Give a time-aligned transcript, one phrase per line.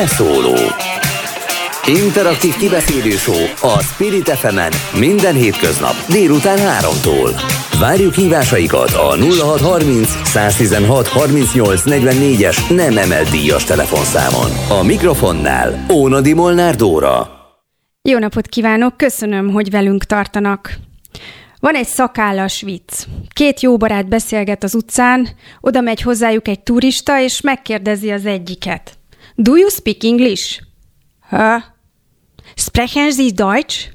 [0.00, 0.56] Beszóló
[1.86, 3.14] Interaktív kibeszélő
[3.60, 4.58] a Spirit fm
[4.98, 7.42] minden hétköznap délután 3-tól.
[7.80, 14.78] Várjuk hívásaikat a 0630 116 38 44-es nem emelt díjas telefonszámon.
[14.80, 17.28] A mikrofonnál Ónadi Molnár Dóra.
[18.02, 20.78] Jó napot kívánok, köszönöm, hogy velünk tartanak.
[21.58, 23.06] Van egy szakállas vicc.
[23.32, 25.28] Két jó barát beszélget az utcán,
[25.60, 28.98] oda megy hozzájuk egy turista, és megkérdezi az egyiket.
[29.42, 30.60] Do you speak English?
[31.30, 31.74] Ha?
[32.56, 33.90] Sprechen Sie Deutsch?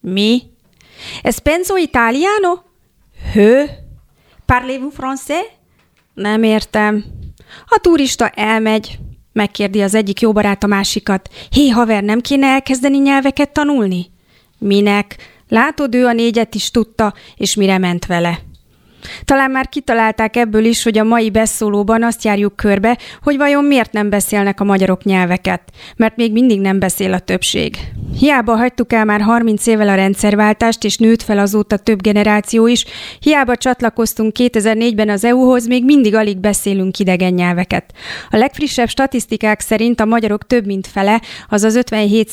[0.00, 0.50] Mi?
[1.22, 2.64] Es penso italiano?
[3.32, 3.70] Hő?
[4.44, 5.44] Parlez-vous français?
[6.14, 7.04] Nem értem.
[7.66, 8.98] A turista elmegy,
[9.32, 11.28] megkérdi az egyik jó barát a másikat.
[11.50, 14.06] Hé, haver, nem kéne elkezdeni nyelveket tanulni?
[14.58, 15.16] Minek?
[15.48, 18.38] Látod, ő a négyet is tudta, és mire ment vele.
[19.24, 23.92] Talán már kitalálták ebből is, hogy a mai beszólóban azt járjuk körbe, hogy vajon miért
[23.92, 25.62] nem beszélnek a magyarok nyelveket,
[25.96, 27.76] mert még mindig nem beszél a többség.
[28.18, 32.84] Hiába hagytuk el már 30 évvel a rendszerváltást, és nőtt fel azóta több generáció is,
[33.20, 37.84] hiába csatlakoztunk 2004-ben az EU-hoz, még mindig alig beszélünk idegen nyelveket.
[38.30, 42.30] A legfrissebb statisztikák szerint a magyarok több mint fele, azaz 57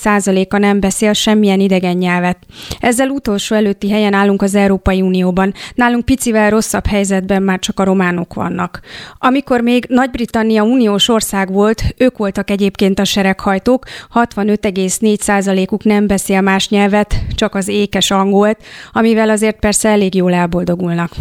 [0.50, 2.38] a nem beszél semmilyen idegen nyelvet.
[2.80, 5.54] Ezzel utolsó előtti helyen állunk az Európai Unióban.
[5.76, 8.80] Nálunk picivel rosszabb helyzetben már csak a románok vannak.
[9.18, 16.70] Amikor még Nagy-Britannia uniós ország volt, ők voltak egyébként a sereghajtók, 65,4%-uk nem beszél más
[16.70, 18.58] nyelvet, csak az ékes angolt,
[18.92, 21.12] amivel azért persze elég jól elboldogulnak.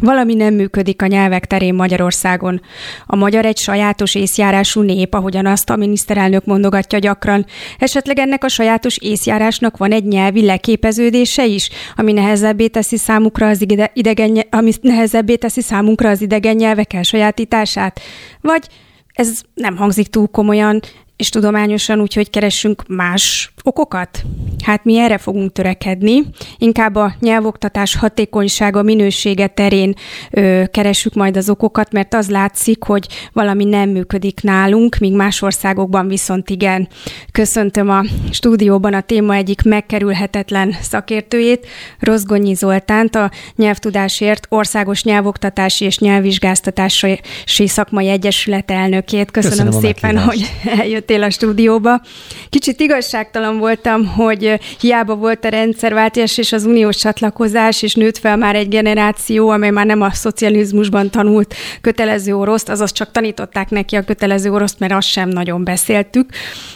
[0.00, 2.60] Valami nem működik a nyelvek terén Magyarországon.
[3.06, 7.46] A magyar egy sajátos észjárású nép, ahogyan azt a miniszterelnök mondogatja gyakran.
[7.78, 13.66] Esetleg ennek a sajátos észjárásnak van egy nyelvi leképeződése is, ami nehezebbé teszi számukra az
[13.92, 18.00] idegen, ami nehezebbé teszi számunkra az idegen nyelvek elsajátítását?
[18.40, 18.66] Vagy
[19.12, 20.80] ez nem hangzik túl komolyan,
[21.16, 24.22] és tudományosan, úgyhogy keressünk más okokat?
[24.64, 26.22] Hát mi erre fogunk törekedni,
[26.58, 29.94] inkább a nyelvoktatás hatékonysága, minősége terén
[30.30, 35.42] ö, keressük majd az okokat, mert az látszik, hogy valami nem működik nálunk, míg más
[35.42, 36.88] országokban viszont igen.
[37.32, 41.66] Köszöntöm a stúdióban a téma egyik megkerülhetetlen szakértőjét,
[41.98, 49.30] Rozgonyi Zoltánt, a Nyelvtudásért Országos Nyelvoktatási és Nyelvvizsgáztatási Szakmai Egyesület elnökét.
[49.30, 52.00] Köszönöm, Köszönöm szépen, hogy eljöttél a stúdióba.
[52.48, 58.18] Kicsit igazságtalan azon voltam, hogy hiába volt a rendszerváltás és az uniós csatlakozás, és nőtt
[58.18, 63.70] fel már egy generáció, amely már nem a szocializmusban tanult kötelező oroszt, azaz csak tanították
[63.70, 66.30] neki a kötelező oroszt, mert azt sem nagyon beszéltük.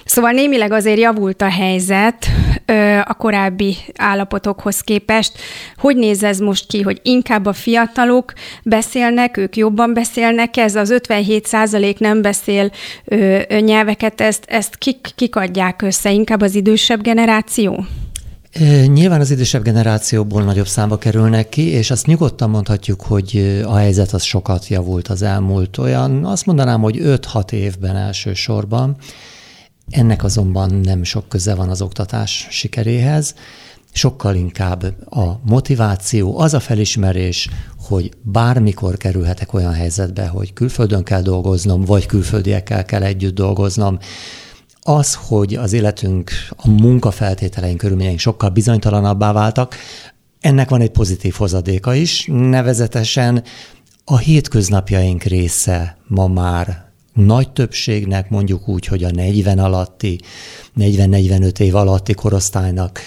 [0.05, 2.27] Szóval némileg azért javult a helyzet
[3.05, 5.33] a korábbi állapotokhoz képest.
[5.77, 10.91] Hogy néz ez most ki, hogy inkább a fiatalok beszélnek, ők jobban beszélnek, ez az
[10.91, 12.71] 57 százalék nem beszél
[13.61, 17.85] nyelveket, ezt, ezt kik, kik adják össze, inkább az idősebb generáció?
[18.87, 24.13] Nyilván az idősebb generációból nagyobb számba kerülnek ki, és azt nyugodtan mondhatjuk, hogy a helyzet
[24.13, 28.97] az sokat javult az elmúlt olyan, azt mondanám, hogy 5-6 évben elsősorban.
[29.91, 33.35] Ennek azonban nem sok köze van az oktatás sikeréhez,
[33.93, 37.49] sokkal inkább a motiváció, az a felismerés,
[37.79, 43.99] hogy bármikor kerülhetek olyan helyzetbe, hogy külföldön kell dolgoznom, vagy külföldiekkel kell együtt dolgoznom,
[44.89, 49.77] az, hogy az életünk, a munkafeltételeink, körülményeink sokkal bizonytalanabbá váltak,
[50.41, 53.43] ennek van egy pozitív hozadéka is, nevezetesen
[54.05, 60.21] a hétköznapjaink része ma már nagy többségnek, mondjuk úgy, hogy a 40 alatti,
[60.79, 63.01] 40-45 év alatti korosztálynak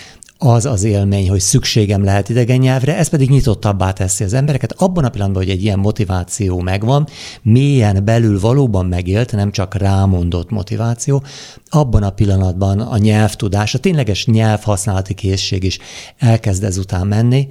[0.44, 4.72] az az élmény, hogy szükségem lehet idegen nyelvre, ez pedig nyitottabbá teszi az embereket.
[4.72, 7.08] Abban a pillanatban, hogy egy ilyen motiváció megvan,
[7.42, 11.24] mélyen belül valóban megélt, nem csak rámondott motiváció,
[11.70, 15.80] abban a pillanatban a nyelvtudás, a tényleges nyelvhasználati készség is
[16.18, 17.48] elkezd ezután menni,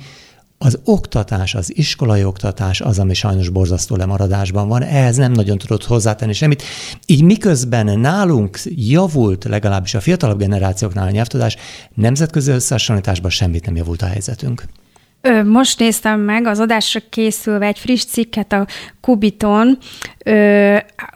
[0.65, 5.84] az oktatás, az iskolai oktatás az, ami sajnos borzasztó lemaradásban van, ehhez nem nagyon tudott
[5.84, 6.62] hozzátenni semmit.
[7.06, 11.57] Így miközben nálunk javult legalábbis a fiatalabb generációknál a nyelvtudás,
[11.95, 14.65] nemzetközi összehasonlításban semmit nem javult a helyzetünk.
[15.45, 18.66] Most néztem meg az adásra készülve egy friss cikket a
[19.01, 19.78] Kubiton.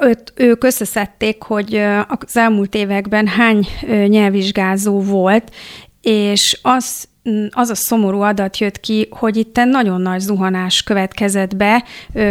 [0.00, 1.74] Őt, ők összeszedték, hogy
[2.08, 3.66] az elmúlt években hány
[4.06, 5.54] nyelvvizsgázó volt,
[6.00, 7.08] és az
[7.50, 11.84] az a szomorú adat jött ki, hogy itt nagyon nagy zuhanás következett be.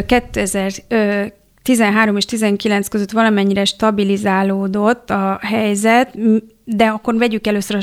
[0.05, 6.17] 2013 és 19 között valamennyire stabilizálódott a helyzet,
[6.63, 7.77] de akkor vegyük először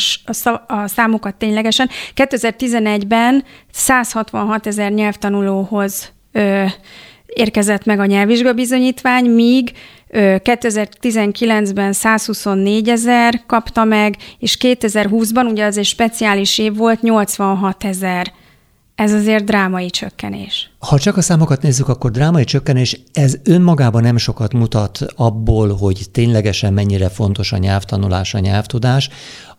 [0.66, 1.88] a, számokat ténylegesen.
[2.16, 6.12] 2011-ben 166 ezer nyelvtanulóhoz
[7.26, 9.72] érkezett meg a nyelvvizsgabizonyítvány, míg
[10.12, 18.32] 2019-ben 124 ezer kapta meg, és 2020-ban, ugye az egy speciális év volt, 86 ezer.
[18.94, 20.70] Ez azért drámai csökkenés.
[20.78, 26.06] Ha csak a számokat nézzük, akkor drámai csökkenés, ez önmagában nem sokat mutat abból, hogy
[26.12, 29.08] ténylegesen mennyire fontos a nyelvtanulás, a nyelvtudás.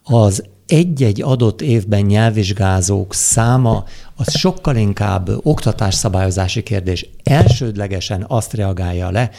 [0.03, 3.83] Az egy-egy adott évben nyelvvizsgázók száma
[4.15, 7.09] az sokkal inkább oktatásszabályozási kérdés.
[7.23, 9.29] Elsődlegesen azt reagálja le,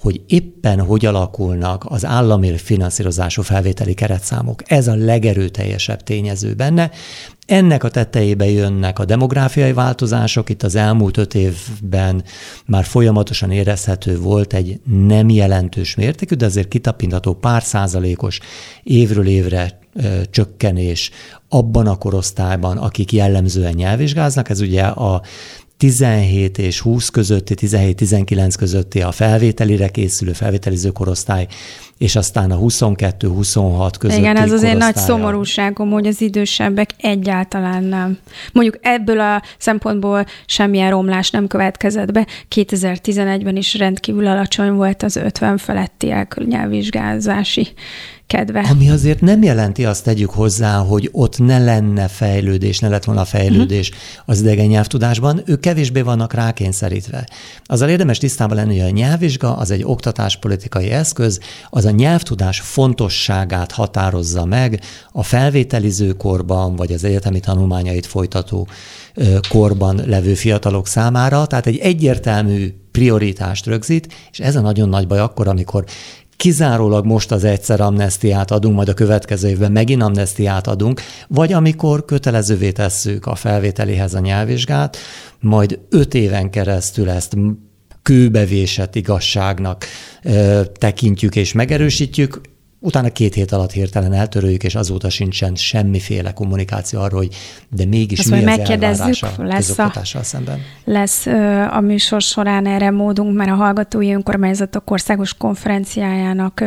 [0.00, 4.62] hogy éppen hogy alakulnak az állami finanszírozású felvételi keretszámok.
[4.66, 6.90] Ez a legerőteljesebb tényező benne.
[7.46, 10.50] Ennek a tetejébe jönnek a demográfiai változások.
[10.50, 12.24] Itt az elmúlt öt évben
[12.66, 18.40] már folyamatosan érezhető volt egy nem jelentős mértékű, de azért kitapintható pár százalékos
[18.82, 19.80] évről évre
[20.30, 21.10] csökkenés
[21.48, 25.22] abban a korosztályban, akik jellemzően nyelvvizsgáznak, ez ugye a
[25.76, 31.46] 17 és 20 közötti, 17-19 közötti a felvételire készülő felvételiző korosztály,
[32.02, 38.18] és aztán a 22-26 közötti Igen, ez azért nagy szomorúságom, hogy az idősebbek egyáltalán nem.
[38.52, 42.26] Mondjuk ebből a szempontból semmilyen romlás nem következett be.
[42.54, 47.68] 2011-ben is rendkívül alacsony volt az 50 feletti elkülnyelvvizsgázási
[48.32, 48.66] kedve.
[48.70, 53.24] Ami azért nem jelenti azt tegyük hozzá, hogy ott ne lenne fejlődés, ne lett volna
[53.24, 54.04] fejlődés uh-huh.
[54.26, 57.28] az idegen nyelvtudásban, ők kevésbé vannak rákényszerítve.
[57.64, 61.40] Azzal érdemes tisztában lenni, hogy a nyelvvizsga az egy oktatáspolitikai eszköz,
[61.70, 64.80] az a nyelvtudás fontosságát határozza meg
[65.12, 68.68] a felvételiző korban, vagy az egyetemi tanulmányait folytató
[69.48, 75.18] korban levő fiatalok számára, tehát egy egyértelmű prioritást rögzít, és ez a nagyon nagy baj
[75.18, 75.84] akkor, amikor
[76.36, 82.04] kizárólag most az egyszer amnestiát adunk, majd a következő évben megint amnestiát adunk, vagy amikor
[82.04, 84.96] kötelezővé tesszük a felvételihez a nyelvvizsgát,
[85.40, 87.36] majd öt éven keresztül ezt
[88.02, 89.84] kőbevésett igazságnak
[90.72, 92.40] tekintjük és megerősítjük,
[92.84, 97.34] utána két hét alatt hirtelen eltöröljük, és azóta sincsen semmiféle kommunikáció arról, hogy
[97.68, 100.60] de mégis Azt mi az megkérdezzük, lesz a, szemben.
[100.84, 101.26] Lesz
[101.70, 106.64] a műsor során erre módunk, mert a Hallgatói Önkormányzatok Országos Konferenciájának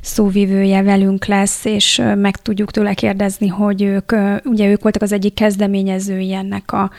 [0.00, 4.12] szóvivője velünk lesz, és meg tudjuk tőle kérdezni, hogy ők,
[4.44, 6.90] ugye ők voltak az egyik kezdeményezői ennek a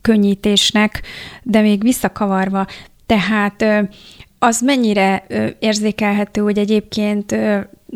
[0.00, 1.02] könnyítésnek,
[1.42, 2.66] de még visszakavarva,
[3.06, 3.64] tehát
[4.38, 5.26] az mennyire
[5.58, 7.36] érzékelhető, hogy egyébként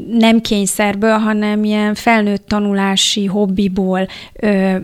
[0.08, 4.06] nem kényszerből, hanem ilyen felnőtt tanulási hobbiból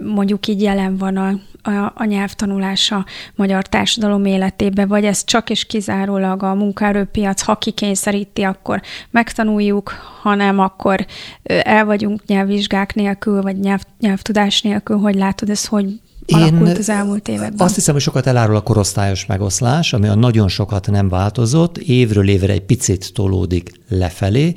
[0.02, 1.28] mondjuk így jelen van a,
[1.70, 2.93] a, a nyelvtanulás
[3.34, 10.58] magyar társadalom életében, vagy ez csak és kizárólag a munkaerőpiac, ha kikényszeríti, akkor megtanuljuk, hanem
[10.58, 11.06] akkor
[11.44, 16.00] el vagyunk nyelvvizsgák nélkül, vagy nyelv, nyelvtudás nélkül, hogy látod ez, hogy
[16.37, 17.67] Én az elmúlt években?
[17.67, 22.29] Azt hiszem, hogy sokat elárul a korosztályos megoszlás, ami a nagyon sokat nem változott, évről
[22.29, 24.55] évre egy picit tolódik lefelé,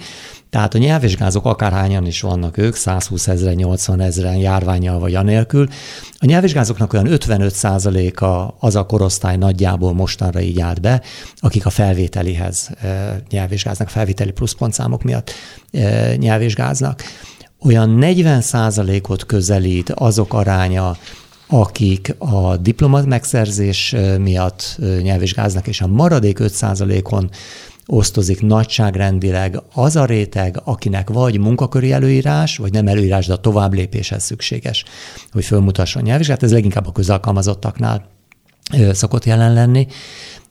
[0.49, 5.67] tehát a nyelvvizsgázók akárhányan is vannak ők, 120 ezeren, 80 ezeren járványjal vagy anélkül.
[6.19, 11.01] A nyelvvizsgázóknak olyan 55% a az a korosztály nagyjából mostanra így állt be,
[11.39, 12.69] akik a felvételihez
[13.29, 15.31] nyelvvizsgáznak, felvételi pluszpontszámok miatt
[16.15, 17.03] nyelvvizsgáznak.
[17.59, 20.97] Olyan 40% ot közelít azok aránya,
[21.53, 27.29] akik a diplomat megszerzés miatt nyelvvizsgáznak, és a maradék 5%-on
[27.85, 33.73] osztozik nagyságrendileg az a réteg, akinek vagy munkaköri előírás, vagy nem előírás, de a tovább
[33.73, 34.83] lépéshez szükséges,
[35.31, 36.43] hogy fölmutasson nyelvvizsgát.
[36.43, 38.05] Ez leginkább a közalkalmazottaknál
[38.91, 39.87] szokott jelen lenni.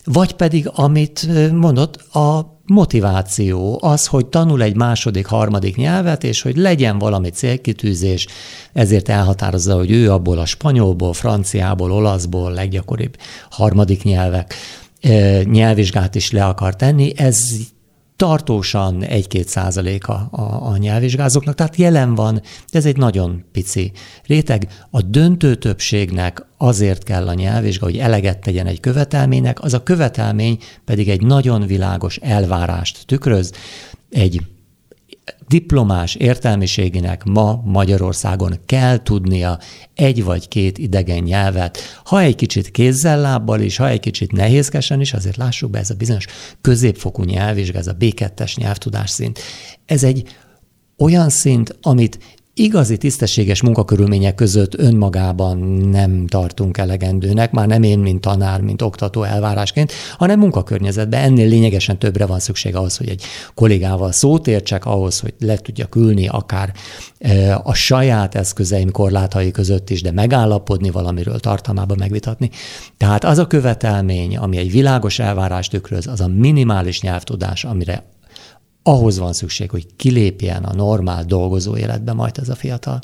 [0.04, 6.56] Vagy pedig, amit mondott, a motiváció, az, hogy tanul egy második, harmadik nyelvet, és hogy
[6.56, 8.26] legyen valami célkitűzés,
[8.72, 13.16] ezért elhatározza, hogy ő abból a spanyolból, franciából, olaszból, leggyakoribb
[13.50, 14.54] harmadik nyelvek
[15.44, 17.38] nyelvvizsgát is le akar tenni, ez
[18.20, 22.34] tartósan 1-2 százaléka a, a nyelvvizsgázóknak, tehát jelen van,
[22.72, 23.92] de ez egy nagyon pici
[24.26, 24.68] réteg.
[24.90, 30.58] A döntő többségnek azért kell a nyelvvizsga, hogy eleget tegyen egy követelménynek, az a követelmény
[30.84, 33.52] pedig egy nagyon világos elvárást tükröz,
[34.10, 34.40] egy
[35.48, 39.58] diplomás értelmiségének ma Magyarországon kell tudnia
[39.94, 45.00] egy vagy két idegen nyelvet, ha egy kicsit kézzel, lábbal is, ha egy kicsit nehézkesen
[45.00, 46.26] is, azért lássuk be, ez a bizonyos
[46.60, 49.38] középfokú nyelvvizsga, ez a B2-es nyelvtudás szint.
[49.86, 50.36] Ez egy
[50.98, 55.58] olyan szint, amit igazi tisztességes munkakörülmények között önmagában
[55.90, 61.98] nem tartunk elegendőnek, már nem én, mint tanár, mint oktató elvárásként, hanem munkakörnyezetben ennél lényegesen
[61.98, 63.22] többre van szükség ahhoz, hogy egy
[63.54, 66.72] kollégával szót értsek, ahhoz, hogy le tudjak ülni akár
[67.18, 72.50] e, a saját eszközeim korlátai között is, de megállapodni valamiről tartalmában megvitatni.
[72.96, 78.04] Tehát az a követelmény, ami egy világos elvárást tükröz, az a minimális nyelvtudás, amire
[78.90, 83.00] ahhoz van szükség, hogy kilépjen a normál dolgozó életbe majd ez a fiatal.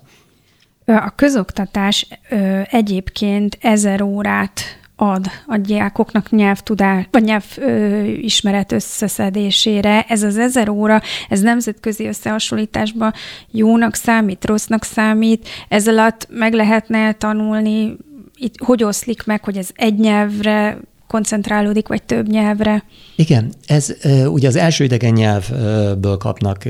[0.84, 4.60] A közoktatás ö, egyébként ezer órát
[4.96, 10.02] ad a diákoknak nyelvtudás, vagy nyelvismeret összeszedésére.
[10.08, 13.12] Ez az ezer óra, ez nemzetközi összehasonlításban
[13.50, 15.48] jónak számít, rossznak számít.
[15.68, 17.96] Ez alatt meg lehetne tanulni,
[18.34, 22.84] itt hogy oszlik meg, hogy ez egy nyelvre koncentrálódik, vagy több nyelvre.
[23.16, 23.96] Igen, ez
[24.26, 26.64] ugye az első idegen nyelvből kapnak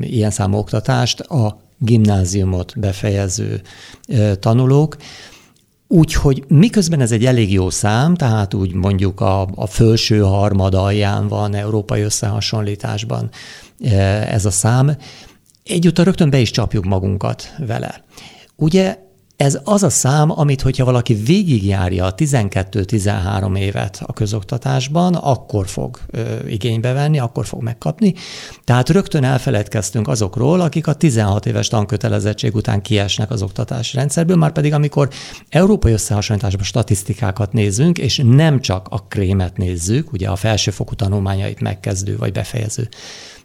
[0.00, 3.60] ilyen számú oktatást a gimnáziumot befejező
[4.40, 4.96] tanulók,
[5.90, 11.28] Úgyhogy miközben ez egy elég jó szám, tehát úgy mondjuk a, a felső harmad alján
[11.28, 13.30] van európai összehasonlításban
[14.28, 14.96] ez a szám,
[15.64, 18.04] egyúttal rögtön be is csapjuk magunkat vele.
[18.56, 18.98] Ugye
[19.38, 25.98] ez az a szám, amit, hogyha valaki végigjárja a 12-13 évet a közoktatásban, akkor fog
[26.10, 28.14] ö, igénybe venni, akkor fog megkapni.
[28.64, 34.52] Tehát rögtön elfeledkeztünk azokról, akik a 16 éves tankötelezettség után kiesnek az oktatási rendszerből, már
[34.52, 35.08] pedig amikor
[35.48, 42.16] európai összehasonlításban statisztikákat nézünk, és nem csak a krémet nézzük, ugye a felsőfokú tanulmányait megkezdő
[42.16, 42.88] vagy befejező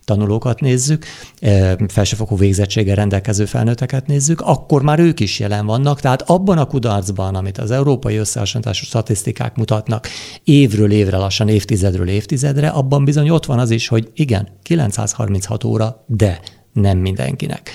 [0.05, 1.05] tanulókat nézzük,
[1.39, 5.99] e, felsőfokú végzettséggel rendelkező felnőtteket nézzük, akkor már ők is jelen vannak.
[5.99, 10.07] Tehát abban a kudarcban, amit az európai összehasonlítású statisztikák mutatnak
[10.43, 16.03] évről évre, lassan évtizedről évtizedre, abban bizony ott van az is, hogy igen, 936 óra,
[16.07, 16.39] de
[16.73, 17.71] nem mindenkinek.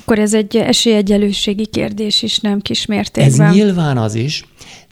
[0.00, 3.46] Akkor ez egy esélyegyelőségi kérdés is, nem kismértékben.
[3.46, 4.44] Ez nyilván az is,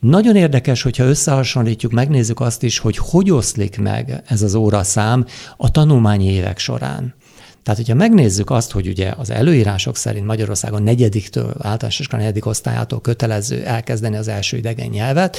[0.06, 5.70] nagyon érdekes, hogyha összehasonlítjuk, megnézzük azt is, hogy hogy oszlik meg ez az óraszám a
[5.70, 7.14] tanulmányi évek során.
[7.62, 13.00] Tehát, hogyha megnézzük azt, hogy ugye az előírások szerint Magyarországon negyediktől, általános iskola negyedik osztályától
[13.00, 15.36] kötelező elkezdeni az első idegen nyelvet,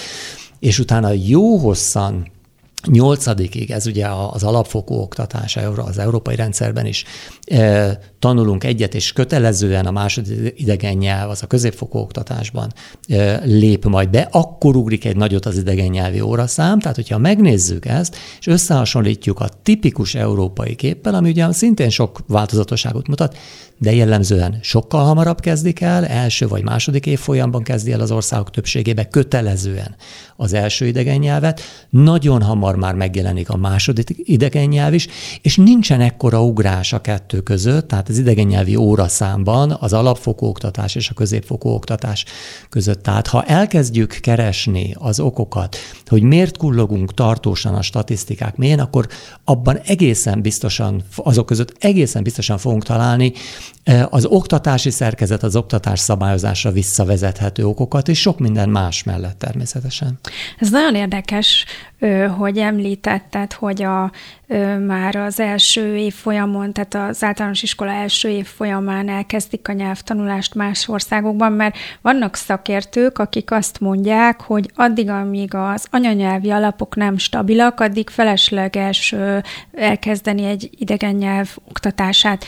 [0.60, 2.32] és utána jó hosszan
[2.86, 7.04] nyolcadikig, ez ugye az alapfokú oktatás az európai rendszerben is
[7.46, 12.74] e, tanulunk egyet, és kötelezően a második idegen nyelv, az a középfokú oktatásban
[13.08, 17.86] e, lép majd be, akkor ugrik egy nagyot az idegen nyelvi óraszám, tehát hogyha megnézzük
[17.86, 23.38] ezt, és összehasonlítjuk a tipikus európai képpel, ami ugye szintén sok változatosságot mutat,
[23.78, 29.08] de jellemzően sokkal hamarabb kezdik el, első vagy második évfolyamban kezdi el az országok többségébe
[29.08, 29.96] kötelezően
[30.36, 35.08] az első idegen nyelvet, nagyon hamar már megjelenik a második idegen nyelv is,
[35.42, 40.96] és nincsen ekkora ugrás a kettő között, tehát az idegen nyelvi óraszámban az alapfokú oktatás
[40.96, 42.26] és a középfokú oktatás
[42.70, 43.04] között.
[43.04, 49.08] Tehát ha elkezdjük keresni az okokat, hogy miért kullogunk tartósan a statisztikák mélyen, akkor
[49.44, 53.34] abban egészen biztosan, azok között egészen biztosan fogunk találni
[54.10, 60.20] az oktatási szerkezet, az oktatás szabályozásra visszavezethető okokat, és sok minden más mellett természetesen.
[60.58, 61.66] Ez nagyon érdekes,
[62.38, 64.12] hogy említetted, hogy a,
[64.88, 70.56] már az első év folyamon, tehát az általános iskola első év folyamán elkezdik a nyelvtanulást
[70.56, 77.18] más országokban, mert vannak szakértők, akik azt mondják, hogy addig, amíg az anyanyelvi alapok nem
[77.18, 79.16] stabilak, addig felesleges
[79.74, 82.46] elkezdeni egy idegen nyelv oktatását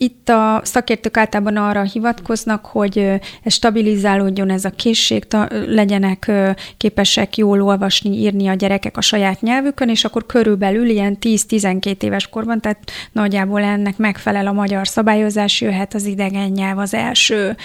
[0.00, 2.98] itt a szakértők általában arra hivatkoznak, hogy
[3.42, 5.26] ez stabilizálódjon ez a készség,
[5.66, 6.30] legyenek
[6.76, 12.28] képesek jól olvasni, írni a gyerekek a saját nyelvükön, és akkor körülbelül ilyen 10-12 éves
[12.28, 17.56] korban, tehát nagyjából ennek megfelel a magyar szabályozás, jöhet az idegen nyelv az első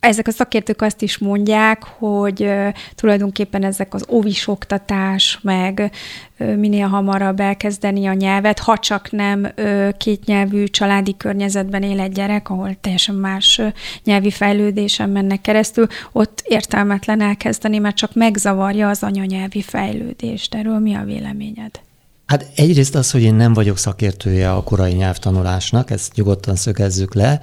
[0.00, 2.50] ezek a szakértők azt is mondják, hogy
[2.94, 5.90] tulajdonképpen ezek az óvis oktatás, meg
[6.36, 9.52] minél hamarabb elkezdeni a nyelvet, ha csak nem
[9.98, 13.60] kétnyelvű családi környezetben él egy gyerek, ahol teljesen más
[14.04, 20.54] nyelvi fejlődésen mennek keresztül, ott értelmetlen elkezdeni, mert csak megzavarja az anyanyelvi fejlődést.
[20.54, 21.80] Erről mi a véleményed?
[22.26, 27.40] Hát egyrészt az, hogy én nem vagyok szakértője a korai nyelvtanulásnak, ezt nyugodtan szögezzük le,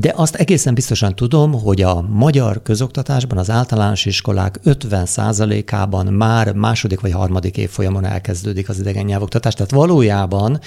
[0.00, 7.00] de azt egészen biztosan tudom, hogy a magyar közoktatásban az általános iskolák 50%-ában már második
[7.00, 9.54] vagy harmadik évfolyamon elkezdődik az idegen nyelvoktatás.
[9.54, 10.60] Tehát valójában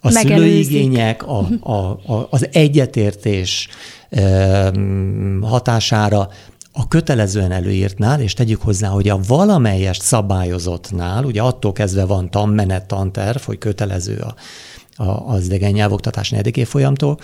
[0.00, 3.68] a szülőigények, a, a, a, az egyetértés
[5.40, 6.28] hatására
[6.72, 12.86] a kötelezően előírtnál, és tegyük hozzá, hogy a valamelyest szabályozottnál, ugye attól kezdve van tanmenet,
[12.86, 14.34] tanterv, hogy kötelező a,
[15.02, 17.18] a, az idegen nyelvoktatás negyedik évfolyamtól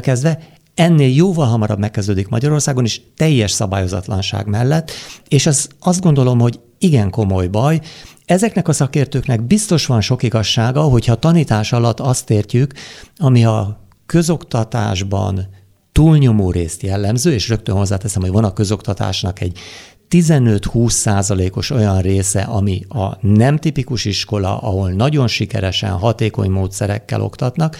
[0.00, 0.38] kezdve,
[0.76, 4.90] ennél jóval hamarabb megkezdődik Magyarországon is teljes szabályozatlanság mellett,
[5.28, 7.80] és az, azt gondolom, hogy igen komoly baj,
[8.26, 12.72] Ezeknek a szakértőknek biztos van sok igazsága, hogyha tanítás alatt azt értjük,
[13.16, 15.48] ami a közoktatásban
[15.92, 19.58] túlnyomó részt jellemző, és rögtön hozzáteszem, hogy van a közoktatásnak egy
[20.10, 27.76] 15-20 százalékos olyan része, ami a nem tipikus iskola, ahol nagyon sikeresen, hatékony módszerekkel oktatnak,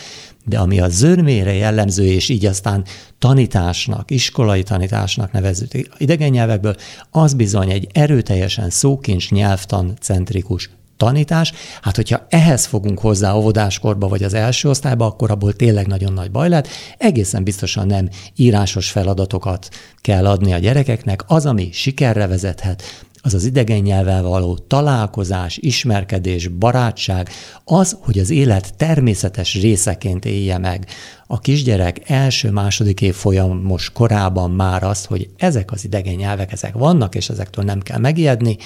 [0.48, 2.84] de ami a zörmére jellemző, és így aztán
[3.18, 5.66] tanításnak, iskolai tanításnak nevező
[5.98, 6.76] idegen nyelvekből,
[7.10, 11.52] az bizony egy erőteljesen szókincs nyelvtan centrikus tanítás.
[11.82, 16.30] Hát, hogyha ehhez fogunk hozzá óvodáskorba vagy az első osztályba, akkor abból tényleg nagyon nagy
[16.30, 16.68] baj lehet.
[16.98, 19.68] Egészen biztosan nem írásos feladatokat
[20.00, 21.24] kell adni a gyerekeknek.
[21.26, 22.82] Az, ami sikerre vezethet,
[23.26, 27.28] az az idegen nyelvvel való találkozás, ismerkedés, barátság,
[27.64, 30.86] az, hogy az élet természetes részeként élje meg.
[31.26, 37.14] A kisgyerek első-második év folyamos korában már azt, hogy ezek az idegen nyelvek, ezek vannak,
[37.14, 38.56] és ezektől nem kell megijedni,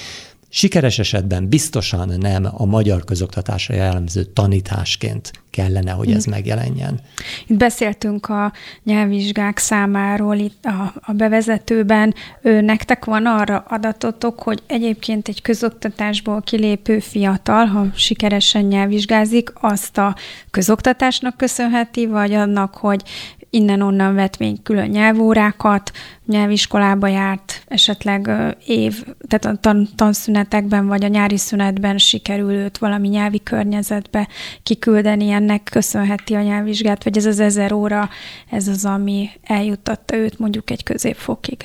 [0.53, 6.35] Sikeres esetben biztosan nem a magyar közoktatásra jellemző tanításként kellene, hogy ez mhm.
[6.35, 7.01] megjelenjen.
[7.47, 8.53] Itt beszéltünk a
[8.85, 12.15] nyelvvizsgák számáról itt a, a bevezetőben.
[12.43, 19.99] Ő, nektek van arra adatotok, hogy egyébként egy közoktatásból kilépő fiatal, ha sikeresen nyelvvizsgázik, azt
[19.99, 20.17] a
[20.51, 23.03] közoktatásnak köszönheti, vagy annak, hogy
[23.51, 25.91] innen-onnan vett még külön nyelvórákat,
[26.27, 28.31] nyelviskolába járt, esetleg
[28.67, 34.29] év, tehát a tan- tanszünetekben vagy a nyári szünetben sikerül őt valami nyelvi környezetbe
[34.63, 38.09] kiküldeni, ennek köszönheti a nyelvvizsgát, vagy ez az ezer óra,
[38.51, 41.65] ez az, ami eljuttatta őt mondjuk egy középfokig.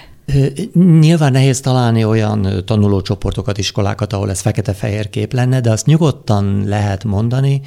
[0.99, 7.03] Nyilván nehéz találni olyan tanulócsoportokat, iskolákat, ahol ez fekete-fehér kép lenne, de azt nyugodtan lehet
[7.03, 7.61] mondani,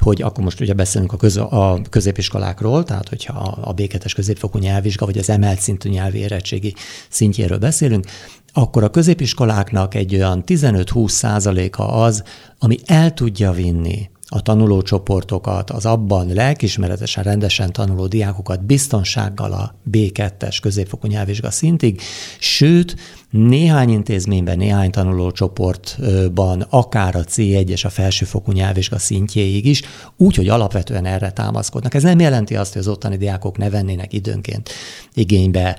[0.00, 5.06] hogy akkor most ugye beszélünk a, köz, a középiskolákról, tehát hogyha a B2-es középfokú nyelvvizsga,
[5.06, 6.74] vagy az emelt szintű nyelvi érettségi
[7.08, 8.06] szintjéről beszélünk,
[8.52, 12.22] akkor a középiskoláknak egy olyan 15-20 százaléka az,
[12.58, 20.58] ami el tudja vinni a tanulócsoportokat, az abban lelkismeretesen, rendesen tanuló diákokat biztonsággal a B2-es
[20.62, 22.00] középfokú nyelvvizsga szintig,
[22.38, 22.96] sőt,
[23.30, 29.82] néhány intézményben, néhány tanulócsoportban, akár a C1 és a felsőfokú nyelvvizsga szintjéig is,
[30.16, 31.94] úgy, hogy alapvetően erre támaszkodnak.
[31.94, 34.70] Ez nem jelenti azt, hogy az ottani diákok ne vennének időnként
[35.14, 35.78] igénybe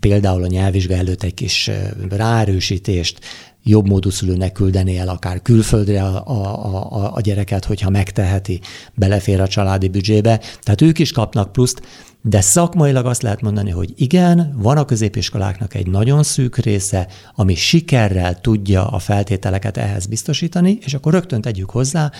[0.00, 1.70] például a nyelvvizsga előtt egy kis
[2.08, 3.18] ráerősítést,
[3.62, 8.60] jobb módú szülőnek küldeni el akár külföldre a, a, a, a gyereket, hogyha megteheti,
[8.94, 10.40] belefér a családi büdzsébe.
[10.62, 11.82] Tehát ők is kapnak pluszt,
[12.24, 17.54] de szakmailag azt lehet mondani, hogy igen, van a középiskoláknak egy nagyon szűk része, ami
[17.54, 22.10] sikerrel tudja a feltételeket ehhez biztosítani, és akkor rögtön tegyük hozzá,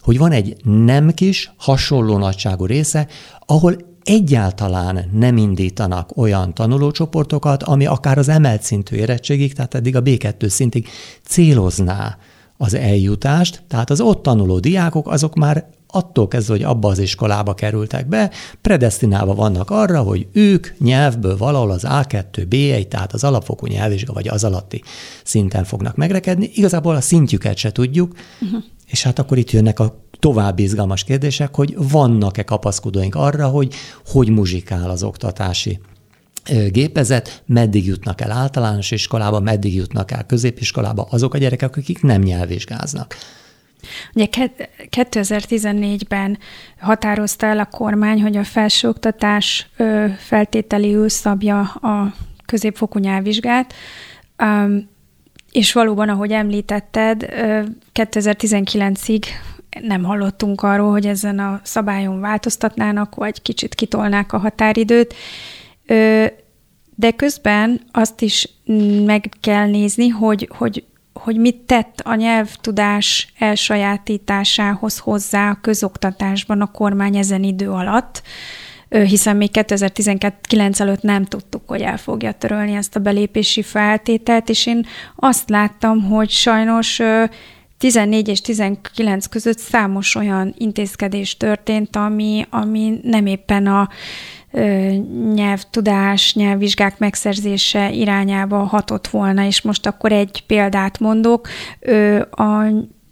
[0.00, 3.06] hogy van egy nem kis, hasonló nagyságú része,
[3.46, 10.02] ahol egyáltalán nem indítanak olyan tanulócsoportokat, ami akár az emelt szintű érettségig, tehát eddig a
[10.02, 10.88] B2 szintig
[11.22, 12.18] célozná
[12.56, 17.54] az eljutást, tehát az ott tanuló diákok azok már attól kezdve, hogy abba az iskolába
[17.54, 23.66] kerültek be, predestinálva vannak arra, hogy ők nyelvből valahol az A2, B1, tehát az alapfokú
[23.66, 24.82] nyelvvizsga vagy az alatti
[25.24, 26.50] szinten fognak megrekedni.
[26.54, 28.62] Igazából a szintjüket se tudjuk, uh-huh.
[28.86, 33.74] és hát akkor itt jönnek a további izgalmas kérdések, hogy vannak-e kapaszkodóink arra, hogy
[34.06, 35.80] hogy muzsikál az oktatási
[36.70, 42.20] gépezet, meddig jutnak el általános iskolába, meddig jutnak el középiskolába azok a gyerekek, akik nem
[42.20, 43.16] nyelvvizsgáznak.
[44.14, 44.26] Ugye
[44.90, 46.38] 2014-ben
[46.78, 49.70] határozta el a kormány, hogy a felsőoktatás
[50.18, 52.14] feltételiül szabja a
[52.46, 53.74] középfokú nyelvvizsgát,
[55.52, 57.26] és valóban, ahogy említetted,
[57.94, 59.24] 2019-ig
[59.80, 65.14] nem hallottunk arról, hogy ezen a szabályon változtatnának, vagy kicsit kitolnák a határidőt.
[66.94, 68.48] De közben azt is
[69.04, 76.70] meg kell nézni, hogy, hogy, hogy mit tett a nyelvtudás elsajátításához hozzá a közoktatásban a
[76.70, 78.22] kormány ezen idő alatt,
[78.88, 84.66] hiszen még 2019 előtt nem tudtuk, hogy el fogja törölni ezt a belépési feltételt, és
[84.66, 87.00] én azt láttam, hogy sajnos
[87.80, 93.88] 14 és 19 között számos olyan intézkedés történt, ami, ami nem éppen a
[94.52, 94.90] ö,
[95.34, 101.48] nyelvtudás, nyelvvizsgák megszerzése irányába hatott volna, és most akkor egy példát mondok.
[101.80, 102.64] Ö, a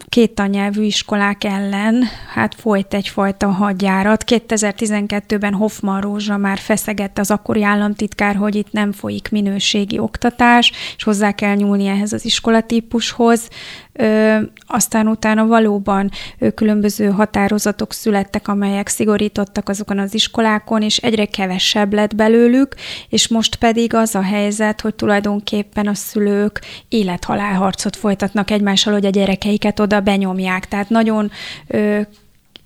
[0.08, 4.24] két tannyelvű iskolák ellen hát folyt egyfajta hadjárat.
[4.26, 11.04] 2012-ben Hoffman Rózsa már feszegette az akkori államtitkár, hogy itt nem folyik minőségi oktatás, és
[11.04, 13.48] hozzá kell nyúlni ehhez az iskolatípushoz.
[13.92, 16.10] Ö, aztán utána valóban
[16.54, 22.74] különböző határozatok születtek, amelyek szigorítottak azokon az iskolákon, és egyre kevesebb lett belőlük,
[23.08, 29.10] és most pedig az a helyzet, hogy tulajdonképpen a szülők élethalálharcot folytatnak egymással, hogy a
[29.10, 30.68] gyerekeiket oda benyomják.
[30.68, 31.30] Tehát nagyon
[31.66, 32.00] ö,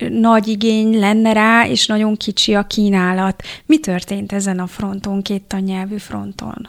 [0.08, 3.42] nagy igény lenne rá, és nagyon kicsi a kínálat.
[3.66, 6.68] Mi történt ezen a fronton, két tannyelvű fronton?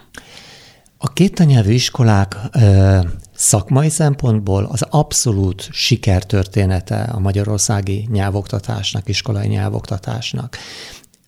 [0.98, 3.00] A két tannyelvű iskolák ö,
[3.36, 10.58] szakmai szempontból az abszolút sikertörténete a magyarországi nyelvoktatásnak, iskolai nyelvoktatásnak.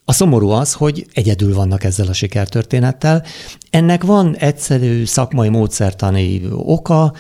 [0.06, 3.24] A szomorú az, hogy egyedül vannak ezzel a sikertörténettel.
[3.70, 7.14] Ennek van egyszerű szakmai módszertani oka,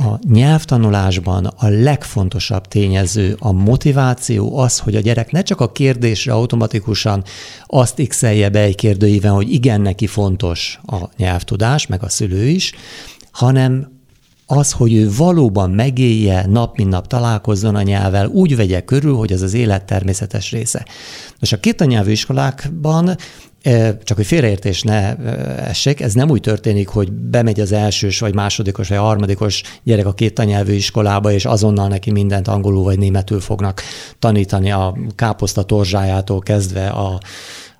[0.00, 6.32] a nyelvtanulásban a legfontosabb tényező a motiváció, az, hogy a gyerek ne csak a kérdésre
[6.32, 7.24] automatikusan
[7.66, 12.72] azt x be egy kérdőíven, hogy igen, neki fontos a nyelvtudás, meg a szülő is,
[13.30, 13.98] hanem
[14.46, 19.32] az, hogy ő valóban megélje, nap mint nap találkozzon a nyelvvel, úgy vegye körül, hogy
[19.32, 20.86] ez az élet természetes része.
[21.40, 23.16] Most a két nyelvű iskolákban
[24.04, 25.16] csak hogy félreértés ne
[25.56, 30.12] essék, ez nem úgy történik, hogy bemegy az elsős, vagy másodikos, vagy harmadikos gyerek a
[30.12, 33.82] két tanyelvű iskolába, és azonnal neki mindent angolul vagy németül fognak
[34.18, 37.20] tanítani a káposzta torzsájától kezdve a,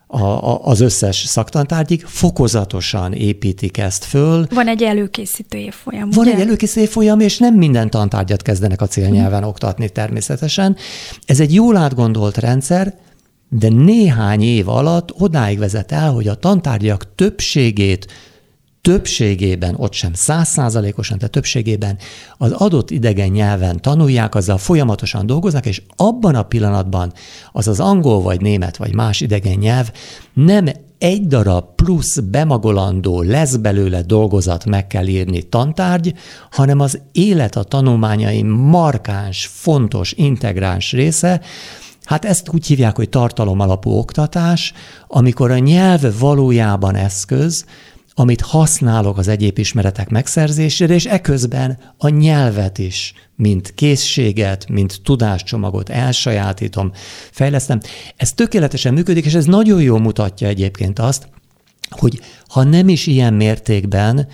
[0.06, 4.46] a, a, az összes szaktantárgyig, fokozatosan építik ezt föl.
[4.54, 6.10] Van egy előkészítő évfolyam.
[6.10, 6.34] Van ugye?
[6.34, 9.48] egy előkészítő évfolyam, és nem minden tantárgyat kezdenek a célnyelven hmm.
[9.48, 10.76] oktatni természetesen.
[11.24, 12.94] Ez egy jól átgondolt rendszer,
[13.52, 18.06] de néhány év alatt odáig vezet el, hogy a tantárgyak többségét
[18.82, 21.98] többségében, ott sem százszázalékosan, de többségében
[22.38, 27.12] az adott idegen nyelven tanulják, azzal folyamatosan dolgoznak, és abban a pillanatban
[27.52, 29.90] az az angol, vagy német, vagy más idegen nyelv
[30.32, 36.14] nem egy darab plusz bemagolandó, lesz belőle dolgozat meg kell írni tantárgy,
[36.50, 41.40] hanem az élet a tanulmányai markáns, fontos, integráns része,
[42.10, 44.72] Hát ezt úgy hívják, hogy tartalom alapú oktatás,
[45.06, 47.64] amikor a nyelv valójában eszköz,
[48.14, 55.88] amit használok az egyéb ismeretek megszerzésére, és eközben a nyelvet is, mint készséget, mint tudáscsomagot
[55.88, 56.92] elsajátítom,
[57.30, 57.80] fejlesztem.
[58.16, 61.28] Ez tökéletesen működik, és ez nagyon jól mutatja egyébként azt,
[61.90, 64.28] hogy ha nem is ilyen mértékben,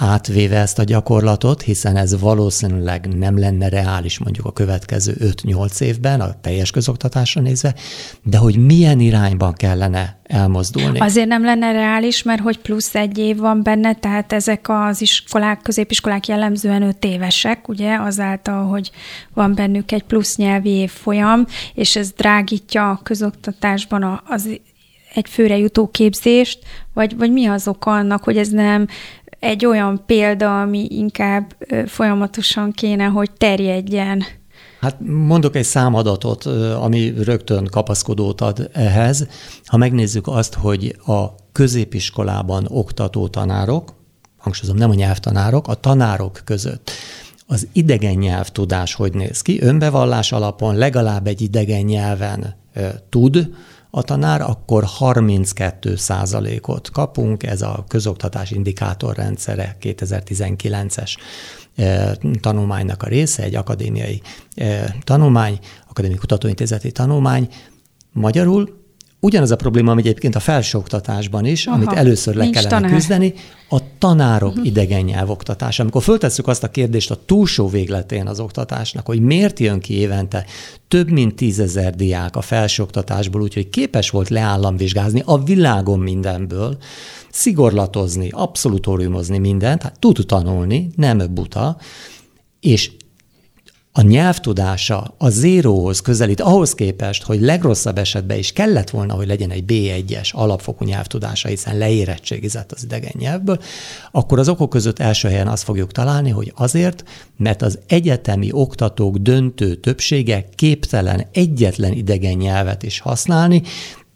[0.00, 6.20] átvéve ezt a gyakorlatot, hiszen ez valószínűleg nem lenne reális mondjuk a következő 5-8 évben,
[6.20, 7.74] a teljes közoktatásra nézve,
[8.22, 10.98] de hogy milyen irányban kellene elmozdulni.
[10.98, 15.62] Azért nem lenne reális, mert hogy plusz egy év van benne, tehát ezek az iskolák,
[15.62, 18.90] középiskolák jellemzően 5 évesek, ugye, azáltal, hogy
[19.34, 24.48] van bennük egy plusz nyelvi évfolyam, és ez drágítja a közoktatásban az
[25.14, 26.58] egy főre jutó képzést,
[26.94, 28.86] vagy, vagy mi az oka annak, hogy ez nem
[29.40, 34.22] egy olyan példa, ami inkább folyamatosan kéne, hogy terjedjen.
[34.80, 36.44] Hát mondok egy számadatot,
[36.80, 39.26] ami rögtön kapaszkodót ad ehhez.
[39.64, 43.94] Ha megnézzük azt, hogy a középiskolában oktató tanárok,
[44.38, 46.90] hangsúlyozom, nem a nyelvtanárok, a tanárok között
[47.46, 49.62] az idegen nyelvtudás hogy néz ki?
[49.62, 52.54] Önbevallás alapon legalább egy idegen nyelven
[53.08, 53.54] tud,
[53.90, 61.16] a tanár, akkor 32 százalékot kapunk, ez a közoktatás indikátorrendszere 2019-es
[61.76, 64.22] e, tanulmánynak a része, egy akadémiai
[64.54, 67.48] e, tanulmány, akadémiai kutatóintézeti tanulmány.
[68.12, 68.79] Magyarul
[69.22, 72.90] Ugyanaz a probléma, ami egyébként a felsőoktatásban is, Aha, amit először le kellene tanár.
[72.90, 73.34] küzdeni,
[73.68, 74.66] a tanárok uh-huh.
[74.66, 75.82] idegen nyelvoktatása.
[75.82, 80.44] Amikor föltesszük azt a kérdést a túlsó végletén az oktatásnak, hogy miért jön ki évente
[80.88, 86.76] több mint tízezer diák a felsőoktatásból, úgyhogy képes volt leállamvizsgázni a világon mindenből,
[87.30, 91.76] szigorlatozni, abszolutóriumozni mindent, hát tud tanulni, nem buta,
[92.60, 92.90] és
[93.92, 99.50] a nyelvtudása a zéróhoz közelít, ahhoz képest, hogy legrosszabb esetben is kellett volna, hogy legyen
[99.50, 103.58] egy B1-es alapfokú nyelvtudása, hiszen leérettségizett az idegen nyelvből,
[104.10, 107.04] akkor az okok között első helyen azt fogjuk találni, hogy azért,
[107.36, 113.62] mert az egyetemi oktatók döntő többsége képtelen egyetlen idegen nyelvet is használni,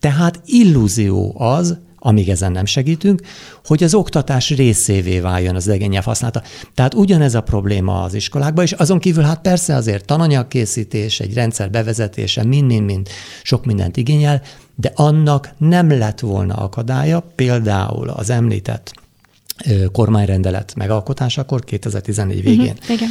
[0.00, 3.20] tehát illúzió az, amíg ezen nem segítünk,
[3.64, 6.42] hogy az oktatás részévé váljon az idegen nyelv használata.
[6.74, 11.70] Tehát ugyanez a probléma az iskolákban, és azon kívül hát persze azért tananyagkészítés, egy rendszer
[11.70, 13.08] bevezetése, mind-mind-mind
[13.42, 14.42] sok mindent igényel,
[14.74, 18.92] de annak nem lett volna akadálya, például az említett
[19.92, 22.76] kormányrendelet megalkotásakor 2014 végén.
[22.80, 23.08] Uh-huh, igen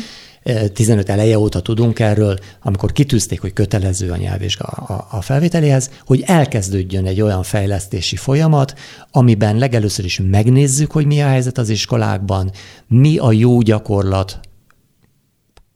[0.73, 4.65] 15 eleje óta tudunk erről, amikor kitűzték, hogy kötelező a nyelvvizsga
[5.11, 8.73] a felvételéhez, hogy elkezdődjön egy olyan fejlesztési folyamat,
[9.11, 12.51] amiben legelőször is megnézzük, hogy mi a helyzet az iskolákban,
[12.87, 14.39] mi a jó gyakorlat,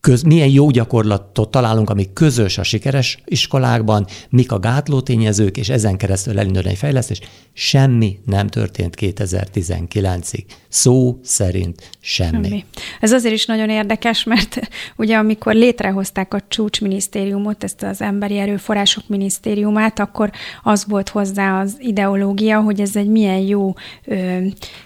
[0.02, 5.70] köz, milyen jó gyakorlatot találunk, ami közös a sikeres iskolákban, mik a gátló tényezők, és
[5.70, 7.20] ezen keresztül elindulni egy fejlesztés.
[7.54, 10.44] Semmi nem történt 2019-ig.
[10.68, 12.48] Szó szerint semmi.
[12.48, 12.66] semmi.
[13.00, 14.60] Ez azért is nagyon érdekes, mert
[14.98, 20.32] ugye amikor létrehozták a csúcsminisztériumot, ezt az emberi erőforrások minisztériumát, akkor
[20.64, 23.74] az volt hozzá az ideológia, hogy ez egy milyen jó
[24.06, 24.38] ö,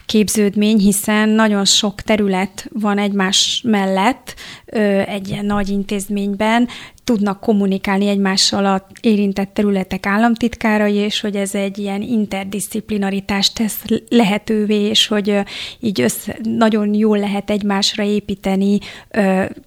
[0.06, 6.68] képződmény, hiszen nagyon sok terület van egymás mellett, ö, egy nagy intézményben,
[7.12, 14.76] tudnak kommunikálni egymással a érintett területek államtitkárai, és hogy ez egy ilyen interdisziplinaritást tesz lehetővé,
[14.76, 15.40] és hogy
[15.80, 18.80] így össze, nagyon jól lehet egymásra építeni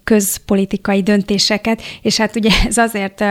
[0.04, 3.24] közpolitikai döntéseket, és hát ugye ez azért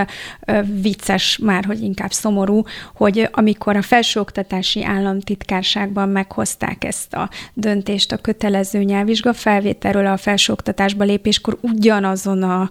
[0.81, 2.63] vicces már, hogy inkább szomorú,
[2.95, 11.03] hogy amikor a felsőoktatási államtitkárságban meghozták ezt a döntést a kötelező nyelvvizsga felvételről a felsőoktatásba
[11.03, 12.69] lépéskor ugyanazon a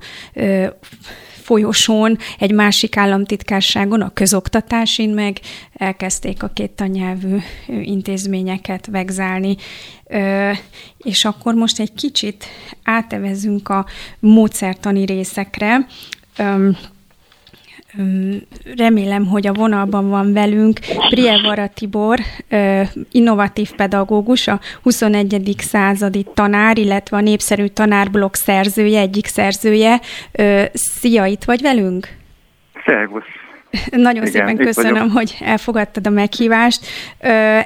[1.42, 5.40] folyosón, egy másik államtitkárságon, a közoktatásin meg
[5.72, 9.56] elkezdték a két tannyelvű intézményeket vegzálni.
[10.98, 12.44] És akkor most egy kicsit
[12.82, 13.86] átevezünk a
[14.18, 15.86] módszertani részekre.
[18.76, 20.78] Remélem, hogy a vonalban van velünk
[21.10, 22.18] Prievara Tibor,
[23.10, 25.54] innovatív pedagógus, a 21.
[25.58, 30.00] századi tanár, illetve a népszerű tanárblog szerzője, egyik szerzője.
[30.72, 32.08] Szia, itt vagy velünk?
[32.86, 33.24] Szervusz!
[33.90, 35.12] Nagyon Igen, szépen köszönöm, vagyok.
[35.12, 36.86] hogy elfogadtad a meghívást.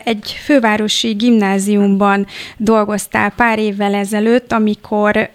[0.04, 5.30] Egy fővárosi gimnáziumban dolgoztál pár évvel ezelőtt, amikor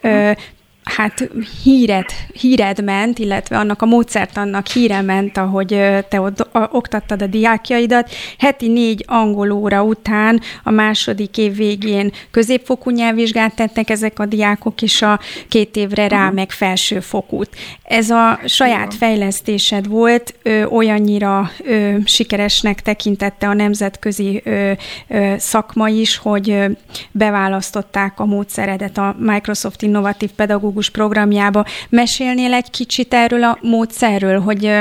[0.83, 1.29] hát
[1.63, 5.67] híret, híred ment, illetve annak a módszertannak híre ment, ahogy
[6.09, 8.09] te ott oktattad a diákjaidat.
[8.37, 14.81] Heti négy angol óra után a második év végén középfokú nyelvvizsgát tettek ezek a diákok,
[14.81, 17.49] és a két évre rá meg felsőfokút.
[17.83, 24.71] Ez a saját fejlesztésed volt, ö, olyannyira ö, sikeresnek tekintette a nemzetközi ö,
[25.07, 26.65] ö, szakma is, hogy ö,
[27.11, 31.63] beválasztották a módszeredet a Microsoft Innovatív Pedagógus pedagógus programjába.
[31.89, 34.71] Mesélnél egy kicsit erről a módszerről, hogy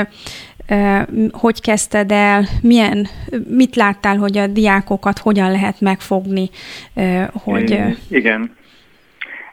[1.31, 3.07] hogy kezdted el, milyen,
[3.47, 6.49] mit láttál, hogy a diákokat hogyan lehet megfogni,
[7.43, 7.79] hogy...
[8.09, 8.55] Igen.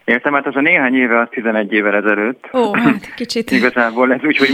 [0.05, 2.49] Értem, hát az a néhány éve, az 11 évvel ezelőtt.
[2.53, 3.51] Ó, hát kicsit.
[3.61, 4.51] Igazából ez úgy, hogy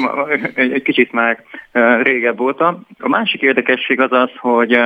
[0.54, 1.42] egy kicsit már
[2.02, 2.60] régebb volt.
[2.60, 4.78] A másik érdekesség az az, hogy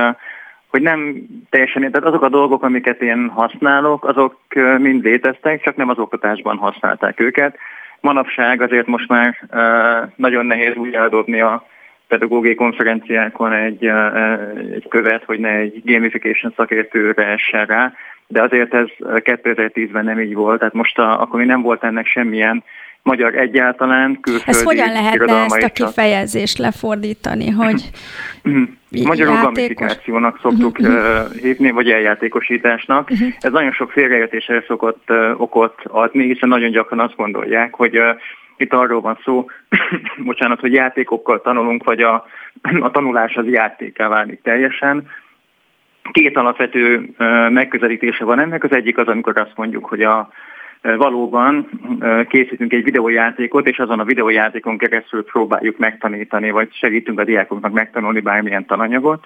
[0.69, 4.37] hogy nem teljesen, tehát azok a dolgok, amiket én használok, azok
[4.77, 7.57] mind léteztek, csak nem az oktatásban használták őket.
[7.99, 9.37] Manapság azért most már
[10.15, 11.67] nagyon nehéz úgy eldobni a
[12.07, 13.85] pedagógiai konferenciákon egy,
[14.73, 17.93] egy követ, hogy ne egy gamification szakértőre essen rá,
[18.27, 22.05] de azért ez 2010-ben nem így volt, tehát most a, akkor még nem volt ennek
[22.05, 22.63] semmilyen
[23.03, 27.89] magyar egyáltalán, külföldi Ez hogyan lehetne ezt a kifejezést lefordítani, hogy
[28.89, 29.53] Magyarul játékos.
[29.53, 31.31] gamifikációnak szoktuk uh-huh.
[31.41, 33.09] hívni, vagy eljátékosításnak.
[33.39, 38.05] Ez nagyon sok félreértésre szokott uh, okot adni, hiszen nagyon gyakran azt gondolják, hogy uh,
[38.59, 39.45] itt arról van szó,
[40.25, 42.25] bocsánat, hogy játékokkal tanulunk, vagy a,
[42.79, 45.07] a tanulás az játéká válik teljesen.
[46.11, 47.09] Két alapvető
[47.49, 48.63] megközelítése van ennek.
[48.63, 50.29] Az egyik az, amikor azt mondjuk, hogy a
[50.81, 51.69] valóban
[52.27, 58.19] készítünk egy videójátékot, és azon a videójátékon keresztül próbáljuk megtanítani, vagy segítünk a diákoknak megtanulni
[58.19, 59.25] bármilyen tananyagot.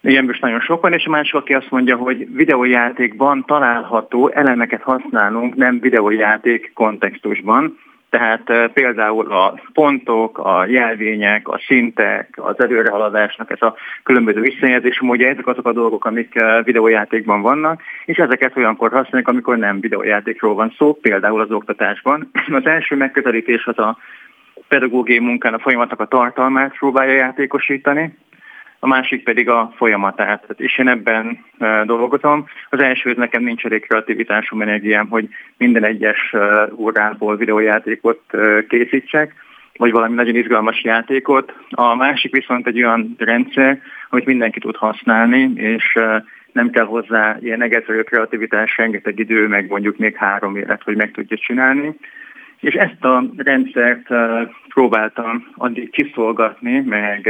[0.00, 5.54] Ilyen most nagyon sok és a másik, aki azt mondja, hogy videójátékban található elemeket használunk,
[5.54, 7.78] nem videójáték kontextusban.
[8.18, 15.28] Tehát például a pontok, a jelvények, a szintek, az előrehaladásnak ez a különböző visszajelzés módja,
[15.28, 20.74] ezek azok a dolgok, amik videójátékban vannak, és ezeket olyankor használjuk, amikor nem videójátékról van
[20.78, 22.30] szó, például az oktatásban.
[22.60, 23.98] Az első megközelítés az a
[24.68, 28.14] pedagógiai munkán a folyamatnak a tartalmát próbálja játékosítani,
[28.78, 30.44] a másik pedig a folyamatát.
[30.56, 31.44] És én ebben
[31.84, 32.46] dolgozom.
[32.70, 36.34] Az első, nekem nincs elég kreativitásom, energiám, hogy minden egyes
[36.76, 38.20] órából videójátékot
[38.68, 39.34] készítsek,
[39.76, 41.54] vagy valami nagyon izgalmas játékot.
[41.70, 45.98] A másik viszont egy olyan rendszer, amit mindenki tud használni, és
[46.52, 51.10] nem kell hozzá ilyen egezerő kreativitás, rengeteg idő, meg mondjuk még három élet, hogy meg
[51.10, 51.94] tudja csinálni.
[52.64, 54.06] És ezt a rendszert
[54.68, 57.22] próbáltam addig kiszolgatni, meg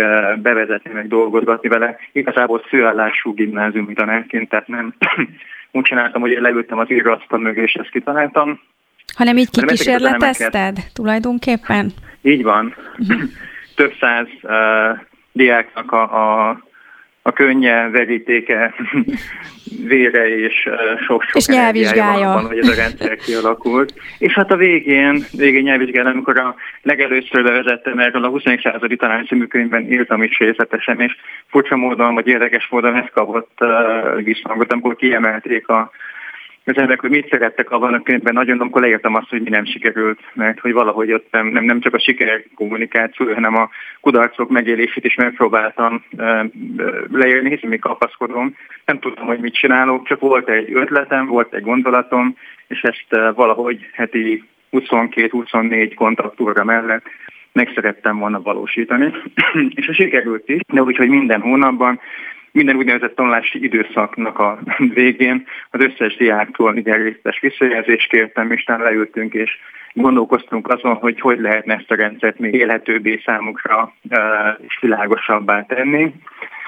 [0.42, 1.96] bevezetni, meg dolgozgatni vele.
[2.12, 4.94] Igazából főállású gimnáziumi tanárként, tehát nem
[5.72, 8.60] úgy csináltam, hogy én leültem az írasztal mögé, és ezt kitaláltam,
[9.14, 11.92] Hanem így kikísérletezted tulajdonképpen?
[12.22, 12.74] Így van.
[13.76, 14.98] Több száz uh,
[15.32, 16.62] diáknak a, a
[17.26, 18.74] a könnye, verítéke,
[19.88, 20.68] vére és
[21.06, 23.94] sok-sok és nyelvvizsgája van, hogy ez a rendszer kialakult.
[24.18, 28.60] És hát a végén, végén nyelvvizsgája, amikor a legelőször bevezettem erről a 21.
[28.62, 34.22] századi tanácsimű könyvben írtam is részletesen, és furcsa módon, vagy érdekes módon ezt kapott uh,
[34.22, 35.90] visszhangot, amikor kiemelték a
[36.64, 40.20] emberek, hogy mit szerettek abban a könyvben, nagyon amikor leírtam azt, hogy mi nem sikerült,
[40.32, 45.14] mert hogy valahogy ott nem, nem, csak a siker kommunikáció, hanem a kudarcok megélését is
[45.14, 46.44] megpróbáltam uh,
[47.12, 48.56] leírni, hiszen még kapaszkodom.
[48.84, 52.36] Nem tudtam, hogy mit csinálok, csak volt egy ötletem, volt egy gondolatom,
[52.68, 57.04] és ezt valahogy heti 22-24 kontaktúra mellett
[57.54, 59.12] meg szerettem volna valósítani,
[59.80, 62.00] és a sikerült is, de úgyhogy minden hónapban
[62.54, 64.58] minden úgynevezett tanulási időszaknak a
[64.94, 69.58] végén az összes diáktól igen részletes visszajelzést kértem, és talán leültünk és
[69.92, 73.94] gondolkoztunk azon, hogy hogy lehetne ezt a rendszert még élhetőbbé számukra
[74.66, 76.14] és világosabbá tenni,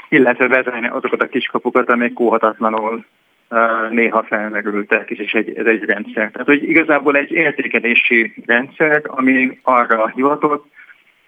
[0.09, 3.05] illetve bezárni azokat a kiskapukat, amik óhatatlanul
[3.91, 6.31] néha felmerültek, és egy, ez egy rendszer.
[6.31, 10.67] Tehát, hogy igazából egy értékelési rendszer, ami arra hivatott,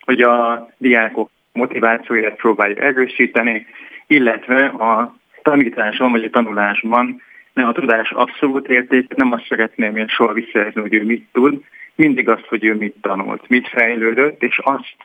[0.01, 3.67] hogy a diákok motivációját próbálja erősíteni,
[4.09, 10.09] illetve a tanításon vagy a tanulásban nem a tudás abszolút érték, nem azt szeretném én
[10.09, 14.59] soha visszajelzni, hogy ő mit tud, mindig azt, hogy ő mit tanult, mit fejlődött, és
[14.63, 14.97] azt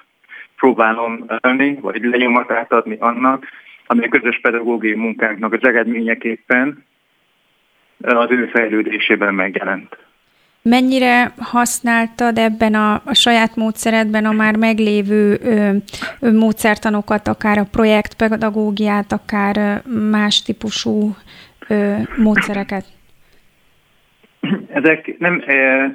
[0.55, 3.45] próbálom adni, vagy lenyomatát adni annak,
[3.85, 6.85] ami a közös pedagógiai munkánknak az eredményeképpen
[8.01, 9.97] az ő fejlődésében megjelent.
[10.69, 15.69] Mennyire használtad ebben a, a saját módszeredben a már meglévő ö,
[16.19, 21.15] ö, módszertanokat, akár a projektpedagógiát, akár ö, más típusú
[21.67, 22.86] ö, módszereket?
[24.73, 25.86] Ezek nem e,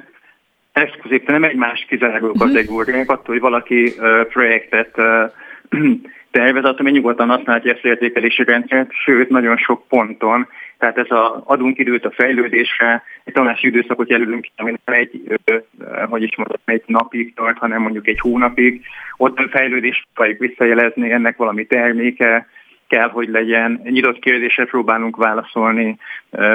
[0.71, 2.37] exkluzív, nem egymás kizáró mhm.
[2.37, 5.25] kategóriák, attól, hogy valaki ö, projektet ö,
[6.31, 10.47] tervez, attól még nyugodtan használhatja ezt értékelési rendszert, sőt, nagyon sok ponton
[10.79, 15.39] tehát ez a, adunk időt a fejlődésre, egy tanulási időszakot jelölünk ki, ami nem egy,
[16.09, 18.81] hogy is mondom, egy napig tart, hanem mondjuk egy hónapig.
[19.17, 22.47] Ott a fejlődést próbáljuk visszajelezni, ennek valami terméke,
[22.89, 23.81] kell, hogy legyen.
[23.83, 25.97] Nyitott kérdésre próbálunk válaszolni,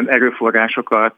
[0.07, 1.14] erőforrásokat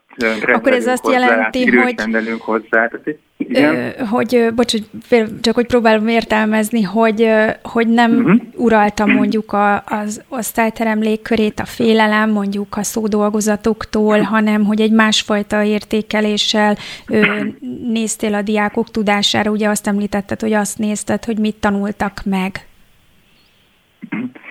[0.47, 1.95] Akkor ez azt hozzá, jelenti, hogy...
[2.39, 2.89] hozzá.
[3.37, 3.93] Igen?
[4.09, 7.29] Hogy, bocs, hogy csak hogy próbálom értelmezni, hogy,
[7.63, 8.41] hogy nem uh-huh.
[8.55, 15.63] uralta mondjuk a, az osztályterem légkörét a félelem, mondjuk a szódolgozatoktól, hanem hogy egy másfajta
[15.63, 16.75] értékeléssel
[17.91, 19.51] néztél a diákok tudására.
[19.51, 22.65] Ugye azt említetted, hogy azt nézted, hogy mit tanultak meg.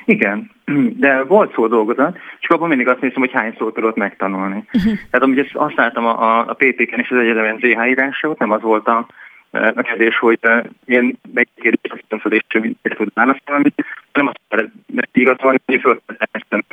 [0.04, 0.50] Igen,
[1.04, 4.64] de volt szó dolgozat, csak abban mindig azt néztem, hogy hány szót tudott megtanulni.
[4.72, 4.92] Uh-huh.
[4.92, 8.86] Tehát amúgy ezt használtam a, a PP-ken és az egyetemen ZH írásot, nem az volt
[8.86, 9.06] a,
[9.50, 10.38] a kérdés, hogy
[10.84, 12.44] én megkérdést azt hiszem, hogy
[12.82, 13.74] mit tud válaszolni,
[14.12, 16.64] nem azt mert igazolni, hogy föltettem.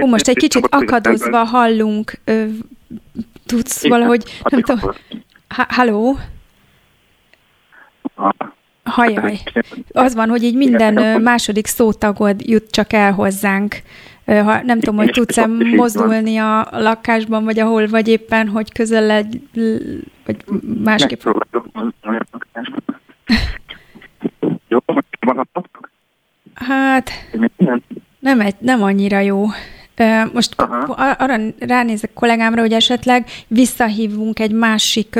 [0.00, 2.12] Ó, most egy kicsit akadozva hallunk,
[3.46, 4.92] tudsz valahogy, nem tudom,
[5.48, 6.16] halló?
[8.86, 9.38] Hajaj.
[9.92, 13.74] Az van, hogy így minden második szótagod jut csak el hozzánk.
[14.26, 15.46] Ha, nem tudom, hogy tudsz-e
[15.76, 19.40] mozdulni a lakásban, vagy ahol vagy éppen, hogy közel legy,
[20.24, 20.36] vagy
[20.84, 21.20] másképp.
[26.54, 27.10] Hát,
[28.18, 29.46] nem, egy, nem annyira jó.
[30.32, 31.14] Most Aha.
[31.18, 35.18] arra ránézek kollégámra, hogy esetleg visszahívunk egy másik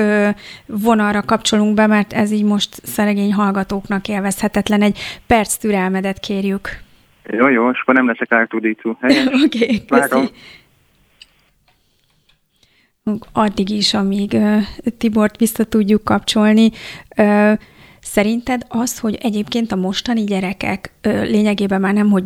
[0.67, 4.83] vonalra kapcsolunk be, mert ez így most szeregény hallgatóknak élvezhetetlen.
[4.83, 6.69] Egy perc türelmedet kérjük.
[7.31, 8.99] Jó, jó, és akkor nem leszek ártudító.
[9.45, 10.31] Oké, okay.
[13.33, 14.37] Addig is, amíg
[14.99, 16.71] Tibort vissza tudjuk kapcsolni.
[18.11, 22.25] Szerinted az, hogy egyébként a mostani gyerekek ö, lényegében már nem, hogy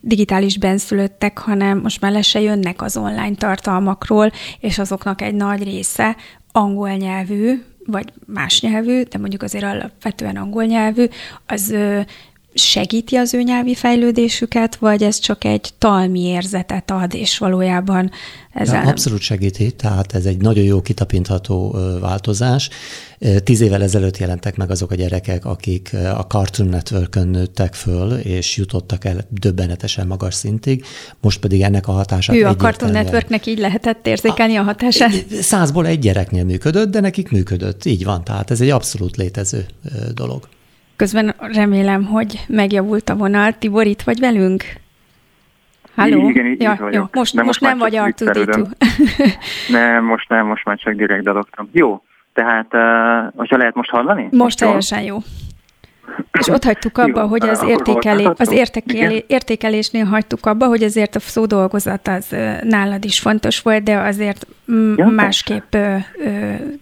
[0.00, 5.62] digitális benszülöttek, hanem most már le se jönnek az online tartalmakról, és azoknak egy nagy
[5.62, 6.16] része
[6.52, 11.04] angol nyelvű, vagy más nyelvű, de mondjuk azért alapvetően angol nyelvű,
[11.46, 12.00] az ö,
[12.54, 18.10] segíti az ő nyelvi fejlődésüket, vagy ez csak egy talmi érzetet ad, és valójában
[18.52, 22.70] ez ja, Abszolút segíti, tehát ez egy nagyon jó kitapintható változás.
[23.44, 28.56] Tíz évvel ezelőtt jelentek meg azok a gyerekek, akik a Cartoon network nőttek föl, és
[28.56, 30.84] jutottak el döbbenetesen magas szintig,
[31.20, 35.12] most pedig ennek a hatását Ő a Cartoon Networknek így lehetett érzékelni a, a hatását?
[35.40, 39.66] Százból egy gyereknél működött, de nekik működött, így van, tehát ez egy abszolút létező
[40.14, 40.48] dolog.
[40.96, 43.52] Közben remélem, hogy megjavult a vonal.
[43.52, 44.64] Tibor, itt vagy velünk?
[45.94, 46.28] Halló?
[46.28, 48.68] Igen, így, ja, Jó, most, most, most nem vagy artudító.
[49.68, 51.68] nem, most nem, most már csak direkt dalogtam.
[51.72, 52.02] Jó,
[52.32, 52.66] Tehát,
[53.36, 54.22] hogyha lehet most hallani?
[54.22, 55.18] Most, most teljesen jó.
[56.38, 61.14] És ott hagytuk abba, jó, hogy az, értékelé, az értékelé, értékelésnél hagytuk abba, hogy azért
[61.14, 64.46] a szódolgozat az nálad is fontos volt, de azért
[64.96, 65.76] ja, másképp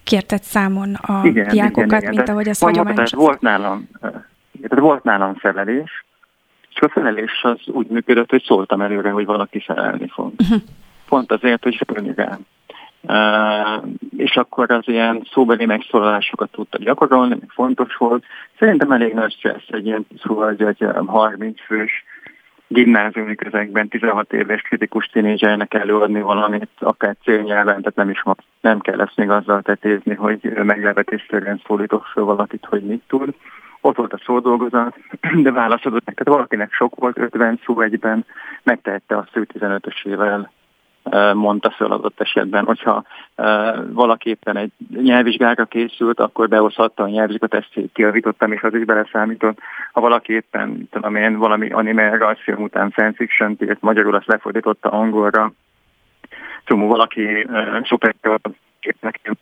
[0.04, 2.14] kértett számon a igen, diákokat, igen, igen.
[2.14, 3.10] mint ahogy az hagyományos.
[3.10, 3.88] Volt nálam,
[4.68, 6.04] volt nálam felelés,
[6.74, 10.32] és a felelés az úgy működött, hogy szóltam előre, hogy valaki felelni fog.
[10.38, 10.58] Uh-huh.
[11.08, 12.38] Pont azért, hogy fölni rám.
[14.16, 18.24] És akkor az ilyen szóbeli megszólalásokat tudta gyakorolni, még fontos volt.
[18.58, 22.04] Szerintem elég nagy stressz egy ilyen szóval egy 30 fős
[22.72, 28.22] gimnáziumi közegben 16 éves kritikus tínézsernek előadni valamit, akár célnyelven, tehát nem is
[28.60, 33.34] nem kell ezt még azzal tetézni, hogy meglepetésszerűen szólítok föl valakit, hogy mit tud.
[33.80, 34.96] Ott volt a szódolgozat,
[35.42, 36.20] de válaszodott meg.
[36.24, 38.24] Valakinek sok volt 50 szó egyben,
[38.62, 40.48] megtehette azt, hogy 15-ösével
[41.34, 42.64] mondta föl adott esetben.
[42.64, 43.04] Hogyha
[43.86, 44.70] valaki éppen egy
[45.02, 49.58] nyelvvizsgára készült, akkor behozhatta a nyelvvizsgat, ezt kiavítottam, és az is beleszámított.
[49.92, 55.52] Ha valaki éppen, tudom én, valami anime rajzfilm után fanfiction írt, magyarul azt lefordította angolra,
[56.64, 58.14] csomó valaki uh, szuper
[59.00, 59.36] nekem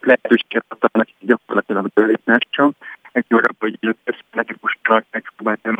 [0.00, 2.70] lehetőséget adta neki gyakorlatilag bőlításra,
[3.12, 3.78] egy óra, hogy
[4.32, 4.56] nekik
[4.88, 5.76] most megpróbáltam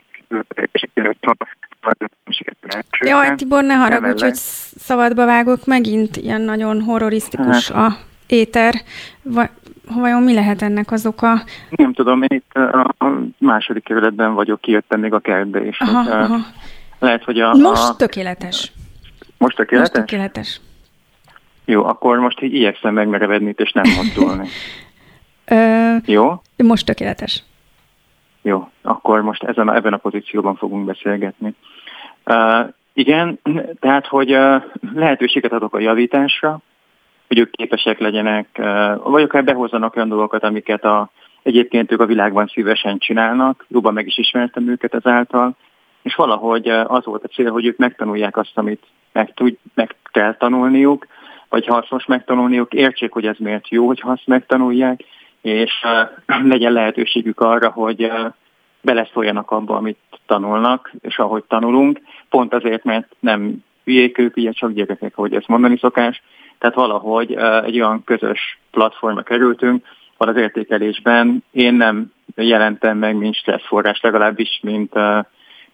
[3.01, 7.93] Jaj, Tibor, ne haragudj, hogy szabadba vágok megint, ilyen nagyon horrorisztikus hát.
[7.93, 7.97] a
[8.27, 8.75] éter.
[9.95, 11.43] Vajon mi lehet ennek az oka?
[11.71, 12.95] Nem tudom, én itt a
[13.39, 16.37] második kerületben vagyok, kijöttem még a kertbe, és aha, aha.
[16.99, 17.55] lehet, hogy a...
[17.55, 17.97] Most a...
[17.97, 18.73] tökéletes.
[19.39, 19.93] Most tökéletes?
[19.93, 20.61] Most tökéletes.
[21.65, 24.49] Jó, akkor most így igyekszem megmerevedni, és nem mozdulni.
[25.45, 26.43] Ö, Jó?
[26.57, 27.43] Most tökéletes.
[28.47, 31.55] Jó, akkor most ezen, ebben a pozícióban fogunk beszélgetni.
[32.27, 33.39] Uh, igen,
[33.81, 34.63] tehát, hogy uh,
[34.95, 36.59] lehetőséget adok a javításra,
[37.29, 41.11] hogy ők képesek legyenek, uh, vagy akár behozzanak olyan dolgokat, amiket a,
[41.43, 45.57] egyébként ők a világban szívesen csinálnak, jobban meg is ismertem őket ezáltal,
[46.03, 48.83] és valahogy az volt a cél, hogy ők megtanulják azt, amit
[49.13, 51.07] meg, tud, meg kell tanulniuk,
[51.49, 55.01] vagy hasznos megtanulniuk, értsék, hogy ez miért jó, hogy azt megtanulják,
[55.45, 55.73] és
[56.27, 58.13] legyen lehetőségük arra, hogy
[58.81, 64.73] beleszóljanak abba, amit tanulnak, és ahogy tanulunk, pont azért, mert nem hülyék ők, ugye csak
[64.73, 66.23] gyerekek, ahogy ezt mondani szokás,
[66.59, 67.33] tehát valahogy
[67.65, 69.85] egy olyan közös platformra kerültünk,
[70.17, 74.95] ahol az értékelésben én nem jelentem meg, mint stresszforrás, legalábbis, mint,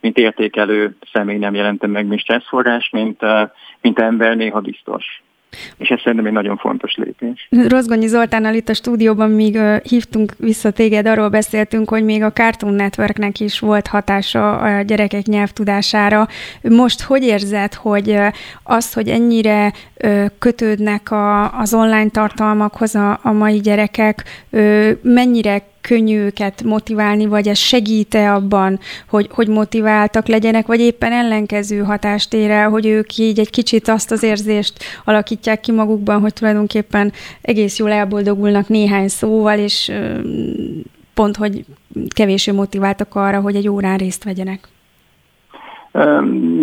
[0.01, 3.21] mint értékelő személy nem jelentem meg, mint stresszforrás, mint,
[3.81, 5.23] mint ember néha biztos
[5.77, 7.49] és ez szerintem egy nagyon fontos lépés.
[7.69, 12.75] Rozgonyi Zoltánnal itt a stúdióban még hívtunk vissza téged, arról beszéltünk, hogy még a Cartoon
[12.75, 16.29] Networknek is volt hatása a gyerekek nyelvtudására.
[16.63, 18.17] Most hogy érzed, hogy
[18.63, 19.73] az, hogy ennyire
[20.39, 24.25] kötődnek a, az online tartalmakhoz a, mai gyerekek,
[25.03, 28.79] mennyire könnyű őket motiválni, vagy ez segít-e abban,
[29.09, 33.89] hogy, hogy motiváltak legyenek, vagy éppen ellenkező hatást ér el, hogy ők így egy kicsit
[33.89, 37.13] azt az érzést alakítják ki magukban, hogy tulajdonképpen
[37.43, 39.93] egész jól elboldogulnak néhány szóval, és
[41.15, 41.65] pont, hogy
[42.15, 44.69] kevésbé motiváltak arra, hogy egy órán részt vegyenek.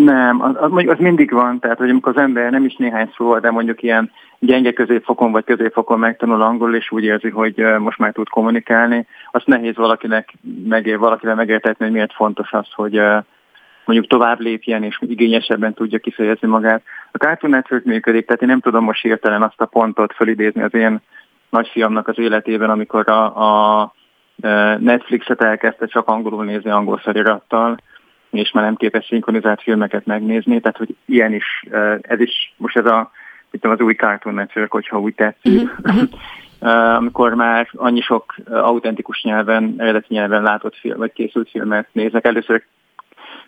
[0.03, 3.39] Nem, az, az, az mindig van, tehát hogy amikor az ember nem is néhány szóval,
[3.39, 8.11] de mondjuk ilyen gyenge középfokon vagy középfokon megtanul angol, és úgy érzi, hogy most már
[8.11, 10.33] tud kommunikálni, azt nehéz valakinek
[10.67, 13.01] megér, valakivel megértetni, hogy miért fontos az, hogy
[13.85, 16.83] mondjuk tovább lépjen, és igényesebben tudja kifejezni magát.
[17.11, 20.73] A Cartoon Network működik, tehát én nem tudom most hirtelen azt a pontot fölidézni az
[20.73, 21.01] én
[21.49, 23.23] nagyfiamnak az életében, amikor a,
[23.81, 23.93] a
[24.79, 27.77] Netflixet elkezdte csak angolul nézni angol felirattal,
[28.31, 31.65] és már nem képes szinkronizált filmeket megnézni, tehát hogy ilyen is,
[32.01, 33.11] ez is most ez a
[33.51, 35.69] itt az új Cartoon Network, hogyha úgy tetszik.
[36.59, 36.95] Uh-huh.
[36.95, 42.25] amikor már annyi sok autentikus nyelven, eredeti nyelven látott film, vagy készült filmet néznek.
[42.25, 42.63] Először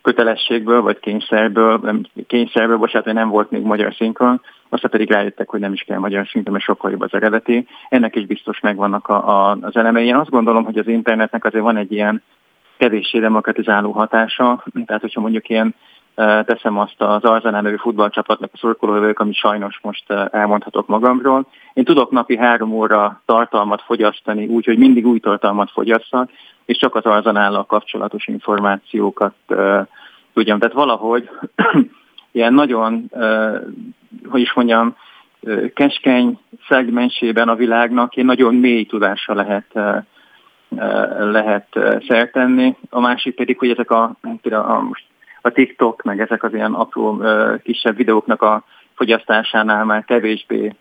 [0.01, 5.49] kötelességből, vagy kényszerből, nem, kényszerből, bocsánat, hogy nem volt még magyar szinkron, aztán pedig rájöttek,
[5.49, 7.67] hogy nem is kell magyar szinkron, mert sokkal jobb az eredeti.
[7.89, 10.05] Ennek is biztos megvannak a, a, az elemei.
[10.05, 12.23] Én azt gondolom, hogy az internetnek azért van egy ilyen
[12.77, 15.75] kevéssé demokratizáló hatása, tehát hogyha mondjuk ilyen
[16.45, 21.45] teszem azt az Arzenál nevű futballcsapatnak a szurkolóvők, amit sajnos most elmondhatok magamról.
[21.73, 26.29] Én tudok napi három óra tartalmat fogyasztani, úgyhogy mindig új tartalmat fogyasszak,
[26.65, 29.87] és csak az Arzenállal kapcsolatos információkat uh,
[30.33, 30.59] tudjam.
[30.59, 31.29] Tehát valahogy
[32.31, 33.55] ilyen nagyon, uh,
[34.29, 34.95] hogy is mondjam,
[35.41, 40.03] uh, keskeny szegmensében a világnak én nagyon mély tudásra lehet uh,
[41.19, 41.67] lehet
[42.07, 42.75] szertenni.
[42.89, 44.15] A másik pedig, hogy ezek a,
[44.51, 45.03] a most
[45.41, 47.21] a TikTok, meg ezek az ilyen apró
[47.63, 48.63] kisebb videóknak a
[48.95, 50.73] fogyasztásánál már kevésbé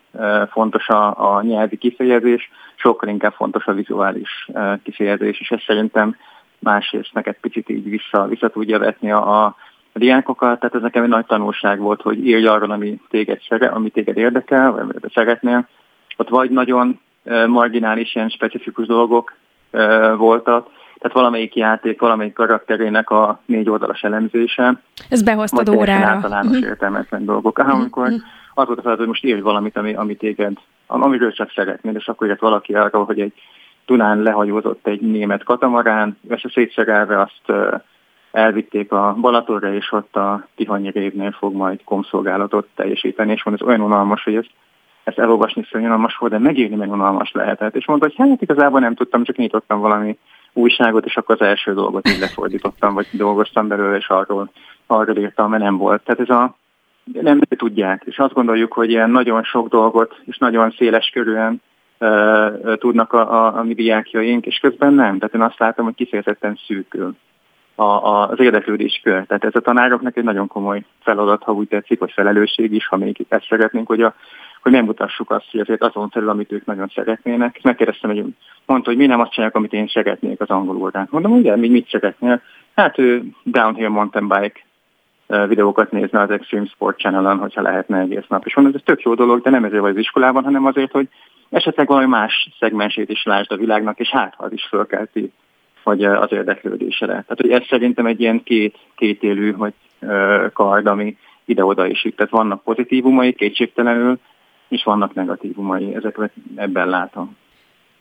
[0.51, 4.49] fontos a, a nyelvi kifejezés, sokkal inkább fontos a vizuális
[4.83, 6.15] kifejezés, és ez szerintem
[6.59, 9.55] másrészt egy picit így vissza, vissza tudja vetni a, a
[9.93, 13.89] diákokat, tehát ez nekem egy nagy tanulság volt, hogy írj arról, ami téged, szere, ami
[13.89, 15.67] téged érdekel, vagy amit szeretnél.
[16.17, 16.99] Ott vagy nagyon
[17.47, 19.33] marginális, ilyen specifikus dolgok
[20.17, 20.67] voltak,
[20.99, 24.81] tehát valamelyik játék, valamelyik karakterének a négy oldalas elemzése.
[25.09, 26.05] Ez behoztad órára.
[26.05, 26.69] általános uh-huh.
[26.69, 27.59] értelmetlen dolgok.
[27.59, 27.75] Uh-huh.
[27.75, 28.21] amikor uh-huh.
[28.53, 32.07] az volt a feladat, hogy most írj valamit, ami, ami téged, amiről csak szeretnél, és
[32.07, 33.33] akkor jött valaki arról, hogy egy
[33.85, 37.59] Dunán lehajózott egy német katamarán, össze szétszerelve azt
[38.31, 43.71] elvitték a Balatonra, és ott a Tihanyi révnél fog majd komszolgálatot teljesíteni, és mondja, ez
[43.71, 44.49] olyan unalmas, hogy ezt,
[45.03, 47.75] ezt elolvasni unalmas volt, de megírni meg unalmas lehetett.
[47.75, 50.17] És mondta, hogy hát igazából nem tudtam, csak nyitottam valami
[50.53, 54.51] újságot, és akkor az első dolgot így lefordítottam, vagy dolgoztam belőle, és arról,
[54.87, 56.03] arról írtam, mert nem volt.
[56.03, 56.55] Tehát ez a
[57.13, 61.61] nem tudják, és azt gondoljuk, hogy ilyen nagyon sok dolgot, és nagyon széles körülön
[61.99, 65.17] uh, tudnak a, a, a mi diákjaink, és közben nem.
[65.17, 67.15] Tehát én azt látom, hogy kifejezetten szűkül
[67.75, 69.25] a, a, az érdeklődés kör.
[69.25, 72.97] Tehát ez a tanároknak egy nagyon komoly feladat, ha úgy tetszik, vagy felelősség is, ha
[72.97, 74.15] még ezt szeretnénk, hogy a
[74.61, 77.59] hogy megmutassuk azt, hogy azért azon felül, amit ők nagyon szeretnének.
[77.63, 78.23] Megkérdeztem, hogy
[78.65, 81.07] mondta, hogy mi nem azt csinálják, amit én szeretnék az angol órán.
[81.11, 82.41] Mondom, hogy igen, mit szeretnél?
[82.75, 84.59] Hát ő downhill mountain bike
[85.47, 88.45] videókat nézne az Extreme Sport Channel-on, hogyha lehetne egész nap.
[88.45, 91.07] És mondom, ez tök jó dolog, de nem ezért vagy az iskolában, hanem azért, hogy
[91.49, 95.31] esetleg valami más szegmensét is lásd a világnak, és hát az is fölkelti
[95.83, 97.07] hogy az érdeklődésre.
[97.07, 99.73] Tehát hogy ez szerintem egy ilyen két, kétélű hogy
[100.53, 104.19] kard, ami ide-oda is Tehát vannak pozitívumai kétségtelenül,
[104.69, 107.37] és vannak negatívumai, ezeket ebben látom.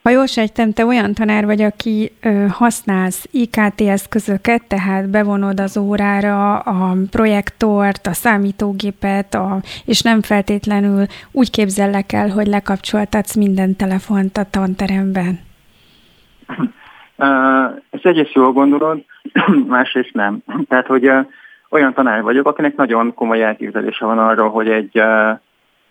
[0.03, 5.77] Ha jól sejtem, te olyan tanár vagy, aki ö, használsz IKT eszközöket, tehát bevonod az
[5.77, 13.77] órára a projektort, a számítógépet, a, és nem feltétlenül úgy képzellek el, hogy lekapcsoltatsz minden
[13.77, 15.39] telefont a tanteremben.
[17.91, 19.05] Ezt egyrészt jól gondolod,
[19.66, 20.39] másrészt nem.
[20.69, 21.11] Tehát, hogy
[21.69, 25.03] olyan tanár vagyok, akinek nagyon komoly elképzelése van arról, hogy egy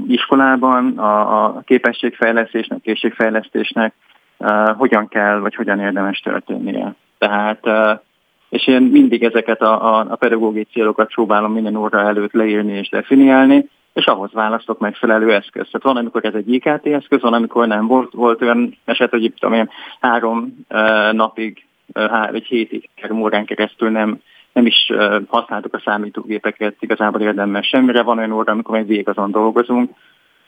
[0.08, 3.94] iskolában a, a képességfejlesztésnek, készségfejlesztésnek
[4.38, 6.96] uh, hogyan kell, vagy hogyan érdemes történnie.
[7.18, 8.00] Tehát, uh,
[8.50, 12.90] és én mindig ezeket a, a, a pedagógiai célokat próbálom minden óra előtt leírni és
[12.90, 15.72] definiálni, és ahhoz választok megfelelő eszközt.
[15.72, 19.24] Tehát van, amikor ez egy IKT eszköz, van, amikor nem volt, volt olyan eset, hogy
[19.24, 19.70] itt tudom
[20.00, 24.20] három uh, napig, uh, há, egy hétig, három órán keresztül nem
[24.58, 24.92] nem is
[25.28, 28.02] használtuk a számítógépeket igazából érdemben semmire.
[28.02, 29.92] Van olyan óra, amikor egy végig azon dolgozunk.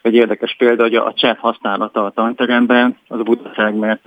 [0.02, 4.06] Egy érdekes példa, hogy a chat használata a tanteremben az a butaság, mert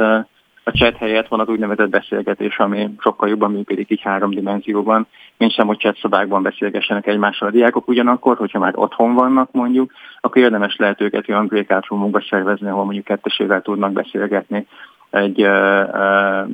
[0.64, 5.54] a chat helyett van az úgynevezett beszélgetés, ami sokkal jobban működik így három dimenzióban, mint
[5.54, 7.88] sem, hogy chat szobákban beszélgessenek egymással a diákok.
[7.88, 9.92] Ugyanakkor, hogyha már otthon vannak mondjuk,
[10.22, 14.68] akkor érdemes lehet őket olyan breakout szervezni, ahol mondjuk kettesével tudnak beszélgetni
[15.10, 15.48] egy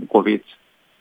[0.07, 0.43] COVID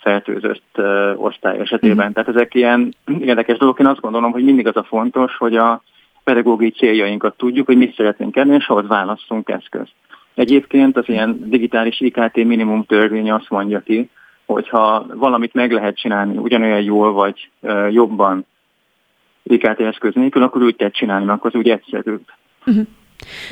[0.01, 0.81] fertőzött
[1.17, 2.09] osztály esetében.
[2.09, 2.13] Mm.
[2.13, 3.79] Tehát ezek ilyen érdekes dolgok.
[3.79, 5.83] Én azt gondolom, hogy mindig az a fontos, hogy a
[6.25, 9.93] pedagógiai céljainkat tudjuk, hogy mit szeretnénk elni, és ahhoz választunk eszközt.
[10.35, 14.11] Egyébként az ilyen digitális IKT minimum törvény azt mondja ki,
[14.47, 17.51] hogyha valamit meg lehet csinálni ugyanolyan jól vagy
[17.91, 18.47] jobban
[19.43, 22.23] IKT eszköz nélkül, akkor úgy kell csinálni, mert akkor az úgy egyszerűbb.
[22.67, 22.87] Uh-huh.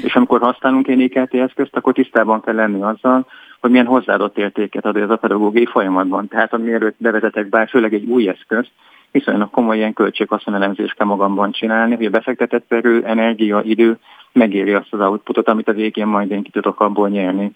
[0.03, 3.27] És amikor használunk egy IKT eszközt, akkor tisztában kell lenni azzal,
[3.61, 6.29] hogy milyen hozzáadott értéket ad ez a pedagógiai folyamatban.
[6.29, 8.71] Tehát amiről bevezetek bár főleg egy új eszközt,
[9.11, 13.99] viszonylag komoly ilyen költséghaszonelemzést kell magamban csinálni, hogy a befektetett perő, energia, idő
[14.33, 17.53] megéri azt az outputot, amit a végén majd én ki tudok abból nyerni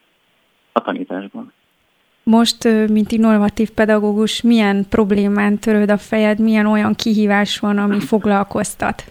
[0.72, 1.52] a tanításban.
[2.22, 9.04] Most, mint innovatív pedagógus, milyen problémán törőd a fejed, milyen olyan kihívás van, ami foglalkoztat?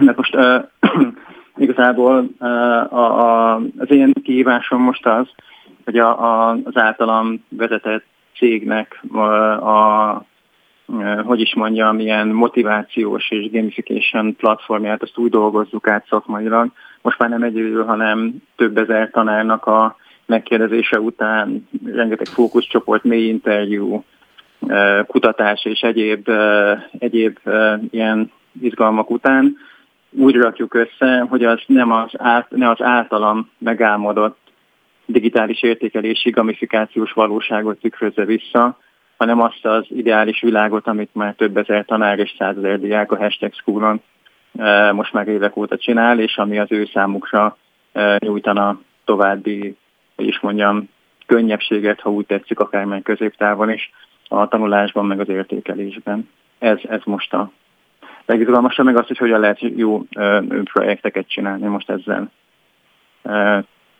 [0.00, 0.36] De most
[1.62, 5.26] igazából a, a, az én kihívásom most az,
[5.84, 8.04] hogy a, a, az általam vezetett
[8.36, 10.24] cégnek a, a
[11.24, 16.70] hogy is mondjam, ilyen motivációs és gamification platformját, azt úgy dolgozzuk át szakmailag.
[17.02, 19.96] Most már nem egyedül, hanem több ezer tanárnak a
[20.26, 24.04] megkérdezése után, rengeteg fókuszcsoport, mély interjú,
[25.06, 26.30] kutatás és egyéb,
[26.98, 27.38] egyéb
[27.90, 29.56] ilyen izgalmak után
[30.16, 34.38] úgy rakjuk össze, hogy az nem az, át, ne az általam megálmodott
[35.06, 38.78] digitális értékelési gamifikációs valóságot tükrözze vissza,
[39.16, 43.52] hanem azt az ideális világot, amit már több ezer tanár és százezer diák a hashtag
[43.54, 44.02] schoolon
[44.58, 47.56] e, most már évek óta csinál, és ami az ő számukra
[47.92, 49.76] e, nyújtana további,
[50.16, 50.88] hogy is mondjam,
[51.26, 53.90] könnyebbséget, ha úgy tetszik, akár meg középtávon is
[54.28, 56.28] a tanulásban, meg az értékelésben.
[56.58, 57.50] ez, ez most a
[58.32, 60.02] legizgalmasabb, meg az, hogy hogyan lehet jó
[60.72, 62.30] projekteket csinálni most ezzel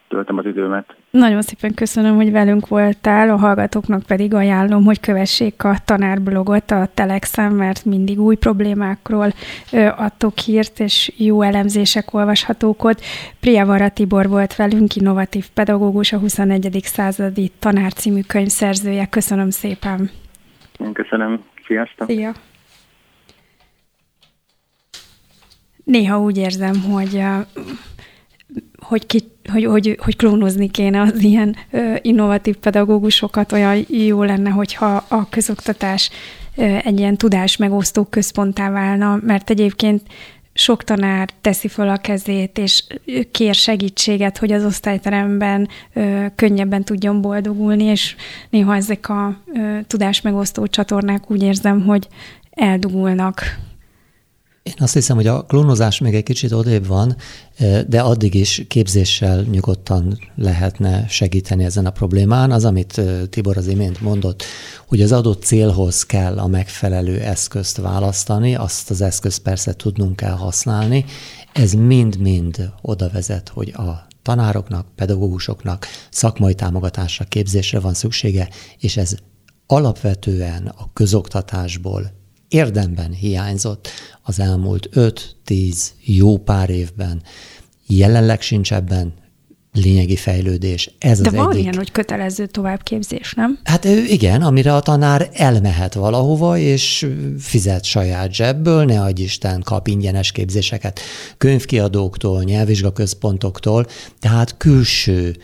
[0.08, 0.96] töltöm az időmet.
[1.10, 6.88] Nagyon szépen köszönöm, hogy velünk voltál, a hallgatóknak pedig ajánlom, hogy kövessék a tanárblogot a
[6.94, 9.32] Telexen, mert mindig új problémákról
[9.96, 13.00] adtok hírt, és jó elemzések olvashatók ott.
[13.40, 16.78] Priavara Tibor volt velünk, innovatív pedagógus, a 21.
[16.82, 19.06] századi tanár című könyv szerzője.
[19.06, 20.10] Köszönöm szépen.
[20.78, 21.44] Én köszönöm.
[21.66, 22.08] Sziasztok.
[22.08, 22.32] Szia.
[25.84, 27.22] Néha úgy érzem, hogy
[28.82, 29.22] hogy, ki,
[29.52, 35.28] hogy, hogy, hogy klónozni kéne az ilyen ö, innovatív pedagógusokat, olyan jó lenne, hogyha a
[35.28, 36.10] közoktatás
[36.56, 40.02] ö, egy ilyen tudás megosztó központtá válna, mert egyébként
[40.54, 42.84] sok tanár teszi fel a kezét, és
[43.30, 48.16] kér segítséget, hogy az osztályteremben ö, könnyebben tudjon boldogulni, és
[48.50, 52.08] néha ezek a ö, tudás megosztó csatornák úgy érzem, hogy
[52.50, 53.42] eldugulnak.
[54.62, 57.16] Én azt hiszem, hogy a klónozás még egy kicsit odébb van,
[57.86, 62.50] de addig is képzéssel nyugodtan lehetne segíteni ezen a problémán.
[62.50, 63.00] Az, amit
[63.30, 64.44] Tibor az imént mondott,
[64.86, 70.34] hogy az adott célhoz kell a megfelelő eszközt választani, azt az eszközt persze tudnunk kell
[70.34, 71.04] használni.
[71.52, 78.48] Ez mind-mind oda vezet, hogy a tanároknak, pedagógusoknak szakmai támogatásra, képzésre van szüksége,
[78.78, 79.14] és ez
[79.66, 82.20] alapvetően a közoktatásból
[82.52, 83.88] érdemben hiányzott
[84.22, 87.22] az elmúlt 5-10 jó pár évben.
[87.86, 89.14] Jelenleg sincs ebben
[89.72, 90.90] lényegi fejlődés.
[90.98, 91.62] Ez De az van egyik.
[91.62, 93.58] ilyen, hogy kötelező továbbképzés, nem?
[93.64, 97.06] Hát igen, amire a tanár elmehet valahova, és
[97.38, 101.00] fizet saját zsebből, ne adj Isten, kap ingyenes képzéseket
[101.38, 103.86] könyvkiadóktól, nyelvvizsgaközpontoktól,
[104.18, 105.36] tehát külső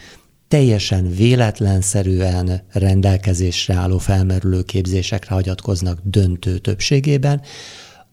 [0.49, 7.41] teljesen véletlenszerűen rendelkezésre álló felmerülő képzésekre hagyatkoznak döntő többségében,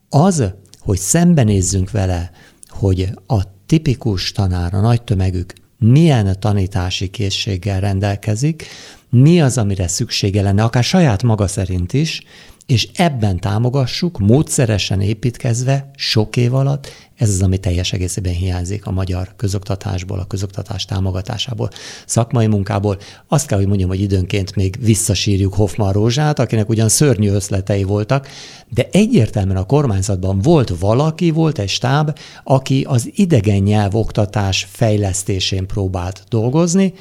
[0.10, 0.44] az,
[0.80, 2.32] hogy szembenézzünk vele,
[2.68, 8.66] hogy a tipikus tanár, a nagy tömegük milyen tanítási készséggel rendelkezik,
[9.10, 12.22] mi az, amire szüksége lenne, akár saját maga szerint is,
[12.66, 18.92] és ebben támogassuk, módszeresen építkezve, sok év alatt, ez az, ami teljes egészében hiányzik a
[18.92, 21.70] magyar közoktatásból, a közoktatás támogatásából,
[22.06, 22.98] szakmai munkából.
[23.28, 28.28] Azt kell, hogy mondjam, hogy időnként még visszasírjuk Hoffman Rózsát, akinek ugyan szörnyű öszletei voltak,
[28.70, 35.68] de egyértelműen a kormányzatban volt valaki, volt egy stáb, aki az idegen nyelv oktatás fejlesztésén
[35.68, 36.94] próbált dolgozni,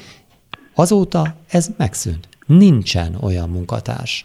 [0.75, 2.29] azóta ez megszűnt.
[2.47, 4.25] Nincsen olyan munkatárs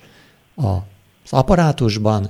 [0.55, 2.29] az apparátusban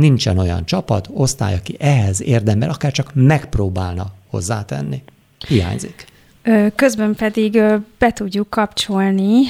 [0.00, 5.02] nincsen olyan csapat, osztály, aki ehhez érdemben akár csak megpróbálna hozzátenni.
[5.48, 6.04] Hiányzik.
[6.74, 7.62] Közben pedig
[7.98, 9.40] be tudjuk kapcsolni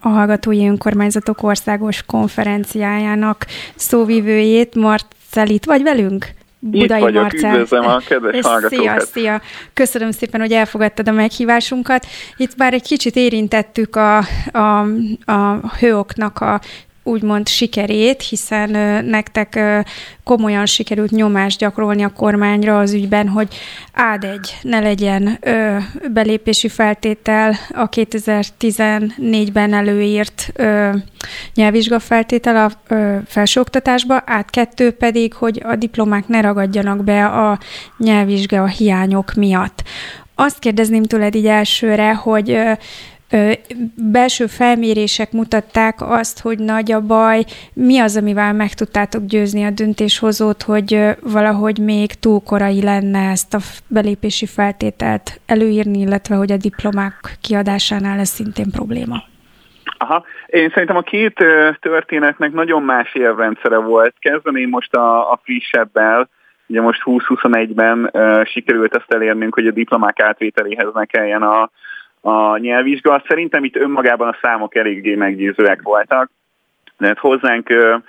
[0.00, 6.34] a Hallgatói Önkormányzatok Országos Konferenciájának szóvivőjét, Marcelit, vagy velünk?
[6.58, 7.52] Budai Itt vagyok, Marcel.
[7.52, 9.00] üdvözlöm a kedves hallgatókat.
[9.00, 9.40] Szia, szia!
[9.72, 12.06] Köszönöm szépen, hogy elfogadtad a meghívásunkat.
[12.36, 14.18] Itt már egy kicsit érintettük a,
[14.52, 14.80] a,
[15.24, 16.60] a hőoknak a
[17.02, 18.70] úgymond sikerét, hiszen
[19.04, 19.60] nektek
[20.24, 23.54] komolyan sikerült nyomást gyakorolni a kormányra az ügyben, hogy
[23.92, 25.38] ád egy ne legyen
[26.12, 30.52] belépési feltétel a 2014-ben előírt
[31.54, 32.94] nyelvvizsgafeltétel a
[33.26, 37.58] felsőoktatásba, át kettő pedig, hogy a diplomák ne ragadjanak be a
[37.98, 39.82] nyelvvizsga hiányok miatt.
[40.34, 42.58] Azt kérdezném tőled így elsőre, hogy
[44.12, 47.44] belső felmérések mutatták azt, hogy nagy a baj.
[47.72, 53.54] Mi az, amivel meg tudtátok győzni a döntéshozót, hogy valahogy még túl korai lenne ezt
[53.54, 53.58] a
[53.88, 59.22] belépési feltételt előírni, illetve hogy a diplomák kiadásánál ez szintén probléma?
[59.98, 61.34] Aha, én szerintem a két
[61.80, 64.14] történetnek nagyon más érrendszere volt.
[64.18, 66.28] Kezdeném most a, a frissebbel,
[66.66, 71.70] Ugye most 2021-ben uh, sikerült ezt elérnünk, hogy a diplomák átvételéhez ne kelljen a,
[72.22, 73.22] a nyelvvizsga.
[73.26, 76.30] Szerintem itt önmagában a számok eléggé meggyőzőek voltak.
[76.98, 78.02] Tehát hozzánk uh,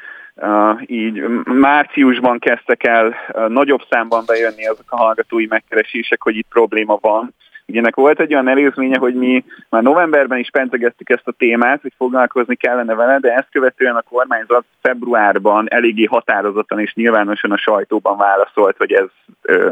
[0.85, 3.15] így márciusban kezdtek el
[3.47, 7.33] nagyobb számban bejönni azok a hallgatói megkeresések, hogy itt probléma van.
[7.65, 11.81] Ugye ennek volt egy olyan előzménye, hogy mi már novemberben is pentegettük ezt a témát,
[11.81, 17.57] hogy foglalkozni kellene vele, de ezt követően a kormányzat februárban eléggé határozottan és nyilvánosan a
[17.57, 19.07] sajtóban válaszolt, hogy ez,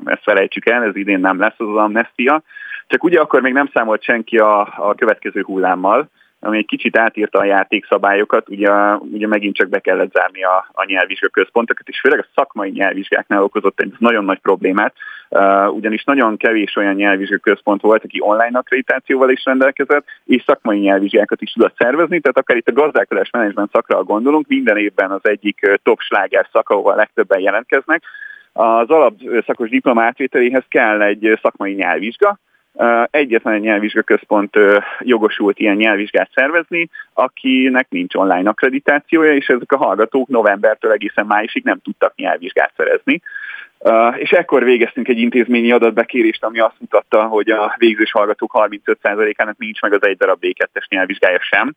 [0.05, 2.43] ezt felejtsük el, ez idén nem lesz az amnestia.
[2.87, 6.09] Csak ugye akkor még nem számolt senki a, a következő hullámmal,
[6.43, 10.85] ami egy kicsit átírta a játékszabályokat, ugye, ugye megint csak be kellett zárni a, a
[10.85, 14.93] nyelvvizsga központokat, és főleg a szakmai nyelvvizsgáknál okozott egy nagyon nagy problémát,
[15.29, 20.79] uh, ugyanis nagyon kevés olyan nyelvvizsga központ volt, aki online akkreditációval is rendelkezett, és szakmai
[20.79, 25.21] nyelvvizsgákat is tudott szervezni, tehát akár itt a gazdálkodás menedzsment szakra gondolunk, minden évben az
[25.23, 28.03] egyik top sláger szak, ahol legtöbben jelentkeznek,
[28.53, 32.39] az alapszakos diploma átvételéhez kell egy szakmai nyelvvizsga,
[33.09, 34.55] Egyetlen egy nyelvvizsga központ
[34.99, 41.63] jogosult ilyen nyelvvizsgát szervezni, akinek nincs online akkreditációja, és ezek a hallgatók novembertől egészen májusig
[41.63, 43.21] nem tudtak nyelvvizsgát szerezni.
[43.83, 49.57] Uh, és ekkor végeztünk egy intézményi adatbekérést, ami azt mutatta, hogy a végzős hallgatók 35%-ának
[49.57, 51.75] nincs meg az egy darab B2-es nyelvvizsgája sem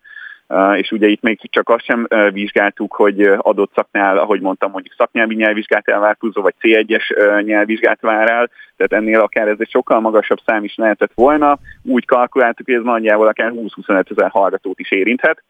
[0.77, 5.35] és ugye itt még csak azt sem vizsgáltuk, hogy adott szaknál, ahogy mondtam, mondjuk szaknyelvi
[5.35, 10.65] nyelvvizsgát elvárkúzó, vagy C1-es nyelvvizsgát vár el, tehát ennél akár ez egy sokkal magasabb szám
[10.65, 11.59] is lehetett volna.
[11.83, 15.43] Úgy kalkuláltuk, hogy ez nagyjából akár 20-25 ezer hallgatót is érinthet.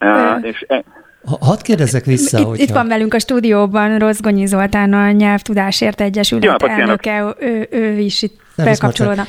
[0.00, 0.84] Uh, és e-
[1.40, 2.62] Hadd kérdezzek vissza, itt, hogyha...
[2.62, 8.22] itt van velünk a stúdióban Rozgonyi Zoltán, a Nyelvtudásért Egyesület Jó, elnöke, ő, ő is
[8.22, 9.26] itt bekapcsolódna.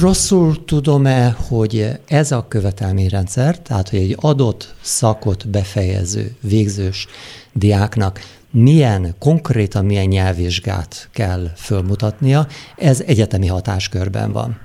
[0.00, 7.06] Rosszul tudom-e, hogy ez a követelményrendszer, tehát hogy egy adott szakot befejező, végzős
[7.52, 8.20] diáknak
[8.50, 14.60] milyen, konkrétan milyen nyelvvizsgát kell fölmutatnia, ez egyetemi hatáskörben van.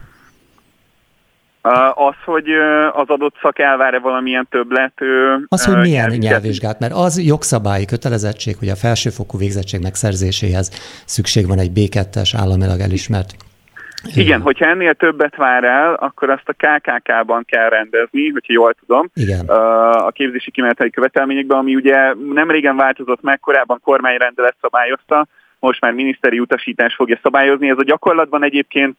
[1.93, 2.49] Az, hogy
[2.93, 4.93] az adott szak elvár-e valamilyen többlet.
[5.47, 10.69] Az, hogy milyen nyelvvizsgát, nyelvvizsgát, mert az jogszabályi kötelezettség, hogy a felsőfokú végzettség megszerzéséhez
[11.05, 13.35] szükség van egy B2-es államilag elismert
[14.15, 19.09] igen, hogyha ennél többet vár el, akkor azt a KKK-ban kell rendezni, hogyha jól tudom,
[19.13, 19.45] Igen.
[19.47, 25.27] a képzési kimeneteli követelményekben, ami ugye nem régen változott meg, korábban kormányrendelet szabályozta,
[25.59, 27.69] most már miniszteri utasítás fogja szabályozni.
[27.69, 28.97] Ez a gyakorlatban egyébként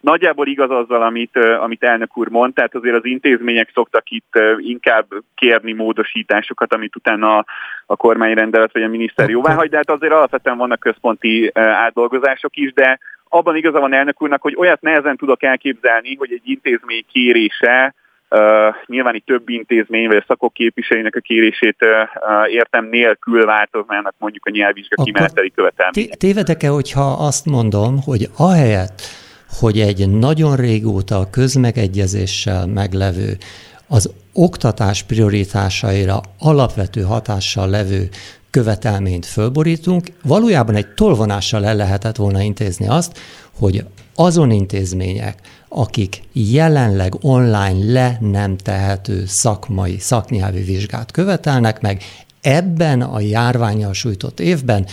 [0.00, 5.06] nagyjából igaz azzal, amit, amit elnök úr mond, tehát azért az intézmények szoktak itt inkább
[5.34, 7.44] kérni módosításokat, amit utána a,
[7.86, 12.72] a kormányrendelet vagy a miniszter jóvá hagy, de hát azért alapvetően vannak központi átdolgozások is,
[12.72, 17.94] de abban igaza van elnök úrnak, hogy olyat nehezen tudok elképzelni, hogy egy intézmény kérése,
[18.30, 24.14] Uh, nyilván itt több intézmény, vagy a szakok képviselőinek a kérését uh, értem nélkül változnának
[24.18, 26.14] mondjuk a nyelvvizsga kimeneteli követelmények.
[26.14, 29.02] Tévedek-e, hogyha azt mondom, hogy ahelyett,
[29.50, 33.38] hogy egy nagyon régóta a közmegegyezéssel meglevő,
[33.86, 38.08] az oktatás prioritásaira alapvető hatással levő
[38.50, 43.18] követelményt fölborítunk, valójában egy tolvonással el lehetett volna intézni azt,
[43.58, 43.84] hogy
[44.14, 45.38] azon intézmények,
[45.68, 52.02] akik jelenleg online le nem tehető szakmai, szaknyelvi vizsgát követelnek meg,
[52.40, 54.86] ebben a járványjal sújtott évben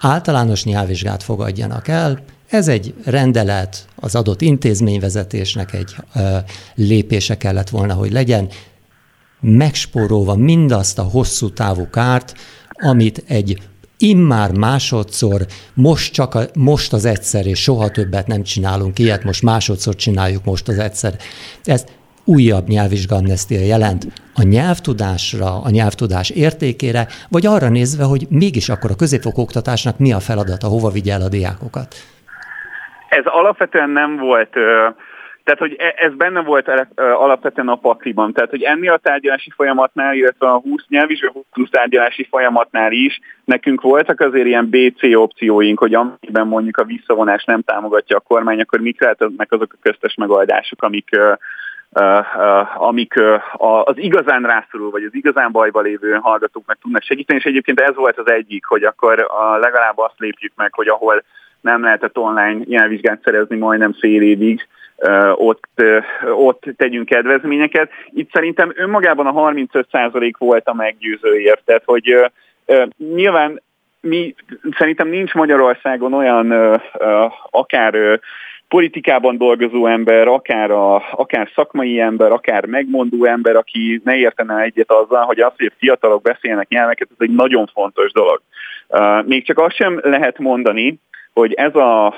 [0.00, 6.36] általános nyelvvizsgát fogadjanak el, ez egy rendelet, az adott intézményvezetésnek egy ö,
[6.74, 8.48] lépése kellett volna, hogy legyen,
[9.40, 12.34] megspórolva mindazt a hosszú távú kárt,
[12.72, 13.58] amit egy
[13.98, 19.42] immár másodszor, most csak a, most az egyszer, és soha többet nem csinálunk ilyet, most
[19.42, 21.18] másodszor csináljuk most az egyszer.
[21.64, 21.84] Ez
[22.24, 28.96] újabb nyelvvizsgamnestia jelent a nyelvtudásra, a nyelvtudás értékére, vagy arra nézve, hogy mégis akkor a
[28.96, 31.94] középfokú oktatásnak mi a feladata, hova vigye el a diákokat?
[33.10, 34.56] Ez alapvetően nem volt
[35.44, 38.32] tehát, hogy e, ez benne volt alapvetően a pakliban.
[38.32, 43.80] Tehát, hogy ennél a tárgyalási folyamatnál, illetve a 20 nyelvvizsga 20 tárgyalási folyamatnál is nekünk
[43.80, 48.80] voltak azért ilyen BC opcióink, hogy amiben mondjuk a visszavonás nem támogatja a kormány, akkor
[48.80, 51.18] mik lehetnek azok a köztes megoldások, amik
[52.76, 53.14] amik
[53.58, 58.18] az igazán rászorul, vagy az igazán bajba lévő hallgatóknak tudnak segíteni, és egyébként ez volt
[58.18, 59.26] az egyik, hogy akkor
[59.60, 61.22] legalább azt lépjük meg, hogy ahol
[61.60, 64.66] nem lehetett online nyelvvizsgát szerezni majdnem fél évig,
[65.34, 65.82] ott,
[66.34, 67.90] ott tegyünk kedvezményeket.
[68.10, 72.30] Itt szerintem önmagában a 35% volt a meggyőzőért, tehát hogy
[73.14, 73.62] nyilván
[74.00, 74.34] mi
[74.78, 76.80] szerintem nincs Magyarországon olyan
[77.50, 78.20] akár
[78.68, 84.90] politikában dolgozó ember, akár, a, akár szakmai ember, akár megmondó ember, aki ne értene egyet
[84.90, 88.42] azzal, hogy az, hogy fiatalok beszélnek nyelveket, ez egy nagyon fontos dolog.
[89.26, 90.98] Még csak azt sem lehet mondani,
[91.32, 92.14] hogy ez a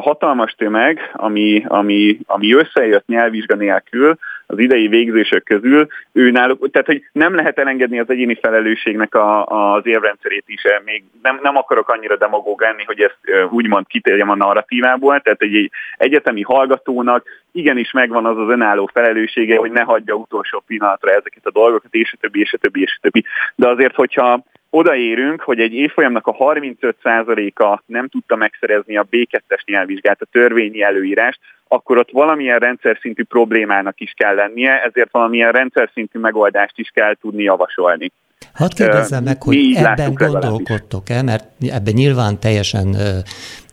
[0.00, 6.86] hatalmas tömeg, ami, ami, ami összejött nyelvvizsga nélkül az idei végzések közül, ő náluk, tehát
[6.86, 11.88] hogy nem lehet elengedni az egyéni felelősségnek a, az érvrendszerét is, még nem, nem akarok
[11.88, 13.18] annyira demagóg lenni, hogy ezt
[13.50, 19.70] úgymond kitérjem a narratívából, tehát egy egyetemi hallgatónak igenis megvan az az önálló felelőssége, hogy
[19.70, 23.00] ne hagyja utolsó pillanatra ezeket a dolgokat, és a többi, és a többi, és a
[23.00, 23.24] többi.
[23.54, 24.44] De azért, hogyha
[24.76, 31.40] odaérünk, hogy egy évfolyamnak a 35%-a nem tudta megszerezni a B2-es nyelvvizsgát, a törvényi előírást,
[31.68, 36.90] akkor ott valamilyen rendszer szintű problémának is kell lennie, ezért valamilyen rendszer szintű megoldást is
[36.94, 38.12] kell tudni javasolni.
[38.54, 42.96] Hadd kérdezzem meg, hogy ebben gondolkodtok-e, mert ebben nyilván teljesen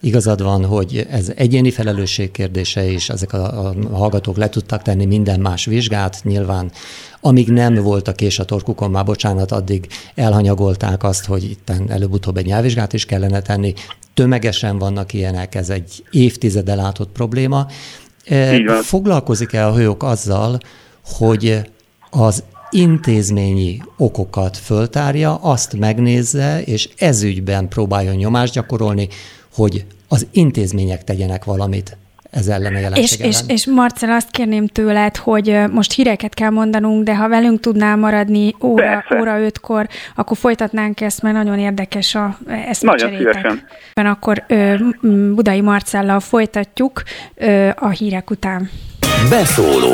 [0.02, 5.06] igazad van, hogy ez egyéni felelősség kérdése is, ezek a, a hallgatók le tudtak tenni
[5.06, 6.72] minden más vizsgát, nyilván
[7.22, 12.46] amíg nem voltak és a torkukon, már bocsánat, addig elhanyagolták azt, hogy itt előbb-utóbb egy
[12.46, 13.74] nyelvvizsgát is kellene tenni.
[14.14, 17.68] Tömegesen vannak ilyenek, ez egy évtizede látott probléma.
[18.82, 20.58] Foglalkozik-e a hők azzal,
[21.06, 21.62] hogy
[22.10, 29.08] az intézményi okokat föltárja, azt megnézze, és ezügyben próbáljon nyomást gyakorolni,
[29.54, 31.98] hogy az intézmények tegyenek valamit
[32.34, 33.30] ez ellen a jelenség és, ellen.
[33.30, 37.96] És, és Marcel, azt kérném tőled, hogy most híreket kell mondanunk, de ha velünk tudnál
[37.96, 43.34] maradni óra, óra ötkor, akkor folytatnánk ezt, mert nagyon érdekes a eszmecserétek.
[43.34, 43.62] Nagyon
[43.94, 44.12] szívesen.
[44.12, 44.76] Akkor ö,
[45.34, 47.04] Budai Marcellal folytatjuk
[47.36, 48.70] ö, a hírek után.
[49.30, 49.94] Beszóló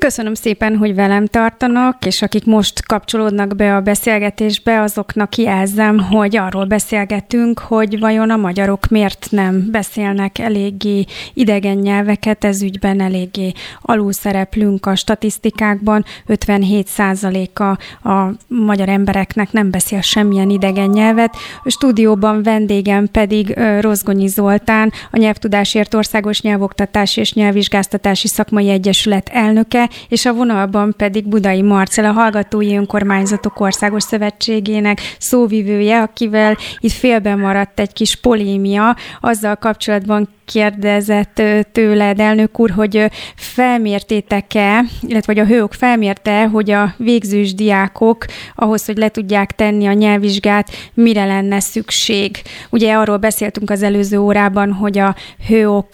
[0.00, 6.36] Köszönöm szépen, hogy velem tartanak, és akik most kapcsolódnak be a beszélgetésbe, azoknak jelzem, hogy
[6.36, 13.52] arról beszélgetünk, hogy vajon a magyarok miért nem beszélnek eléggé idegen nyelveket, ez ügyben eléggé
[13.80, 16.04] alulszereplünk a statisztikákban.
[16.28, 17.62] 57%-a
[18.08, 21.36] a magyar embereknek nem beszél semmilyen idegen nyelvet.
[21.64, 29.88] A stúdióban vendégem pedig Rozgonyi Zoltán, a Nyelvtudásért Országos Nyelvoktatási és Nyelvvizsgáztatási Szakmai Egyesület elnöke,
[30.08, 37.38] és a vonalban pedig Budai Marcel, a Hallgatói Önkormányzatok Országos Szövetségének szóvivője, akivel itt félben
[37.38, 45.54] maradt egy kis polémia azzal kapcsolatban kérdezett tőled, elnök úr, hogy felmértétek-e, illetve hogy a
[45.54, 48.24] hők felmérte, hogy a végzős diákok
[48.54, 52.42] ahhoz, hogy le tudják tenni a nyelvvizsgát, mire lenne szükség.
[52.70, 55.14] Ugye arról beszéltünk az előző órában, hogy a
[55.48, 55.88] hőok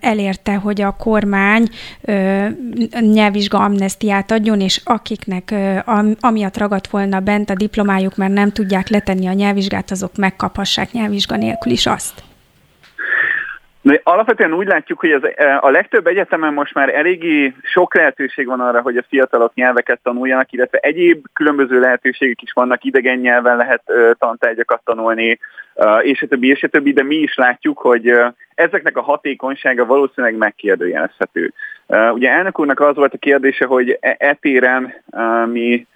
[0.00, 1.68] elérte, hogy a kormány
[3.18, 5.54] nyelvvizsga amnestiát adjon, és akiknek
[6.20, 11.36] amiatt ragadt volna bent a diplomájuk, mert nem tudják letenni a nyelvvizsgát, azok megkaphassák nyelvvizsga
[11.36, 12.22] nélkül is azt.
[13.82, 18.46] De alapvetően úgy látjuk, hogy az, e, a legtöbb egyetemen most már eléggé sok lehetőség
[18.46, 23.56] van arra, hogy a fiatalok nyelveket tanuljanak, illetve egyéb különböző lehetőségek is vannak, idegen nyelven
[23.56, 23.82] lehet
[24.18, 25.38] tantárgyakat tanulni,
[26.02, 28.12] és a többi, és a többi, de mi is látjuk, hogy
[28.54, 31.52] ezeknek a hatékonysága valószínűleg megkérdőjelezhető.
[31.88, 34.94] Ugye elnök úrnak az volt a kérdése, hogy e, etéren
[35.46, 35.86] mi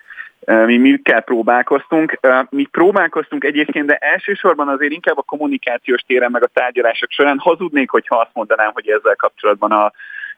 [0.44, 2.18] mi mikkel próbálkoztunk.
[2.50, 7.90] Mi próbálkoztunk egyébként, de elsősorban azért inkább a kommunikációs téren meg a tárgyalások során hazudnék,
[7.90, 9.92] hogyha azt mondanám, hogy ezzel kapcsolatban a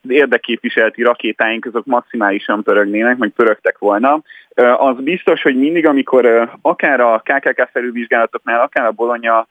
[0.04, 4.22] az érdekképviseleti rakétáink azok maximálisan pörögnének, vagy pörögtek volna.
[4.76, 9.46] Az biztos, hogy mindig, amikor akár a KKK felülvizsgálatoknál, akár a Bologna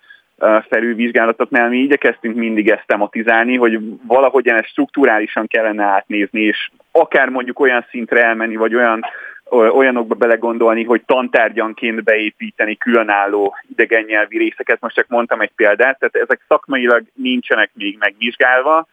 [0.69, 7.59] felülvizsgálatoknál mi igyekeztünk mindig ezt tematizálni, hogy valahogyan ezt struktúrálisan kellene átnézni, és akár mondjuk
[7.59, 9.05] olyan szintre elmenni, vagy olyan
[9.51, 14.81] olyanokba belegondolni, hogy tantárgyanként beépíteni különálló idegen nyelvi részeket.
[14.81, 18.88] Most csak mondtam egy példát, tehát ezek szakmailag nincsenek még megvizsgálva,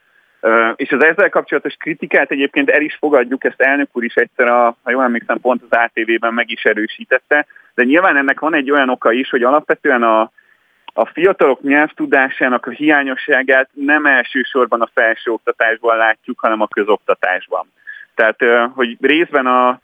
[0.77, 4.77] és az ezzel kapcsolatos kritikát egyébként el is fogadjuk, ezt elnök úr is egyszer, a,
[4.83, 8.89] ha jól emlékszem, pont az ATV-ben meg is erősítette, de nyilván ennek van egy olyan
[8.89, 10.31] oka is, hogy alapvetően a,
[10.93, 17.73] a fiatalok nyelvtudásának a hiányosságát nem elsősorban a felsőoktatásban látjuk, hanem a közoktatásban.
[18.15, 19.81] Tehát, hogy részben a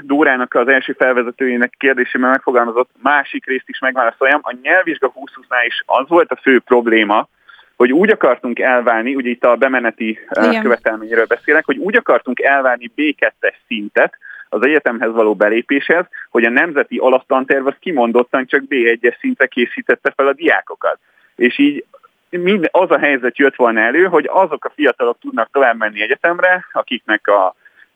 [0.00, 4.40] Dórának az első felvezetőjének kérdésében megfogalmazott másik részt is megválaszoljam.
[4.42, 7.28] A nyelvvizsga 2020-nál is az volt a fő probléma,
[7.76, 10.62] hogy úgy akartunk elválni, ugye itt a bemeneti Igen.
[10.62, 14.18] követelményről beszélek, hogy úgy akartunk elválni B2-es szintet
[14.48, 20.26] az egyetemhez való belépéshez, hogy a nemzeti alaptanterv az kimondottan csak B1-es szintre készítette fel
[20.26, 20.98] a diákokat.
[21.36, 21.84] És így
[22.30, 26.66] mind, az a helyzet jött volna elő, hogy azok a fiatalok tudnak tovább menni egyetemre,
[26.72, 27.54] akiknek a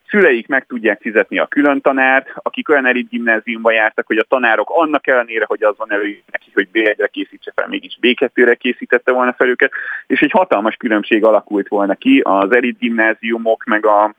[0.09, 4.70] szüleik meg tudják fizetni a külön tanárt, akik olyan elit gimnáziumba jártak, hogy a tanárok
[4.70, 9.32] annak ellenére, hogy az van elő neki, hogy B1-re készítse fel, mégis B2-re készítette volna
[9.32, 9.72] fel őket,
[10.07, 14.14] és egy hatalmas különbség alakult volna ki az elit gimnáziumok, meg a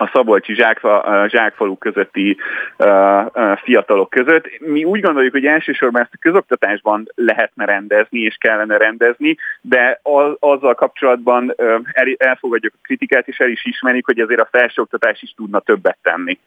[0.00, 2.36] a Szabolcsi zsákfa, zsákfalu közötti
[3.62, 4.60] fiatalok között.
[4.60, 10.36] Mi úgy gondoljuk, hogy elsősorban ezt a közoktatásban lehetne rendezni és kellene rendezni, de az,
[10.38, 11.54] azzal kapcsolatban
[12.16, 16.38] elfogadjuk a kritikát, és el is ismerik, hogy azért a felsőoktatás is tudna többet tenni.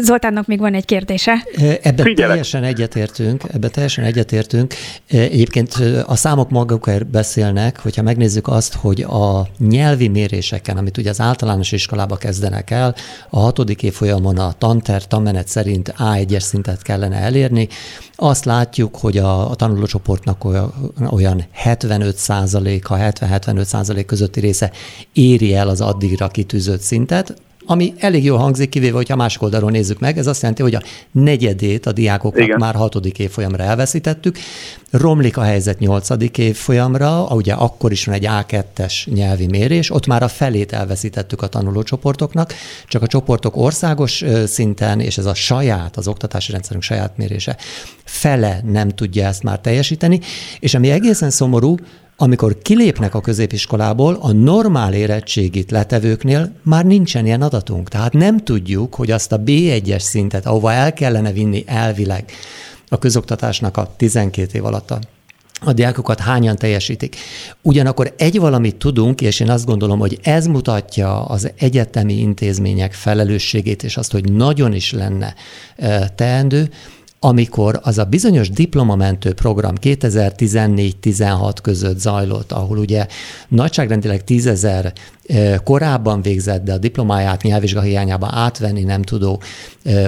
[0.00, 1.46] Zoltánnak még van egy kérdése.
[1.82, 2.28] Ebben Figyelek.
[2.28, 4.74] teljesen egyetértünk, ebben teljesen egyetértünk.
[5.06, 5.74] Egyébként
[6.06, 11.72] a számok magukért beszélnek, hogyha megnézzük azt, hogy a nyelvi méréseken, amit ugye az általános
[11.72, 12.94] iskolába kezdenek el,
[13.30, 17.68] a hatodik évfolyamon a tanter, tanmenet szerint A1-es szintet kellene elérni,
[18.16, 24.70] azt látjuk, hogy a, a tanulócsoportnak olyan, olyan 75% a 70-75% közötti része
[25.12, 27.34] éri el az addigra kitűzött szintet,
[27.66, 30.82] ami elég jól hangzik, kivéve, hogyha másik oldalról nézzük meg, ez azt jelenti, hogy a
[31.12, 32.58] negyedét a diákoknak Igen.
[32.58, 34.38] már hatodik évfolyamra elveszítettük,
[34.90, 40.22] romlik a helyzet nyolcadik évfolyamra, ugye akkor is van egy A2-es nyelvi mérés, ott már
[40.22, 42.54] a felét elveszítettük a tanulócsoportoknak,
[42.86, 47.56] csak a csoportok országos szinten, és ez a saját, az oktatási rendszerünk saját mérése,
[48.04, 50.20] fele nem tudja ezt már teljesíteni,
[50.60, 51.76] és ami egészen szomorú,
[52.16, 57.88] amikor kilépnek a középiskolából, a normál érettségit letevőknél már nincsen ilyen adatunk.
[57.88, 62.24] Tehát nem tudjuk, hogy azt a B1-es szintet, ahova el kellene vinni elvileg
[62.88, 64.94] a közoktatásnak a 12 év alatt
[65.60, 67.16] a diákokat hányan teljesítik.
[67.62, 73.82] Ugyanakkor egy valamit tudunk, és én azt gondolom, hogy ez mutatja az egyetemi intézmények felelősségét,
[73.82, 75.34] és azt, hogy nagyon is lenne
[76.14, 76.70] teendő,
[77.24, 83.06] amikor az a bizonyos diplomamentő program 2014-16 között zajlott, ahol ugye
[83.48, 84.92] nagyságrendileg tízezer
[85.64, 89.42] korábban végzett, de a diplomáját nyelvvizsga hiányában átvenni nem tudó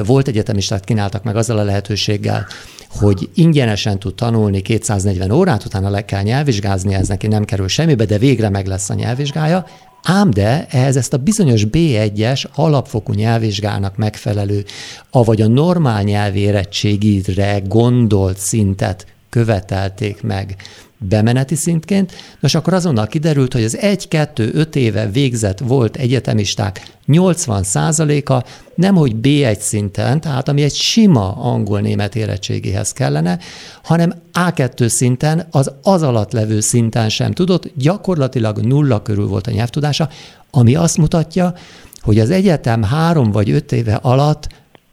[0.04, 2.46] volt egyetemistát kínáltak meg azzal a lehetőséggel,
[2.88, 8.04] hogy ingyenesen tud tanulni 240 órát, utána le kell nyelvvizsgázni, ez neki nem kerül semmibe,
[8.04, 9.66] de végre meg lesz a nyelvvizsgája,
[10.08, 14.64] Ám de ehhez ezt a bizonyos B1-es alapfokú nyelvvizsgának megfelelő,
[15.10, 20.56] avagy a normál nyelvérettségire gondolt szintet követelték meg
[20.98, 28.44] bemeneti szintként, nos akkor azonnal kiderült, hogy az 1-2-5 éve végzett volt egyetemisták 80%-a
[28.74, 33.38] nemhogy B1 szinten, tehát ami egy sima angol-német érettségéhez kellene,
[33.82, 39.50] hanem A2 szinten, az az alatt levő szinten sem tudott, gyakorlatilag nulla körül volt a
[39.50, 40.08] nyelvtudása,
[40.50, 41.54] ami azt mutatja,
[42.00, 44.48] hogy az egyetem három vagy öt éve alatt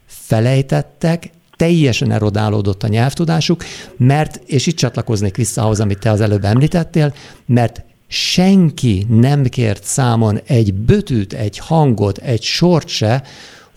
[0.05, 3.63] felejtettek teljesen erodálódott a nyelvtudásuk,
[3.97, 7.13] mert, és itt csatlakoznék vissza ahhoz, amit te az előbb említettél,
[7.45, 13.23] mert senki nem kért számon egy bötűt, egy hangot, egy sort se,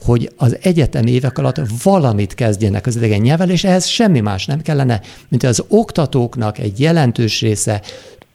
[0.05, 4.63] hogy az egyetem évek alatt valamit kezdjenek az idegen nyelvvel, és ehhez semmi más nem
[4.63, 7.83] kellene, mint az oktatóknak egy jelentős része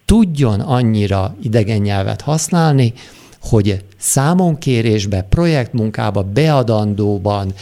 [0.06, 2.94] tudjon annyira idegen nyelvet használni,
[3.42, 7.54] hogy számonkérésbe, projektmunkába, beadandóban,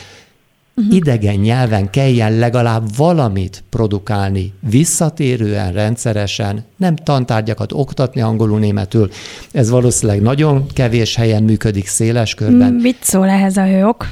[0.79, 0.95] uh-huh.
[0.95, 9.09] idegen nyelven kelljen legalább valamit produkálni, visszatérően, rendszeresen, nem tantárgyakat oktatni angolul, németül.
[9.51, 12.73] Ez valószínűleg nagyon kevés helyen működik széles körben.
[12.73, 14.05] Mit szól ehhez a hőok?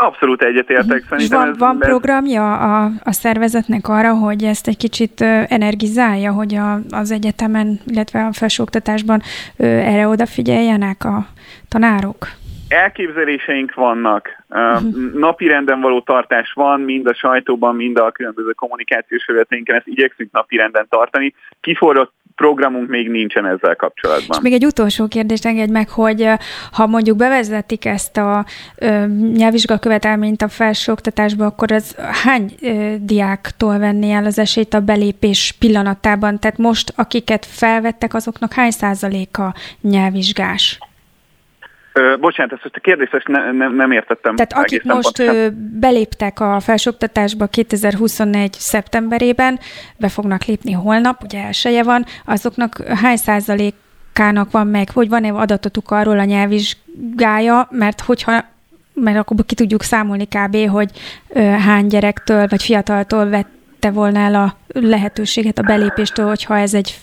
[0.00, 1.04] Abszolút egyetértek.
[1.08, 6.54] Szerintem van, ez, van programja a, a szervezetnek arra, hogy ezt egy kicsit energizálja, hogy
[6.54, 9.22] a, az egyetemen, illetve a felsőoktatásban
[9.56, 11.26] erre odafigyeljenek a
[11.68, 12.28] tanárok?
[12.72, 14.44] Elképzeléseink vannak,
[15.14, 20.32] napi renden való tartás van, mind a sajtóban, mind a különböző kommunikációs felületeinken, ezt igyekszünk
[20.32, 21.34] napi renden tartani.
[21.60, 24.36] Kiforrott programunk még nincsen ezzel kapcsolatban.
[24.36, 26.28] És még egy utolsó kérdést engedj meg, hogy
[26.72, 28.44] ha mondjuk bevezetik ezt a
[29.32, 35.54] nyelvvizsga követelményt a felsőoktatásba, akkor az hány ö, diáktól venni el az esélyt a belépés
[35.58, 36.38] pillanatában?
[36.38, 40.78] Tehát most, akiket felvettek, azoknak hány százaléka nyelvvizsgás?
[41.92, 44.36] Ö, bocsánat, ezt a kérdést ezt ne, ne, nem értettem.
[44.36, 45.78] Tehát akik most pontosan.
[45.80, 48.52] beléptek a felsőoktatásba 2021.
[48.52, 49.58] szeptemberében,
[49.96, 55.90] be fognak lépni holnap, ugye elsője van, azoknak hány százalékának van meg, hogy van-e adatotuk
[55.90, 58.50] arról a nyelvvizsgája, mert hogyha
[58.94, 60.90] mert akkor ki tudjuk számolni kb., hogy
[61.28, 66.98] ö, hány gyerektől vagy fiataltól vette volna el a lehetőséget a belépéstől, hogyha ez egy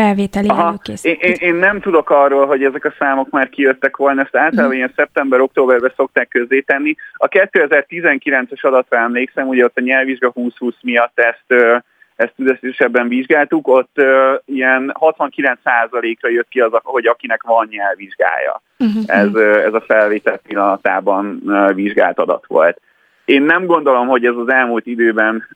[0.00, 1.40] felvételi Aha, előkészítés.
[1.40, 4.76] Én, én nem tudok arról, hogy ezek a számok már kijöttek volna, ezt általában uh-huh.
[4.76, 6.94] ilyen szeptember-októberben szokták közzétenni.
[7.12, 11.82] A 2019-es adatra emlékszem, ugye ott a nyelvvizsga 2020 miatt ezt
[12.16, 14.06] ezt tüzetesebben vizsgáltuk, ott uh,
[14.44, 18.62] ilyen 69%-ra jött ki az, hogy akinek van nyelvvizsgája.
[18.78, 19.02] Uh-huh.
[19.06, 22.80] Ez, uh, ez a felvétel pillanatában uh, vizsgált adat volt.
[23.28, 25.48] Én nem gondolom, hogy ez az elmúlt időben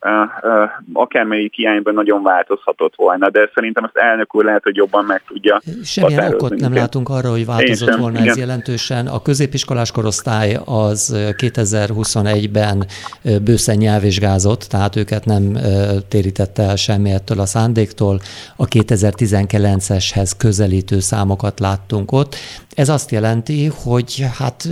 [0.93, 5.61] akármelyik hiányban nagyon változhatott volna, de szerintem ezt elnök úr lehet, hogy jobban meg tudja
[5.85, 8.29] Semmilyen okot nem látunk arra, hogy változott volna igen.
[8.29, 9.07] ez jelentősen.
[9.07, 12.87] A középiskolás korosztály az 2021-ben
[13.45, 15.57] bőszen nyelvvizsgázott, tehát őket nem
[16.09, 18.21] térítette el semmi ettől a szándéktól.
[18.57, 22.35] A 2019-eshez közelítő számokat láttunk ott.
[22.75, 24.69] Ez azt jelenti, hogy hát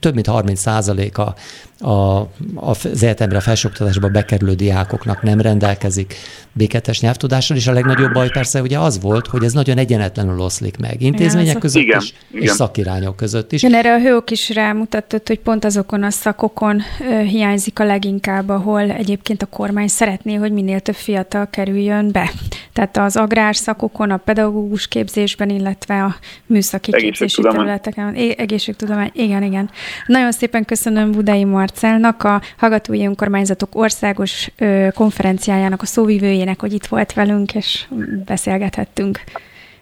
[0.00, 1.34] több mint 30 százaléka
[1.80, 6.14] a, az egyetemre felsőoktatásba bekerülő diákoknak nem rendelkezik
[6.52, 10.78] béketes nyelvtudással, és a legnagyobb baj persze ugye az volt, hogy ez nagyon egyenetlenül oszlik
[10.78, 11.02] meg.
[11.02, 12.42] Intézmények ja, között igen, is, igen.
[12.42, 13.62] és szakirányok között is.
[13.62, 18.48] Igen, erre a hők is rámutatott, hogy pont azokon a szakokon ö, hiányzik a leginkább,
[18.48, 22.30] ahol egyébként a kormány szeretné, hogy minél több fiatal kerüljön be.
[22.72, 26.14] Tehát az agrárszakokon, a pedagógus képzésben, illetve a
[26.46, 28.14] műszaki képzési területeken.
[28.36, 29.70] Egészségtudomány, igen, igen.
[30.06, 34.50] Nagyon szépen köszönöm Budai Mar Marcelnak, a Hallgatói Önkormányzatok Országos
[34.94, 37.84] Konferenciájának a szóvivőjének, hogy itt volt velünk, és
[38.26, 39.20] beszélgethettünk.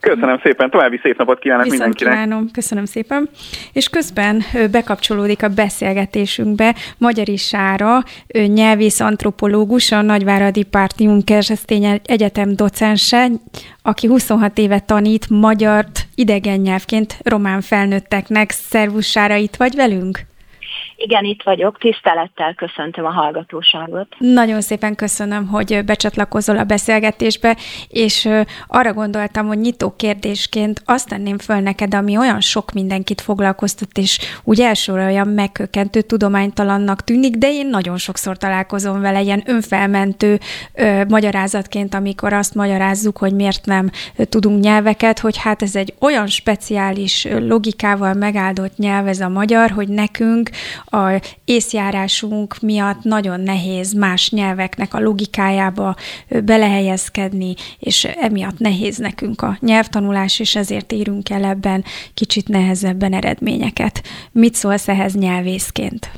[0.01, 2.13] Köszönöm szépen, további szép napot kívánok Viszont mindenkinek.
[2.13, 3.29] kívánom, köszönöm szépen.
[3.73, 8.03] És közben bekapcsolódik a beszélgetésünkbe Magyari Sára,
[8.47, 13.29] nyelvész antropológus, a Nagyváradi Pártium Keresztény Egyetem docense,
[13.83, 18.51] aki 26 éve tanít magyart idegen nyelvként román felnőtteknek.
[18.51, 20.27] Szervusz Sára, itt vagy velünk?
[21.01, 24.07] Igen, itt vagyok, tisztelettel köszöntöm a hallgatóságot.
[24.19, 27.57] Nagyon szépen köszönöm, hogy becsatlakozol a beszélgetésbe,
[27.89, 28.29] és
[28.67, 34.19] arra gondoltam, hogy nyitó kérdésként azt tenném föl neked, ami olyan sok mindenkit foglalkoztat, és
[34.45, 40.39] úgy elsőre olyan megkökkentő tudománytalannak tűnik, de én nagyon sokszor találkozom vele ilyen önfelmentő
[40.75, 43.91] ö, magyarázatként, amikor azt magyarázzuk, hogy miért nem
[44.29, 49.89] tudunk nyelveket, hogy hát ez egy olyan speciális logikával megáldott nyelv ez a magyar, hogy
[49.89, 50.51] nekünk
[50.91, 55.97] a észjárásunk miatt nagyon nehéz más nyelveknek a logikájába
[56.45, 61.85] belehelyezkedni, és emiatt nehéz nekünk a nyelvtanulás, és ezért érünk el ebben
[62.15, 64.03] kicsit nehezebben eredményeket.
[64.33, 66.11] Mit szólsz ehhez nyelvészként?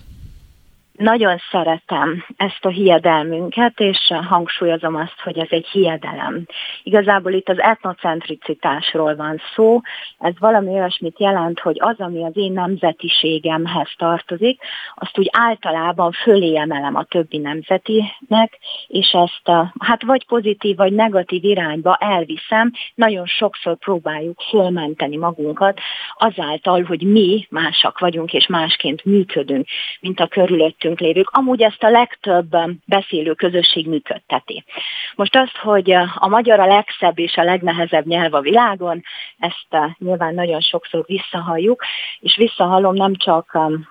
[1.00, 6.46] Nagyon szeretem ezt a hiedelmünket, és hangsúlyozom azt, hogy ez egy hiedelem.
[6.82, 9.80] Igazából itt az etnocentricitásról van szó,
[10.18, 14.60] ez valami olyasmit jelent, hogy az, ami az én nemzetiségemhez tartozik,
[14.94, 21.44] azt úgy általában fölé emelem a többi nemzetinek, és ezt hát vagy pozitív, vagy negatív
[21.44, 25.80] irányba elviszem, nagyon sokszor próbáljuk fölmenteni magunkat
[26.18, 29.66] azáltal, hogy mi másak vagyunk, és másként működünk,
[30.00, 31.30] mint a körülöttünk körülöttünk lévők.
[31.30, 34.64] Amúgy ezt a legtöbb beszélő közösség működteti.
[35.16, 39.02] Most azt, hogy a magyar a legszebb és a legnehezebb nyelv a világon,
[39.38, 41.82] ezt uh, nyilván nagyon sokszor visszahalljuk,
[42.20, 43.88] és visszahallom nem csak um,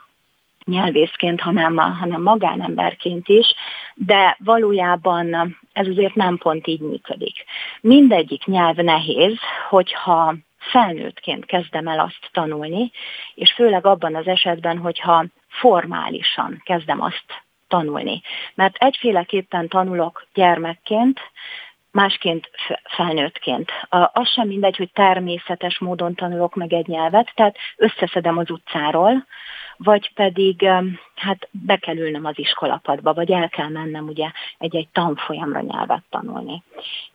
[0.66, 3.54] nyelvészként, hanem, hanem magánemberként is,
[3.96, 7.44] de valójában ez azért nem pont így működik.
[7.82, 9.38] Mindegyik nyelv nehéz,
[9.70, 12.92] hogyha felnőttként kezdem el azt tanulni,
[13.36, 18.22] és főleg abban az esetben, hogyha formálisan kezdem azt tanulni.
[18.56, 21.20] Mert egyféleképpen tanulok gyermekként,
[21.92, 22.50] másként
[22.84, 23.72] felnőttként.
[23.90, 29.26] Az sem mindegy, hogy természetes módon tanulok meg egy nyelvet, tehát összeszedem az utcáról,
[29.78, 30.70] vagy pedig
[31.16, 36.64] hát be kell ülnöm az iskolapadba, vagy el kell mennem ugye egy-egy tanfolyamra nyelvet tanulni.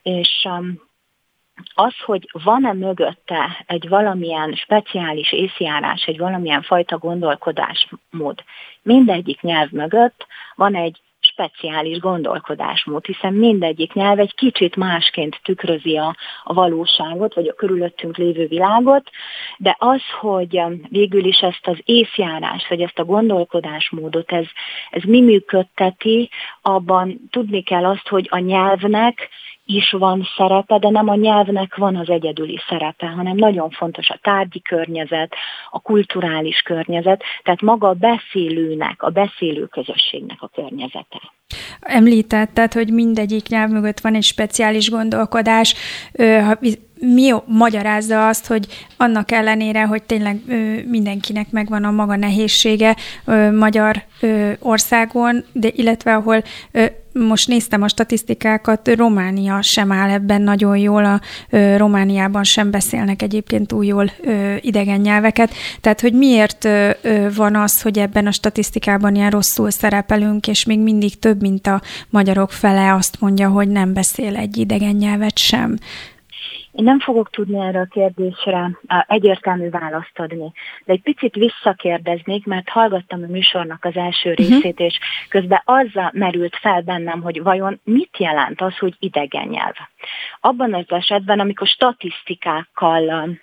[0.03, 0.49] És
[1.75, 8.45] az, hogy van-e mögötte egy valamilyen speciális észjárás, egy valamilyen fajta gondolkodásmód,
[8.83, 16.17] mindegyik nyelv mögött van egy speciális gondolkodásmód, hiszen mindegyik nyelv egy kicsit másként tükrözi a,
[16.45, 19.11] a valóságot, vagy a körülöttünk lévő világot,
[19.59, 24.47] de az, hogy végül is ezt az észjárást, vagy ezt a gondolkodásmódot, ez,
[24.91, 26.31] ez mi működteti,
[26.63, 29.29] abban tudni kell azt, hogy a nyelvnek
[29.65, 34.19] is van szerepe, de nem a nyelvnek van az egyedüli szerepe, hanem nagyon fontos a
[34.23, 35.35] tárgyi környezet,
[35.71, 41.21] a kulturális környezet, tehát maga a beszélőnek, a beszélő közösségnek a környezete.
[41.81, 45.75] Említetted, hogy mindegyik nyelv mögött van egy speciális gondolkodás.
[46.19, 46.59] Ha
[47.01, 50.41] mi magyarázza azt, hogy annak ellenére, hogy tényleg
[50.87, 52.97] mindenkinek megvan a maga nehézsége
[53.59, 54.03] magyar
[54.59, 56.43] országon, de illetve ahol
[57.13, 61.21] most néztem a statisztikákat, Románia sem áll ebben nagyon jól, a
[61.77, 64.11] Romániában sem beszélnek egyébként új jól
[64.61, 66.69] idegen nyelveket, tehát hogy miért
[67.37, 71.81] van az, hogy ebben a statisztikában ilyen rosszul szerepelünk, és még mindig több, mint a
[72.11, 75.77] magyarok fele azt mondja, hogy nem beszél egy idegen nyelvet sem.
[76.73, 78.71] Én nem fogok tudni erre a kérdésre
[79.07, 80.53] egyértelmű választ adni,
[80.85, 84.49] de egy picit visszakérdeznék, mert hallgattam a műsornak az első uh-huh.
[84.49, 89.75] részét, és közben azzal merült fel bennem, hogy vajon mit jelent az, hogy idegen nyelv.
[90.41, 93.39] Abban az esetben, amikor statisztikákkal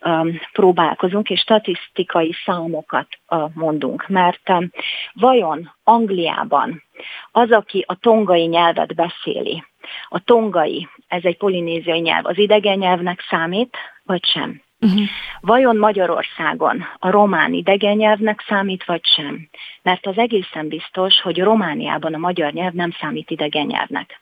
[0.00, 4.08] um, próbálkozunk, és statisztikai számokat uh, mondunk.
[4.08, 4.70] Mert um,
[5.12, 6.82] vajon Angliában
[7.30, 9.64] az, aki a tongai nyelvet beszéli,
[10.08, 14.62] a tongai, ez egy polinéziai nyelv, az idegen nyelvnek számít, vagy sem?
[14.82, 15.02] Uh-huh.
[15.40, 19.48] Vajon Magyarországon a román idegen nyelvnek számít, vagy sem?
[19.82, 24.20] Mert az egészen biztos, hogy Romániában a magyar nyelv nem számít idegen nyelvnek.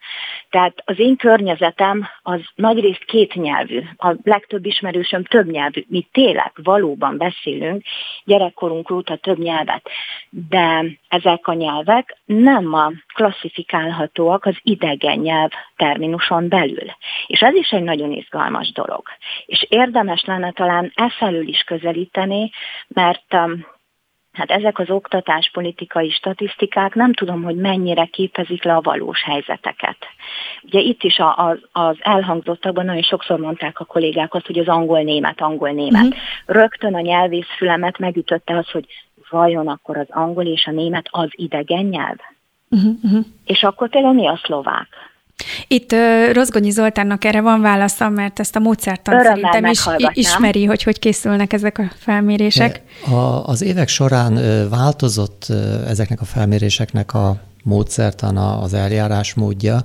[0.51, 5.85] Tehát az én környezetem az nagyrészt két nyelvű, a legtöbb ismerősöm több nyelvű.
[5.89, 7.83] Mi tényleg valóban beszélünk
[8.25, 9.89] gyerekkorunk óta több nyelvet,
[10.31, 16.87] de ezek a nyelvek nem a klasszifikálhatóak az idegen nyelv terminuson belül.
[17.27, 19.03] És ez is egy nagyon izgalmas dolog.
[19.47, 22.51] És érdemes lenne talán e felül is közelíteni,
[22.89, 23.67] mert um,
[24.39, 29.97] Hát ezek az oktatáspolitikai statisztikák nem tudom, hogy mennyire képezik le a valós helyzeteket.
[30.63, 34.69] Ugye itt is a, a, az elhangzottakban nagyon sokszor mondták a kollégák azt, hogy az
[34.69, 36.05] angol-német, angol-német.
[36.05, 36.19] Uh-huh.
[36.47, 38.85] Rögtön a nyelvész fülemet megütötte az, hogy
[39.31, 42.17] vajon akkor az angol és a német az idegen nyelv?
[42.71, 43.25] Uh-huh.
[43.45, 44.89] És akkor tényleg mi a szlovák?
[45.69, 50.83] Itt uh, Rozgonyi Zoltánnak erre van válasza, mert ezt a módszertan szerintem is ismeri, hogy
[50.83, 52.83] hogy készülnek ezek a felmérések.
[53.11, 54.39] A, az évek során
[54.71, 55.47] változott
[55.87, 59.83] ezeknek a felméréseknek a módszertana, az eljárásmódja.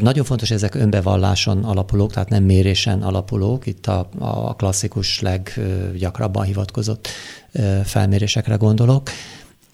[0.00, 3.66] Nagyon fontos, hogy ezek önbevalláson alapulók, tehát nem mérésen alapulók.
[3.66, 7.08] Itt a, a klasszikus, leggyakrabban hivatkozott
[7.84, 9.10] felmérésekre gondolok.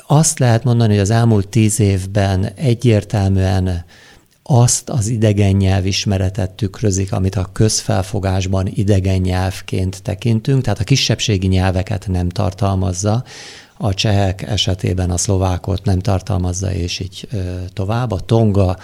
[0.07, 3.85] Azt lehet mondani, hogy az elmúlt tíz évben egyértelműen
[4.43, 12.07] azt az idegen nyelvismeretet tükrözik, amit a közfelfogásban idegen nyelvként tekintünk, tehát a kisebbségi nyelveket
[12.09, 13.25] nem tartalmazza,
[13.79, 17.29] a csehek esetében a szlovákot nem tartalmazza, és így
[17.73, 18.11] tovább.
[18.11, 18.77] A tonga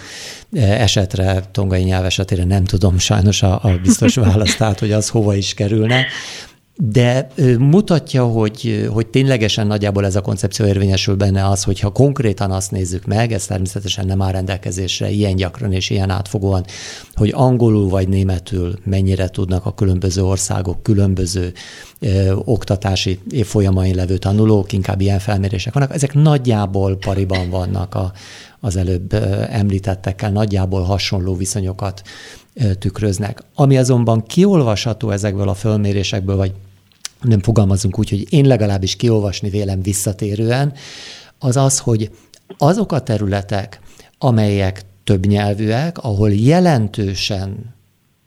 [0.53, 5.35] esetre, tongai nyelv esetére nem tudom sajnos a, a biztos választ, tehát hogy az hova
[5.35, 6.05] is kerülne
[6.77, 7.27] de
[7.59, 13.05] mutatja, hogy, hogy ténylegesen nagyjából ez a koncepció érvényesül benne az, hogyha konkrétan azt nézzük
[13.05, 16.65] meg, ez természetesen nem áll rendelkezésre ilyen gyakran és ilyen átfogóan,
[17.13, 21.53] hogy angolul vagy németül mennyire tudnak a különböző országok különböző
[21.99, 28.11] ö, oktatási évfolyamain levő tanulók, inkább ilyen felmérések vannak, ezek nagyjából pariban vannak a,
[28.59, 29.13] az előbb
[29.49, 32.01] említettekkel, nagyjából hasonló viszonyokat
[32.79, 33.43] tükröznek.
[33.55, 36.51] Ami azonban kiolvasható ezekből a fölmérésekből, vagy
[37.27, 40.73] nem fogalmazunk úgy, hogy én legalábbis kiolvasni vélem visszatérően,
[41.39, 42.11] az az, hogy
[42.57, 43.79] azok a területek,
[44.17, 47.75] amelyek többnyelvűek, ahol jelentősen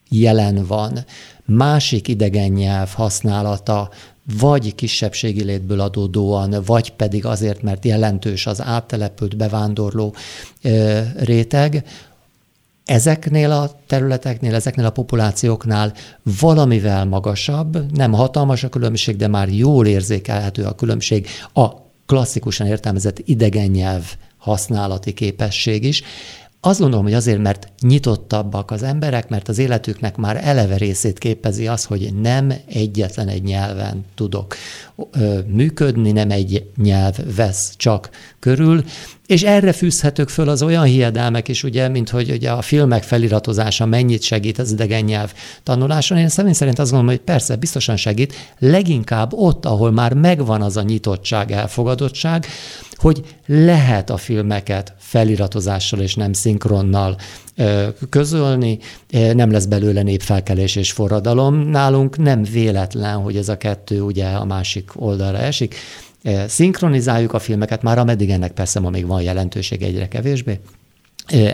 [0.08, 1.04] jelen van
[1.44, 3.90] másik idegen nyelv használata,
[4.40, 10.14] vagy kisebbségi létből adódóan, vagy pedig azért, mert jelentős az áttelepült bevándorló
[11.16, 11.84] réteg,
[12.88, 15.92] ezeknél a területeknél, ezeknél a populációknál
[16.40, 21.68] valamivel magasabb, nem hatalmas a különbség, de már jól érzékelhető a különbség a
[22.06, 26.02] klasszikusan értelmezett idegen nyelv használati képesség is.
[26.60, 31.66] Azt gondolom, hogy azért, mert nyitottabbak az emberek, mert az életüknek már eleve részét képezi
[31.66, 34.54] az, hogy nem egyetlen egy nyelven tudok
[35.46, 38.84] működni, nem egy nyelv vesz csak körül,
[39.26, 43.86] és erre fűzhetők föl az olyan hiedelmek is, ugye, mint hogy ugye a filmek feliratozása
[43.86, 45.32] mennyit segít az idegen nyelv
[45.62, 46.18] tanuláson.
[46.18, 50.76] Én személy szerint azt gondolom, hogy persze, biztosan segít, leginkább ott, ahol már megvan az
[50.76, 52.46] a nyitottság, elfogadottság,
[52.98, 57.16] hogy lehet a filmeket feliratozással és nem szinkronnal
[58.10, 58.78] közölni,
[59.32, 61.54] nem lesz belőle népfelkelés és forradalom.
[61.54, 65.74] Nálunk nem véletlen, hogy ez a kettő ugye a másik oldalra esik.
[66.46, 70.60] Szinkronizáljuk a filmeket, már ameddig ennek persze ma még van jelentőség egyre kevésbé,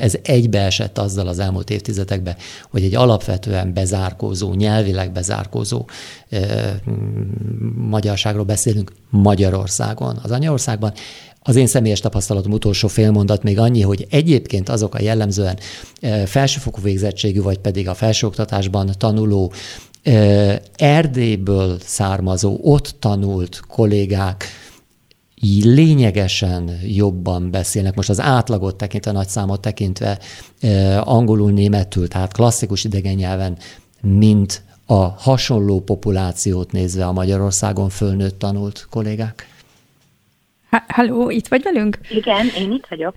[0.00, 2.36] ez egybeesett azzal az elmúlt évtizedekben,
[2.70, 5.86] hogy egy alapvetően bezárkózó, nyelvileg bezárkózó
[7.76, 10.18] magyarságról beszélünk Magyarországon.
[10.22, 10.92] Az anyaországban
[11.46, 15.58] az én személyes tapasztalatom utolsó félmondat még annyi, hogy egyébként azok a jellemzően
[16.24, 19.52] felsőfokú végzettségű, vagy pedig a felsőoktatásban tanuló
[20.76, 24.44] Erdélyből származó, ott tanult kollégák
[25.62, 30.18] lényegesen jobban beszélnek, most az átlagot tekintve, nagy számot tekintve,
[31.00, 33.56] angolul, németül, tehát klasszikus idegen nyelven,
[34.00, 39.53] mint a hasonló populációt nézve a Magyarországon fölnőtt tanult kollégák.
[40.88, 41.98] Halló, itt vagy velünk?
[42.10, 43.14] Igen, én itt vagyok.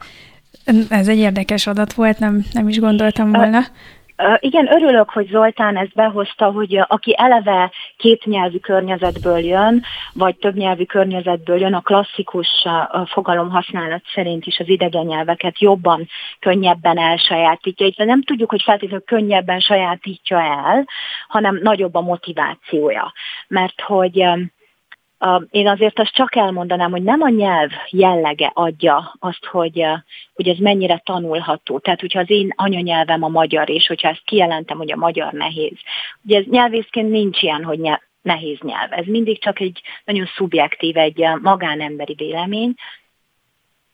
[0.90, 3.60] Ez egy érdekes adat volt, nem, nem is gondoltam volna.
[4.40, 10.56] Igen, örülök, hogy Zoltán ezt behozta, hogy aki eleve két nyelvű környezetből jön, vagy több
[10.56, 12.48] nyelvű környezetből jön, a klasszikus
[13.06, 16.08] fogalom használat szerint is az idegen nyelveket jobban,
[16.40, 17.86] könnyebben elsajátítja.
[17.86, 20.88] Itt nem tudjuk, hogy feltétlenül könnyebben sajátítja el,
[21.28, 23.14] hanem nagyobb a motivációja.
[23.48, 24.24] Mert hogy
[25.50, 29.86] én azért azt csak elmondanám, hogy nem a nyelv jellege adja azt, hogy,
[30.34, 31.80] hogy ez mennyire tanulható.
[31.80, 35.78] Tehát, hogyha az én anyanyelvem a magyar, és hogyha ezt kijelentem, hogy a magyar nehéz.
[36.24, 38.92] Ugye ez nyelvészként nincs ilyen, hogy nyelv, nehéz nyelv.
[38.92, 42.74] Ez mindig csak egy nagyon szubjektív, egy magánemberi vélemény,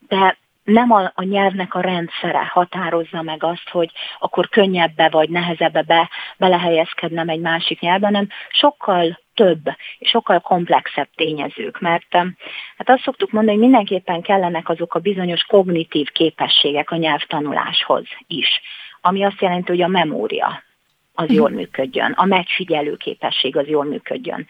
[0.08, 5.82] de nem a, a nyelvnek a rendszere határozza meg azt, hogy akkor könnyebbe vagy nehezebbe
[5.82, 9.62] be, belehelyezkednem egy másik nyelvben, hanem sokkal több
[9.98, 12.12] és sokkal komplexebb tényezők, mert
[12.78, 18.62] hát azt szoktuk mondani, hogy mindenképpen kellenek azok a bizonyos kognitív képességek a nyelvtanuláshoz is,
[19.02, 20.64] ami azt jelenti, hogy a memória,
[21.14, 24.48] az jól működjön, a megfigyelő képesség az jól működjön.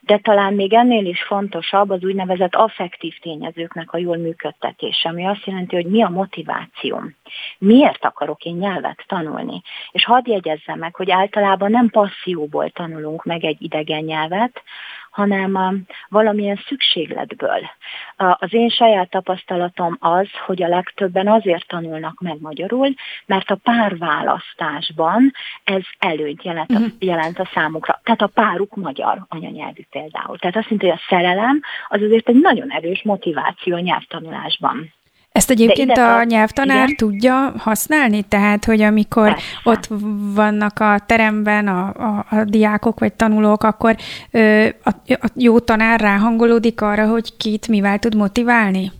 [0.00, 5.44] De talán még ennél is fontosabb az úgynevezett affektív tényezőknek a jól működtetése, ami azt
[5.44, 7.14] jelenti, hogy mi a motivációm.
[7.58, 9.62] Miért akarok én nyelvet tanulni?
[9.90, 14.62] És hadd jegyezzem meg, hogy általában nem passzióból tanulunk meg egy idegen nyelvet,
[15.18, 17.70] hanem um, valamilyen szükségletből.
[18.16, 22.94] Az én saját tapasztalatom az, hogy a legtöbben azért tanulnak meg magyarul,
[23.26, 25.32] mert a párválasztásban
[25.64, 26.88] ez előnyt jelent, uh-huh.
[26.98, 28.00] jelent a számukra.
[28.04, 30.38] Tehát a páruk magyar anyanyelvű például.
[30.38, 34.92] Tehát azt mondja, hogy a szerelem az azért egy nagyon erős motiváció a nyelvtanulásban.
[35.38, 36.96] Ezt egyébként a nyelvtanár igen?
[36.96, 38.22] tudja használni?
[38.22, 39.44] Tehát, hogy amikor Persze.
[39.64, 39.88] ott
[40.34, 43.96] vannak a teremben a, a, a diákok vagy tanulók, akkor
[44.30, 48.92] ö, a, a jó tanár ráhangolódik arra, hogy kit mivel tud motiválni?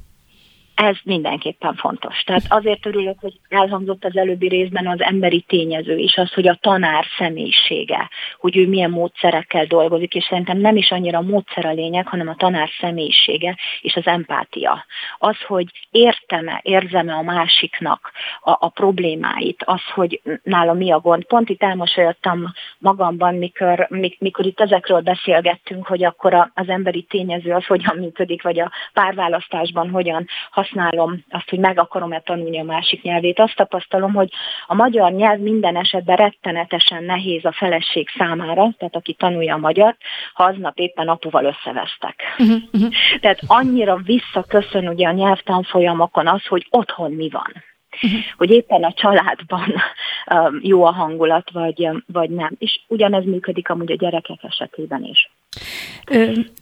[0.79, 2.23] Ez mindenképpen fontos.
[2.23, 6.59] Tehát azért örülök, hogy elhangzott az előbbi részben az emberi tényező is, az, hogy a
[6.61, 11.73] tanár személyisége, hogy ő milyen módszerekkel dolgozik, és szerintem nem is annyira a módszer a
[11.73, 14.85] lényeg, hanem a tanár személyisége és az empátia.
[15.19, 18.11] Az, hogy értem-e, érzem-e a másiknak
[18.41, 21.25] a, a problémáit, az, hogy nála mi a gond.
[21.25, 23.89] Pont itt elmosolyodtam magamban, mikor,
[24.19, 29.91] mikor itt ezekről beszélgettünk, hogy akkor az emberi tényező az hogyan működik, vagy a párválasztásban
[29.91, 30.27] hogyan
[30.69, 33.39] használom azt, hogy meg akarom-e tanulni a másik nyelvét.
[33.39, 34.31] Azt tapasztalom, hogy
[34.67, 39.97] a magyar nyelv minden esetben rettenetesen nehéz a feleség számára, tehát aki tanulja a magyar,
[40.35, 42.23] ha aznap éppen apuval összevesztek.
[42.39, 42.91] Uh-huh, uh-huh.
[43.21, 47.67] Tehát annyira visszaköszön ugye a nyelvtanfolyamokon az, hogy otthon mi van.
[48.03, 48.21] Uh-huh.
[48.37, 49.75] hogy éppen a családban
[50.35, 52.51] um, jó a hangulat, vagy, vagy nem.
[52.59, 55.31] És ugyanez működik amúgy a gyerekek esetében is.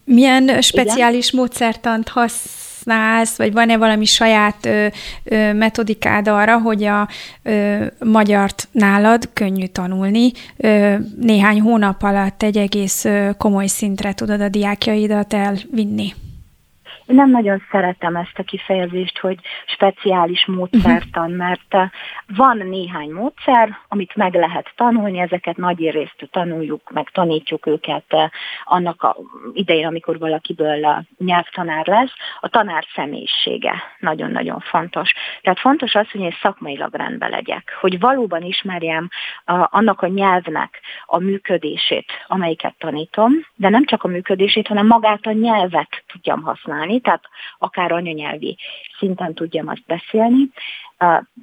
[0.05, 1.41] Milyen speciális Igen?
[1.41, 4.87] módszertant hasz használsz, vagy van-e valami saját ö,
[5.25, 7.09] ö, metodikád arra, hogy a
[7.43, 10.33] ö, magyart nálad könnyű tanulni.
[10.57, 16.15] Ö, néhány hónap alatt egy egész ö, komoly szintre tudod a diákjaidat elvinni.
[17.07, 21.39] Én nem nagyon szeretem ezt a kifejezést, hogy speciális módszertan, mhm.
[21.39, 21.91] mert eh,
[22.37, 28.29] van néhány módszer, amit meg lehet tanulni, ezeket nagy részt tanuljuk, meg tanítjuk őket eh,
[28.65, 29.17] annak a
[29.53, 32.13] idején, amikor valakiből a nyelvtanár lesz.
[32.41, 35.13] A tanár személyisége nagyon-nagyon fontos.
[35.43, 39.09] Tehát fontos az, hogy én szakmailag rendben legyek, hogy valóban ismerjem
[39.45, 45.33] annak a nyelvnek a működését, amelyiket tanítom, de nem csak a működését, hanem magát a
[45.33, 47.25] nyelvet tudjam használni, beszélni, tehát
[47.59, 48.57] akár anyanyelvi
[48.99, 50.49] szinten tudjam azt beszélni,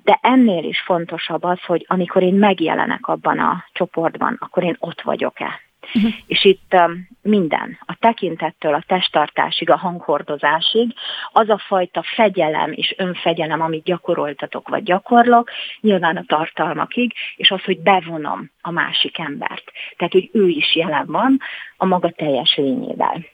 [0.03, 5.01] de ennél is fontosabb az, hogy amikor én megjelenek abban a csoportban, akkor én ott
[5.01, 5.61] vagyok-e.
[5.95, 6.11] Uh-huh.
[6.27, 10.93] És itt um, minden, a tekintettől a testtartásig, a hanghordozásig,
[11.31, 15.49] az a fajta fegyelem és önfegyelem, amit gyakoroltatok vagy gyakorlok,
[15.81, 19.63] nyilván a tartalmakig, és az, hogy bevonom a másik embert.
[19.97, 21.39] Tehát, hogy ő is jelen van
[21.77, 23.32] a maga teljes lényével.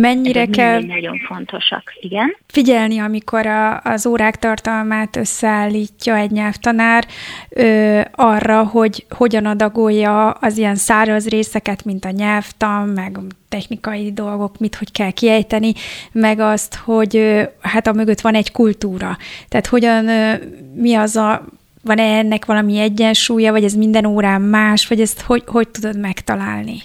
[0.00, 2.36] Mennyire Ezek kell nagyon fontosak, igen.
[2.46, 7.06] Figyelni, amikor a, az órák tartalmát összeállítja egy nyelvtanár
[7.48, 13.18] ö, arra, hogy hogyan adagolja az ilyen száraz részeket, mint a nyelvtan, meg
[13.48, 15.72] technikai dolgok, mit hogy kell kiejteni,
[16.12, 19.16] meg azt, hogy ö, hát a mögött van egy kultúra.
[19.48, 20.32] Tehát hogyan, ö,
[20.74, 21.44] mi az a
[21.82, 26.82] van-e ennek valami egyensúlya, vagy ez minden órán más, vagy ezt hogy, hogy tudod megtalálni?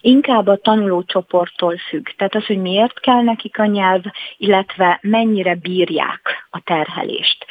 [0.00, 2.08] Inkább a tanulócsoporttól függ.
[2.16, 4.02] Tehát az, hogy miért kell nekik a nyelv,
[4.36, 7.46] illetve mennyire bírják a terhelést.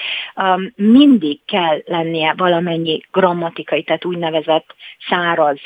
[0.76, 4.76] Mindig kell lennie valamennyi grammatikai, tehát úgynevezett
[5.10, 5.60] száraz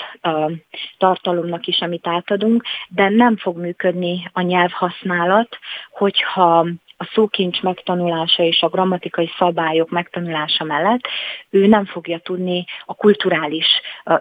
[0.97, 5.57] tartalomnak is, amit átadunk, de nem fog működni a nyelvhasználat,
[5.91, 6.67] hogyha
[7.01, 11.07] a szókincs megtanulása és a grammatikai szabályok megtanulása mellett
[11.49, 13.65] ő nem fogja tudni a kulturális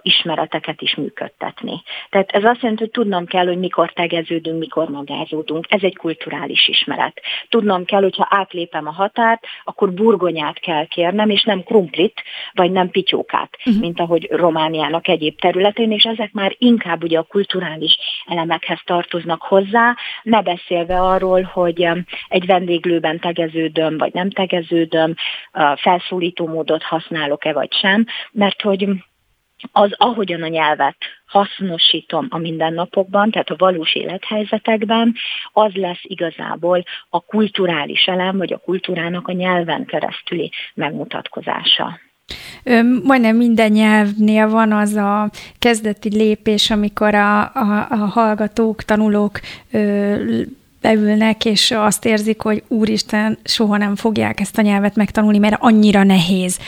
[0.02, 1.82] ismereteket is működtetni.
[2.11, 5.66] Tehát ez azt jelenti, hogy tudnom kell, hogy mikor tegeződünk, mikor magázódunk.
[5.69, 7.20] Ez egy kulturális ismeret.
[7.48, 12.90] Tudnom kell, hogyha átlépem a határt, akkor burgonyát kell kérnem, és nem krumplit, vagy nem
[12.90, 13.82] pityókát, uh-huh.
[13.82, 19.97] mint ahogy Romániának egyéb területén, és ezek már inkább ugye a kulturális elemekhez tartoznak hozzá,
[20.23, 21.89] ne beszélve arról, hogy
[22.28, 25.15] egy vendéglőben tegeződöm, vagy nem tegeződöm,
[25.77, 28.89] felszólító módot használok-e, vagy sem, mert hogy
[29.73, 35.15] az, ahogyan a nyelvet hasznosítom a mindennapokban, tehát a valós élethelyzetekben,
[35.53, 41.99] az lesz igazából a kulturális elem, vagy a kultúrának a nyelven keresztüli megmutatkozása.
[43.05, 49.41] Majdnem minden nyelvnél van az a kezdeti lépés, amikor a, a, a hallgatók, tanulók
[49.73, 50.43] ö,
[50.81, 56.02] beülnek, és azt érzik, hogy úristen, soha nem fogják ezt a nyelvet megtanulni, mert annyira
[56.02, 56.59] nehéz.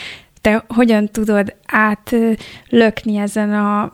[0.41, 3.93] Te hogyan tudod átlökni ezen a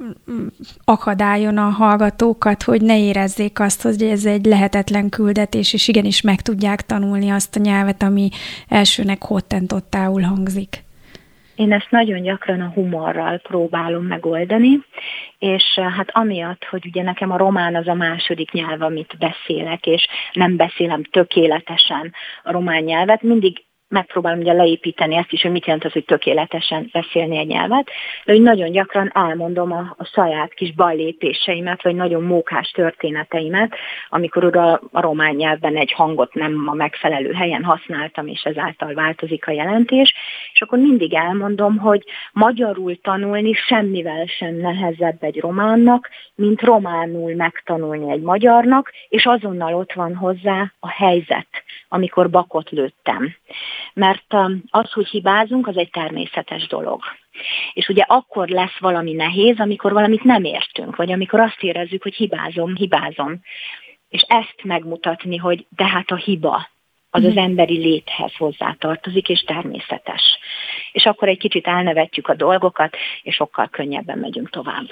[0.85, 6.41] akadályon a hallgatókat, hogy ne érezzék azt, hogy ez egy lehetetlen küldetés, és igenis meg
[6.41, 8.29] tudják tanulni azt a nyelvet, ami
[8.69, 10.87] elsőnek hottentottául hangzik?
[11.59, 14.81] Én ezt nagyon gyakran a humorral próbálom megoldani,
[15.39, 20.07] és hát amiatt, hogy ugye nekem a román az a második nyelv, amit beszélek, és
[20.33, 22.13] nem beszélem tökéletesen
[22.43, 26.89] a román nyelvet, mindig megpróbálom ugye leépíteni ezt is, hogy mit jelent az, hogy tökéletesen
[26.93, 27.91] beszélni egy nyelvet,
[28.25, 33.75] de hogy nagyon gyakran elmondom a, a saját kis bajlépéseimet, vagy nagyon mókás történeteimet,
[34.09, 39.47] amikor a, a román nyelvben egy hangot nem a megfelelő helyen használtam, és ezáltal változik
[39.47, 40.15] a jelentés,
[40.53, 48.13] és akkor mindig elmondom, hogy magyarul tanulni semmivel sem nehezebb egy románnak, mint románul megtanulni
[48.13, 51.49] egy magyarnak, és azonnal ott van hozzá a helyzet,
[51.89, 53.35] amikor bakot lőttem
[53.99, 57.03] mert um, az, hogy hibázunk, az egy természetes dolog.
[57.73, 62.15] És ugye akkor lesz valami nehéz, amikor valamit nem értünk, vagy amikor azt érezzük, hogy
[62.15, 63.41] hibázom, hibázom.
[64.09, 66.69] És ezt megmutatni, hogy de hát a hiba,
[67.11, 67.39] az az mhm.
[67.39, 70.39] emberi léthez hozzátartozik, és természetes.
[70.93, 74.87] És akkor egy kicsit elnevetjük a dolgokat, és sokkal könnyebben megyünk tovább.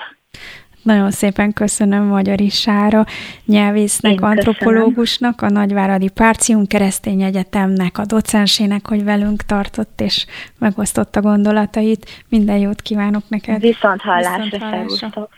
[0.87, 3.05] Nagyon szépen köszönöm Magyari Sára,
[3.45, 10.27] nyelvésznek, Én antropológusnak, a Nagyváradi Párcium Keresztény Egyetemnek, a docensének, hogy velünk tartott és
[10.59, 12.25] megosztotta gondolatait.
[12.29, 13.61] Minden jót kívánok neked!
[13.61, 15.29] Viszont hallásra,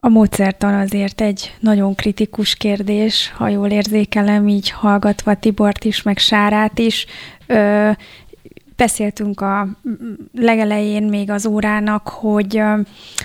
[0.00, 6.18] A módszertan azért egy nagyon kritikus kérdés, ha jól érzékelem, így hallgatva Tibort is, meg
[6.18, 7.06] Sárát is.
[7.46, 7.90] Ö,
[8.78, 9.68] beszéltünk a
[10.32, 12.62] legelején még az órának, hogy,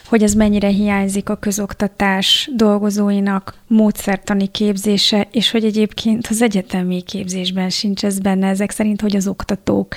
[0.06, 7.70] hogy ez mennyire hiányzik a közoktatás dolgozóinak módszertani képzése, és hogy egyébként az egyetemi képzésben
[7.70, 9.96] sincs ez benne, ezek szerint, hogy az oktatók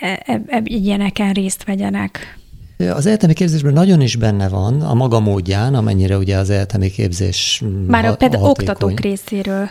[0.00, 2.38] e, e, e, ilyeneken részt vegyenek.
[2.78, 7.62] Az egyetemi képzésben nagyon is benne van, a maga módján, amennyire ugye az egyetemi képzés
[7.86, 9.70] Már a ped- oktatók részéről.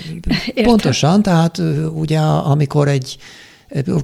[0.62, 1.62] Pontosan, tehát
[1.94, 3.16] ugye amikor egy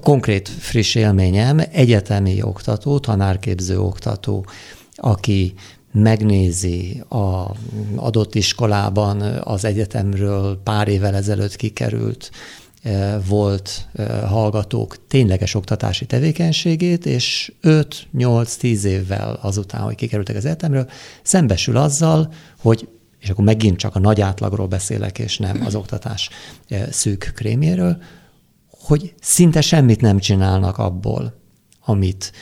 [0.03, 4.47] Konkrét friss élményem, egyetemi oktató, tanárképző oktató,
[4.95, 5.55] aki
[5.93, 7.55] megnézi a
[7.97, 12.31] adott iskolában az egyetemről pár évvel ezelőtt kikerült
[12.83, 20.91] eh, volt eh, hallgatók tényleges oktatási tevékenységét, és 5-8-10 évvel azután, hogy kikerültek az egyetemről,
[21.23, 22.89] szembesül azzal, hogy
[23.21, 26.31] és akkor megint csak a nagy átlagról beszélek, és nem az oktatás
[26.69, 27.97] eh, szűk krémjéről,
[28.89, 31.41] hogy szinte semmit nem csinálnak abból,
[31.85, 32.33] amit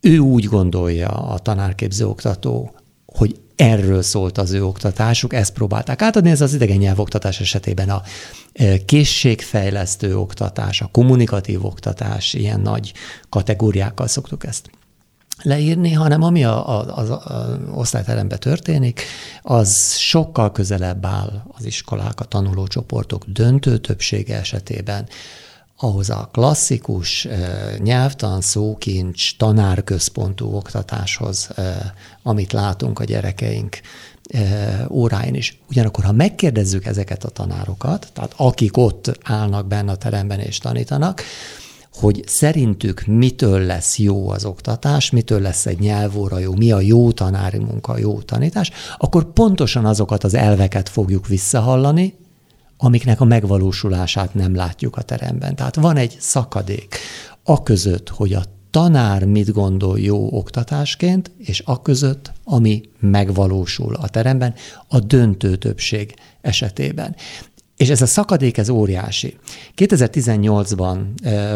[0.00, 2.74] ő úgy gondolja a tanárképző oktató,
[3.06, 8.02] hogy erről szólt az ő oktatásuk, ezt próbálták átadni, ez az idegen nyelvoktatás esetében a
[8.52, 12.92] e, készségfejlesztő oktatás, a kommunikatív oktatás, ilyen nagy
[13.28, 14.70] kategóriákkal szoktuk ezt
[15.42, 17.22] leírni, hanem ami a, a, az a,
[17.74, 19.02] osztályteremben történik,
[19.42, 25.08] az sokkal közelebb áll az iskolák, a tanulócsoportok döntő többsége esetében
[25.76, 27.28] ahhoz a klasszikus
[27.78, 31.48] nyelvtan, szókincs, tanárközpontú oktatáshoz,
[32.22, 33.80] amit látunk a gyerekeink
[34.90, 35.60] óráin is.
[35.68, 41.22] Ugyanakkor, ha megkérdezzük ezeket a tanárokat, tehát akik ott állnak benne a teremben és tanítanak,
[41.92, 47.12] hogy szerintük mitől lesz jó az oktatás, mitől lesz egy nyelvóra jó, mi a jó
[47.12, 52.14] tanári munka, a jó tanítás, akkor pontosan azokat az elveket fogjuk visszahallani,
[52.76, 55.56] amiknek a megvalósulását nem látjuk a teremben.
[55.56, 56.96] Tehát van egy szakadék
[57.42, 64.08] a között, hogy a tanár mit gondol jó oktatásként, és a között, ami megvalósul a
[64.08, 64.54] teremben,
[64.88, 67.16] a döntő többség esetében.
[67.76, 69.36] És ez a szakadék, ez óriási.
[69.76, 70.98] 2018-ban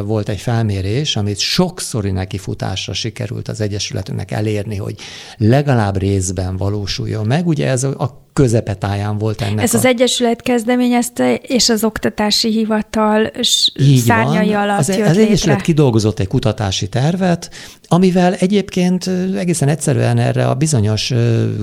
[0.05, 4.97] volt egy felmérés, amit sokszori nekifutásra sikerült az Egyesületünknek elérni, hogy
[5.36, 7.47] legalább részben valósuljon meg.
[7.47, 9.62] Ugye ez a közepetáján volt ennek.
[9.62, 9.78] Ez a...
[9.78, 13.31] az Egyesület kezdeményezte, és az Oktatási Hivatal
[13.81, 14.57] Így szárnyai van.
[14.57, 17.51] alatt az, jött Az Egyesület kidolgozott egy kutatási tervet,
[17.93, 21.12] amivel egyébként egészen egyszerűen erre a bizonyos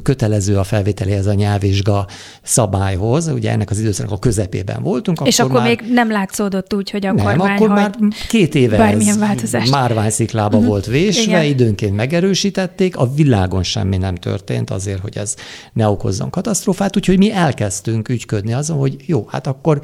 [0.04, 2.08] kötelező a felvételéhez a nyelvvizsga
[2.42, 5.22] szabályhoz, ugye ennek az időszaknak a közepében voltunk.
[5.26, 5.70] És akkor, akkor már...
[5.70, 7.96] még nem látszódott úgy, hogy a nem, kormány akkor már
[8.30, 9.72] két éve ez változást.
[9.72, 10.72] márványsziklába uh-huh.
[10.72, 11.44] volt vésve, Igen.
[11.44, 15.36] időnként megerősítették, a világon semmi nem történt azért, hogy ez
[15.74, 16.66] ne okozzon katasztrófát,
[16.96, 19.82] úgyhogy mi elkezdtünk ügyködni azon, hogy jó, hát akkor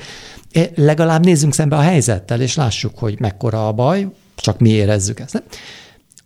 [0.51, 5.19] e, legalább nézzünk szembe a helyzettel, és lássuk, hogy mekkora a baj, csak mi érezzük
[5.19, 5.33] ezt.
[5.33, 5.43] Nem?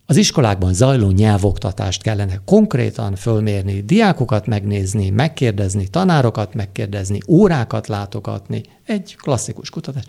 [0.10, 8.62] Az iskolákban zajló nyelvoktatást kellene konkrétan fölmérni, diákokat megnézni, megkérdezni, tanárokat megkérdezni, órákat látogatni.
[8.86, 10.04] Egy klasszikus kutatás.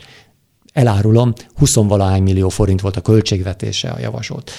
[0.73, 1.77] Elárulom, 20
[2.21, 4.51] millió forint volt a költségvetése a javasolt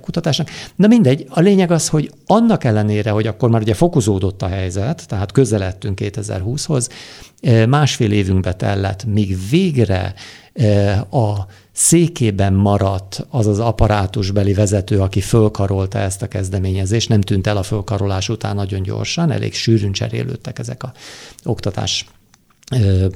[0.00, 0.50] kutatásnak.
[0.76, 5.06] Na mindegy, a lényeg az, hogy annak ellenére, hogy akkor már ugye fokozódott a helyzet,
[5.08, 6.88] tehát közeledtünk 2020-hoz,
[7.40, 10.14] e, másfél évünkbe tellett, míg végre
[10.52, 17.46] e, a székében maradt az az apparátusbeli vezető, aki fölkarolta ezt a kezdeményezést, nem tűnt
[17.46, 20.92] el a fölkarolás után nagyon gyorsan, elég sűrűn cserélődtek ezek a
[21.44, 22.06] oktatás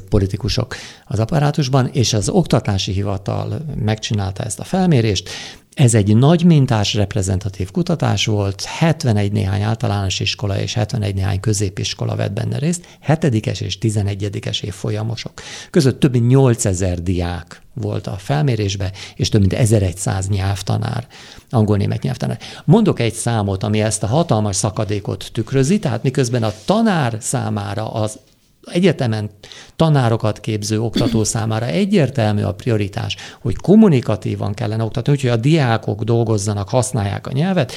[0.09, 0.75] politikusok
[1.07, 5.29] az apparátusban, és az oktatási hivatal megcsinálta ezt a felmérést,
[5.75, 12.17] ez egy nagy mintás reprezentatív kutatás volt, 71 néhány általános iskola és 71 néhány középiskola
[12.17, 13.25] vett benne részt, 7
[13.61, 15.33] és 11-es évfolyamosok.
[15.71, 21.07] Között több mint 8000 diák volt a felmérésbe, és több mint 1100 nyelvtanár,
[21.51, 22.39] angol-német nyelvtanár.
[22.65, 28.19] Mondok egy számot, ami ezt a hatalmas szakadékot tükrözi, tehát miközben a tanár számára az
[28.65, 29.31] egyetemen
[29.77, 36.69] tanárokat képző oktató számára egyértelmű a prioritás, hogy kommunikatívan kellene oktatni, úgyhogy a diákok dolgozzanak,
[36.69, 37.73] használják a nyelvet.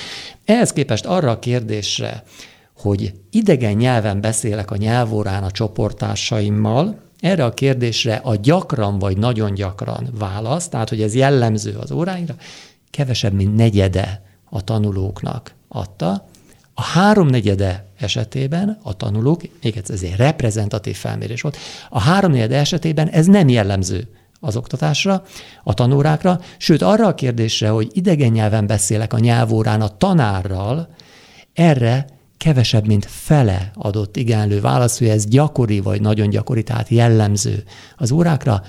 [0.45, 2.23] Ehhez képest arra a kérdésre,
[2.77, 9.53] hogy idegen nyelven beszélek a nyelvórán a csoporttársaimmal, erre a kérdésre a gyakran vagy nagyon
[9.53, 12.35] gyakran válasz, tehát hogy ez jellemző az óráinkra,
[12.89, 16.25] kevesebb, mint negyede a tanulóknak adta,
[16.73, 21.57] a háromnegyede esetében a tanulók, még egyszer ez egy reprezentatív felmérés volt,
[21.89, 24.07] a háromnegyede esetében ez nem jellemző
[24.39, 25.23] az oktatásra,
[25.63, 30.89] a tanórákra, sőt arra a kérdésre, hogy idegen nyelven beszélek a nyelvórán a tanárral,
[31.53, 32.05] erre
[32.37, 37.63] kevesebb, mint fele adott igenlő válasz, hogy ez gyakori vagy nagyon gyakori, tehát jellemző
[37.97, 38.63] az órákra,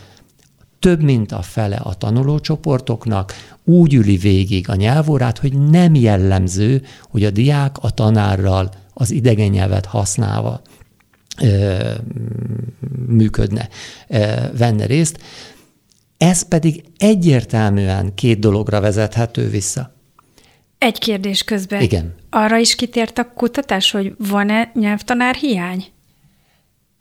[0.79, 3.33] több mint a fele a tanulócsoportoknak
[3.65, 9.51] úgy üli végig a nyelvórát, hogy nem jellemző, hogy a diák a tanárral az idegen
[9.51, 10.63] nyelvet használva
[13.07, 13.69] működne,
[14.57, 15.23] venne részt.
[16.17, 19.95] Ez pedig egyértelműen két dologra vezethető vissza.
[20.79, 21.81] Egy kérdés közben.
[21.81, 22.15] Igen.
[22.31, 25.85] Arra is kitért a kutatás, hogy van-e nyelvtanár hiány?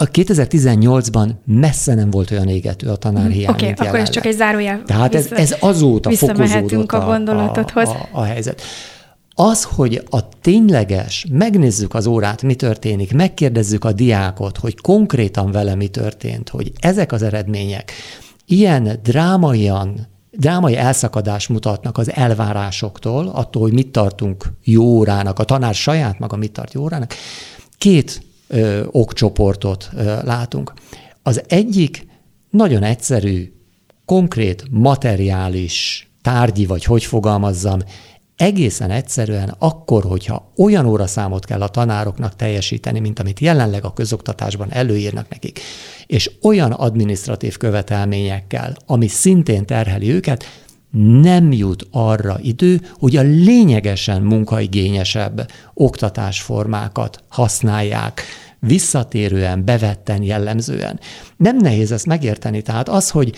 [0.03, 4.35] A 2018-ban messze nem volt olyan égető a tanárhiány, Oké, okay, akkor ez csak egy
[4.35, 4.84] zárójel.
[4.85, 7.88] Tehát ez, ez azóta fokozódott a, a, gondolatodhoz.
[7.88, 8.61] A, a, a helyzet.
[9.35, 15.75] Az, hogy a tényleges, megnézzük az órát, mi történik, megkérdezzük a diákot, hogy konkrétan vele
[15.75, 17.91] mi történt, hogy ezek az eredmények
[18.45, 25.73] ilyen drámaian, drámai elszakadást mutatnak az elvárásoktól, attól, hogy mit tartunk jó órának, a tanár
[25.73, 27.13] saját maga mit tart jó órának.
[27.77, 30.73] Két ö, okcsoportot ö, látunk.
[31.23, 32.07] Az egyik
[32.49, 33.53] nagyon egyszerű,
[34.05, 37.79] konkrét, materiális, tárgyi, vagy hogy fogalmazzam,
[38.35, 44.71] egészen egyszerűen akkor, hogyha olyan óraszámot kell a tanároknak teljesíteni, mint amit jelenleg a közoktatásban
[44.71, 45.59] előírnak nekik,
[46.05, 50.45] és olyan administratív követelményekkel, ami szintén terheli őket,
[50.97, 58.21] nem jut arra idő, hogy a lényegesen munkaigényesebb oktatásformákat használják,
[58.59, 60.99] visszatérően, bevetten, jellemzően.
[61.37, 62.61] Nem nehéz ezt megérteni.
[62.61, 63.35] Tehát az, hogy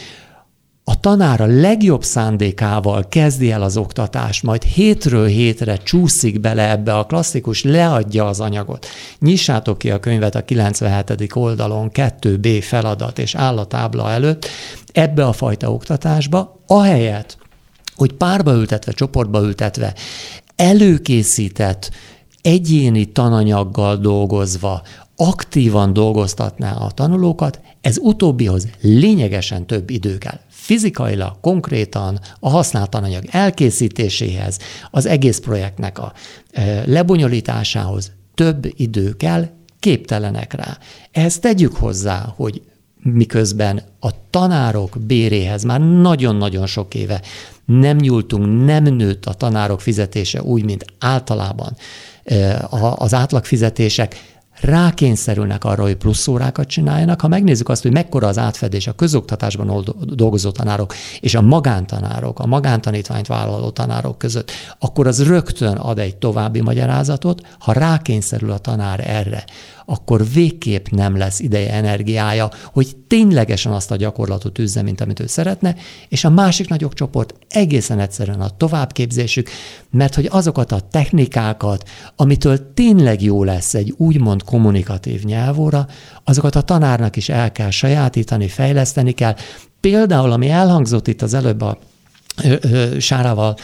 [0.88, 6.98] a tanár a legjobb szándékával kezdi el az oktatást, majd hétről hétre csúszik bele ebbe
[6.98, 8.86] a klasszikus, leadja az anyagot.
[9.19, 11.30] Nyissátok ki a könyvet a 97.
[11.34, 14.48] oldalon, 2B feladat, és áll a tábla előtt,
[14.91, 17.38] ebbe a fajta oktatásba, ahelyett,
[17.96, 19.94] hogy párba ültetve, csoportba ültetve,
[20.56, 21.92] előkészített,
[22.42, 24.82] egyéni tananyaggal dolgozva,
[25.16, 30.40] aktívan dolgoztatná a tanulókat, ez utóbbihoz lényegesen több idő kell.
[30.50, 34.58] fizikailag, konkrétan a használt tananyag elkészítéséhez,
[34.92, 36.14] az egész projektnek a
[36.86, 39.48] lebonyolításához több idő kell,
[39.80, 40.78] képtelenek rá.
[41.12, 42.62] Ehhez tegyük hozzá, hogy
[43.14, 47.22] miközben a tanárok béréhez már nagyon-nagyon sok éve
[47.65, 51.76] nem nyúltunk, nem nőtt a tanárok fizetése úgy, mint általában
[52.95, 57.22] az átlagfizetések, rákényszerülnek arra, hogy plusz órákat csináljanak.
[57.22, 62.45] Ha megnézzük azt, hogy mekkora az átfedés a közoktatásban dolgozó tanárok és a magántanárok, a
[62.45, 69.10] magántanítványt vállaló tanárok között, akkor az rögtön ad egy további magyarázatot, ha rákényszerül a tanár
[69.10, 69.44] erre,
[69.86, 75.28] akkor végképp nem lesz ideje, energiája, hogy ténylegesen azt a gyakorlatot üzze, mint amit ő
[75.28, 75.76] szeretne,
[76.10, 79.49] és a másik nagyobb csoport egészen egyszerűen a továbbképzésük,
[79.91, 85.88] mert hogy azokat a technikákat, amitől tényleg jó lesz egy úgymond kommunikatív nyelvóra,
[86.24, 89.36] azokat a tanárnak is el kell sajátítani, fejleszteni kell.
[89.80, 91.78] Például, ami elhangzott itt az előbb a
[92.99, 93.56] Sárával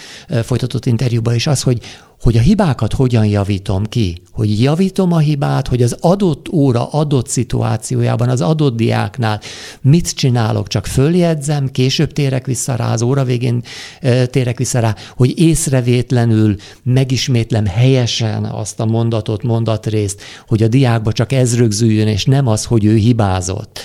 [0.43, 1.81] folytatott interjúban is az, hogy
[2.22, 7.27] hogy a hibákat hogyan javítom ki, hogy javítom a hibát, hogy az adott óra adott
[7.27, 9.39] szituációjában, az adott diáknál
[9.81, 13.64] mit csinálok, csak följegyzem, később térek vissza rá, az óra végén
[14.26, 21.31] térek vissza rá, hogy észrevétlenül megismétlem helyesen azt a mondatot, mondatrészt, hogy a diákba csak
[21.31, 23.80] ez rögzüljön, és nem az, hogy ő hibázott.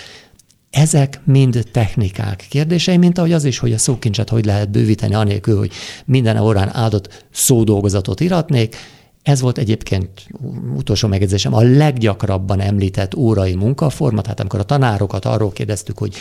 [0.77, 5.59] Ezek mind technikák kérdései, mint ahogy az is, hogy a szókincset hogy lehet bővíteni anélkül,
[5.59, 5.73] hogy
[6.05, 8.77] minden órán áldott szódolgozatot iratnék.
[9.23, 10.11] Ez volt egyébként
[10.77, 16.15] utolsó megjegyzésem a leggyakrabban említett órai munkaforma, tehát amikor a tanárokat arról kérdeztük, hogy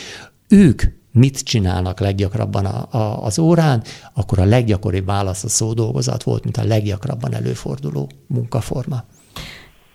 [0.50, 3.84] ők mit csinálnak leggyakrabban a, a, az órán,
[4.14, 9.04] akkor a leggyakoribb válasz a szódolgozat volt, mint a leggyakrabban előforduló munkaforma.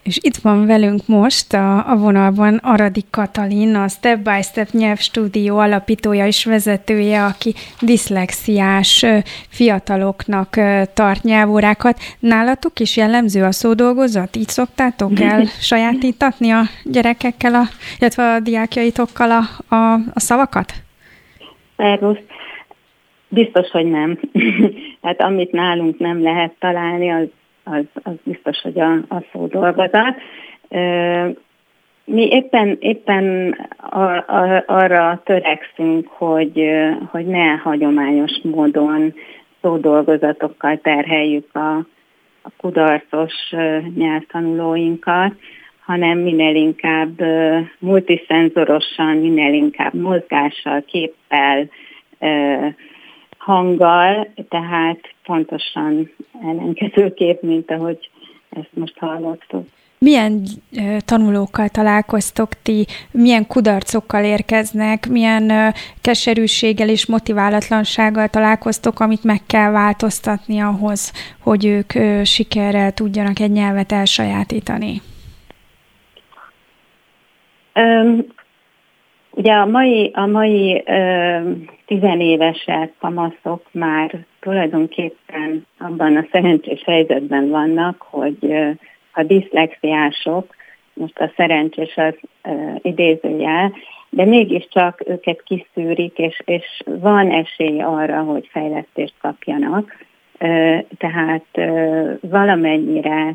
[0.02, 5.58] És itt van velünk most a, a vonalban Aradi Katalin, a Step by Step nyelvstúdió
[5.58, 9.06] alapítója és vezetője, aki diszlexiás
[9.48, 10.60] fiataloknak
[10.94, 11.98] tart nyelvórákat.
[12.18, 14.36] Nálatok is jellemző a szódolgozat?
[14.36, 17.62] Így szoktátok el sajátítatni a gyerekekkel, a,
[17.98, 20.72] illetve a diákjaitokkal a, a, a szavakat?
[21.76, 22.18] Szervusz.
[23.28, 24.18] Biztos, hogy nem.
[25.02, 27.28] hát amit nálunk nem lehet találni, az
[27.64, 30.16] az, az biztos, hogy a, a szó dolgozat.
[32.04, 36.70] Mi éppen, éppen ar, ar, arra törekszünk, hogy,
[37.10, 39.14] hogy ne hagyományos módon
[39.60, 41.76] szódolgozatokkal terheljük a,
[42.42, 43.34] a kudarcos
[43.94, 45.32] nyelvtanulóinkat,
[45.84, 47.20] hanem minél inkább
[47.78, 51.68] multiszenzorosan, minél inkább mozgással, képpel,
[53.38, 56.10] hanggal, tehát pontosan
[56.42, 58.10] ellenkezőkép, mint ahogy
[58.50, 59.66] ezt most hallottuk.
[59.98, 60.42] Milyen
[61.04, 70.60] tanulókkal találkoztok ti, milyen kudarcokkal érkeznek, milyen keserűséggel és motiválatlansággal találkoztok, amit meg kell változtatni
[70.60, 71.12] ahhoz,
[71.42, 71.92] hogy ők
[72.24, 75.00] sikerrel tudjanak egy nyelvet elsajátítani?
[79.30, 81.40] Ugye a mai, a mai ö,
[81.90, 88.54] tizenévesek, kamaszok már tulajdonképpen abban a szerencsés helyzetben vannak, hogy
[89.12, 90.54] a diszlexiások,
[90.92, 92.14] most a szerencsés az
[92.82, 93.72] idézőjel,
[94.10, 100.04] de mégiscsak őket kiszűrik, és, és van esély arra, hogy fejlesztést kapjanak.
[100.98, 101.46] Tehát
[102.20, 103.34] valamennyire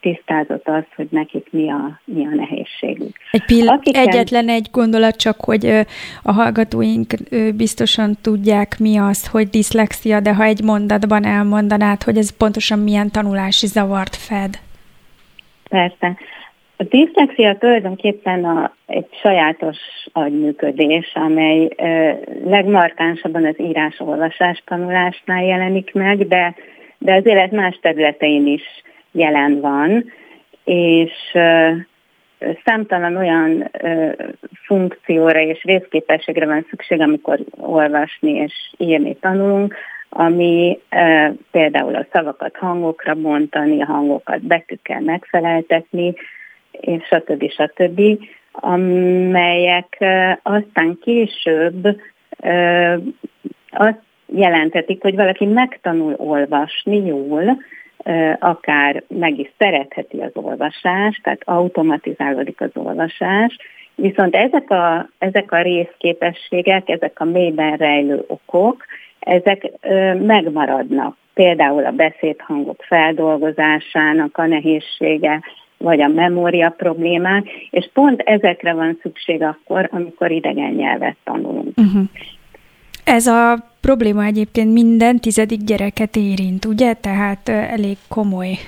[0.00, 3.16] tisztázott az, hogy nekik mi a, mi a nehézségük.
[3.30, 4.08] Egy pill- Akiken...
[4.08, 5.66] Egyetlen egy gondolat csak, hogy
[6.22, 7.14] a hallgatóink
[7.54, 13.10] biztosan tudják mi az, hogy diszlexia, de ha egy mondatban elmondanád, hogy ez pontosan milyen
[13.10, 14.58] tanulási zavart fed.
[15.68, 16.16] Persze.
[16.76, 19.76] A diszlexia tulajdonképpen a, egy sajátos
[20.12, 22.10] agyműködés, amely ö,
[22.44, 26.54] legmarkánsabban az írás-olvasás tanulásnál jelenik meg, de,
[26.98, 28.62] de az élet más területein is
[29.12, 30.04] jelen van,
[30.64, 31.12] és
[32.64, 33.70] számtalan olyan
[34.64, 39.74] funkcióra és részképességre van szükség, amikor olvasni és írni tanulunk,
[40.08, 40.78] ami
[41.50, 46.14] például a szavakat hangokra bontani, a hangokat betűkkel megfeleltetni,
[46.70, 47.50] és stb.
[47.50, 48.00] stb.,
[48.52, 50.04] amelyek
[50.42, 52.00] aztán később
[53.70, 57.62] azt jelentetik, hogy valaki megtanul olvasni jól,
[58.38, 63.56] akár meg is szeretheti az olvasást, tehát automatizálódik az olvasás,
[63.94, 68.84] viszont ezek a, ezek a részképességek, ezek a mélyben rejlő okok,
[69.18, 69.70] ezek
[70.18, 71.16] megmaradnak.
[71.34, 75.40] Például a beszédhangok feldolgozásának a nehézsége,
[75.78, 81.78] vagy a memória problémák, és pont ezekre van szükség akkor, amikor idegen nyelvet tanulunk.
[81.78, 82.02] Uh-huh.
[83.04, 86.92] Ez a probléma egyébként minden tizedik gyereket érint, ugye?
[86.92, 88.58] Tehát elég komoly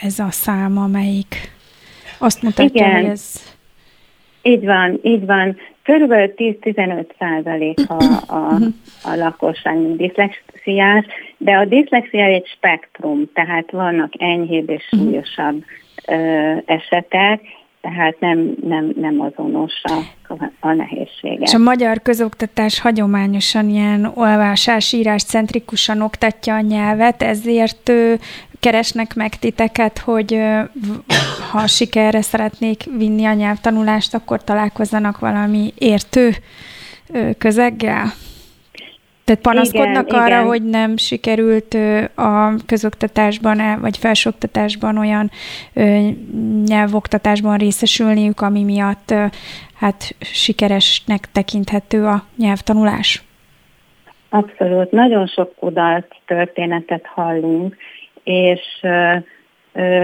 [0.00, 1.34] ez a szám, amelyik
[2.18, 3.00] azt mutatja, Igen.
[3.00, 3.56] hogy ez...
[4.42, 5.56] Így van, így van.
[5.82, 8.02] Körülbelül 10-15 százalék a,
[8.34, 8.54] a,
[9.02, 11.06] a lakosság diszlexiás,
[11.36, 15.64] de a diszlexia egy spektrum, tehát vannak enyhébb és súlyosabb
[16.06, 17.40] ö, esetek,
[17.80, 21.44] tehát nem, nem, nem azonos a, a nehézsége.
[21.44, 27.92] És a magyar közoktatás hagyományosan ilyen olvásás, írás centrikusan oktatja a nyelvet, ezért
[28.60, 30.40] keresnek meg titeket, hogy
[31.50, 36.30] ha sikerre szeretnék vinni a nyelvtanulást, akkor találkozzanak valami értő
[37.38, 38.12] közeggel?
[39.28, 40.46] Tehát panaszkodnak igen, arra, igen.
[40.46, 41.76] hogy nem sikerült
[42.14, 45.30] a közoktatásban vagy felsőoktatásban olyan
[46.66, 49.14] nyelvoktatásban részesülniük, ami miatt
[49.74, 53.22] hát sikeresnek tekinthető a nyelvtanulás?
[54.28, 54.90] Abszolút.
[54.90, 57.76] Nagyon sok kudarc történetet hallunk,
[58.24, 58.60] és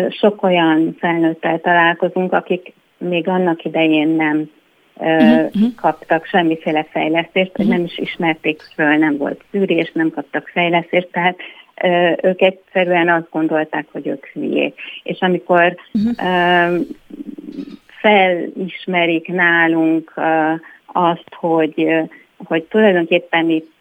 [0.09, 4.51] sok olyan felnőttel találkozunk, akik még annak idején nem
[4.97, 5.75] uh-huh.
[5.77, 7.69] kaptak semmiféle fejlesztést, uh-huh.
[7.69, 11.37] nem is ismerték föl, nem volt szűrés, nem kaptak fejlesztést, tehát
[12.23, 14.81] ők egyszerűen azt gondolták, hogy ők hülyék.
[15.03, 16.81] És amikor uh-huh.
[17.87, 20.12] felismerik nálunk
[20.87, 21.89] azt, hogy,
[22.45, 23.73] hogy tulajdonképpen itt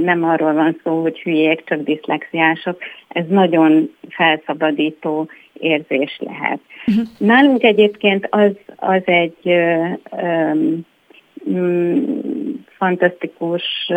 [0.00, 2.78] nem arról van szó, hogy hülyék, csak diszlexiások,
[3.08, 6.58] ez nagyon felszabadító érzés lehet.
[6.90, 7.06] Uh-huh.
[7.18, 9.54] Nálunk egyébként az, az egy
[10.10, 10.86] um,
[12.76, 13.92] fantasztikus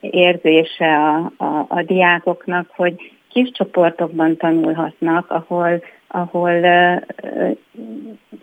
[0.00, 7.02] érzése a, a, a diákoknak, hogy kis csoportokban tanulhatnak, ahol, ahol uh,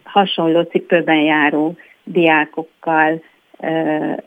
[0.03, 3.21] hasonló cipőben járó diákokkal
[3.59, 4.17] uh,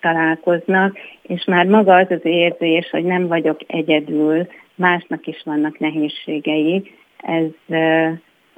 [0.00, 6.92] találkoznak, és már maga az az érzés, hogy nem vagyok egyedül, másnak is vannak nehézségei,
[7.16, 7.76] ez,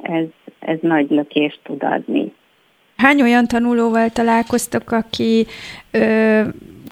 [0.02, 0.24] ez,
[0.58, 2.32] ez nagy lökést tud adni.
[2.96, 5.46] Hány olyan tanulóval találkoztok, aki
[5.90, 6.40] ö,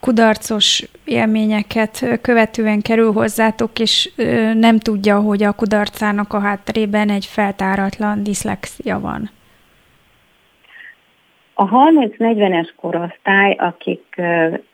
[0.01, 7.27] kudarcos élményeket követően kerül hozzátok, és ö, nem tudja, hogy a kudarcának a hátterében egy
[7.27, 9.31] feltáratlan diszlexia van?
[11.55, 14.21] A 30-40-es korosztály, akik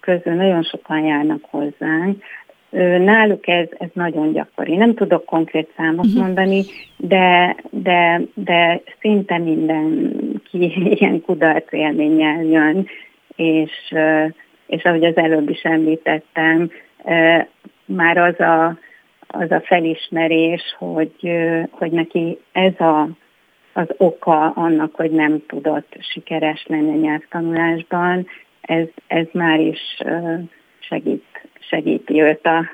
[0.01, 2.23] közül nagyon sokan járnak hozzánk,
[2.99, 4.77] Náluk ez, ez nagyon gyakori.
[4.77, 6.23] Nem tudok konkrét számot uh-huh.
[6.23, 6.63] mondani,
[6.97, 12.87] de, de, de szinte mindenki ilyen kudarc élménnyel jön,
[13.37, 13.95] és,
[14.67, 16.71] és ahogy az előbb is említettem,
[17.85, 18.79] már az a,
[19.27, 21.33] az a felismerés, hogy,
[21.71, 23.09] hogy neki ez a,
[23.73, 28.27] az oka annak, hogy nem tudott sikeres lenni a nyelvtanulásban,
[28.61, 30.03] ez, ez már is
[30.79, 31.25] segít
[31.69, 32.65] segíti őt a,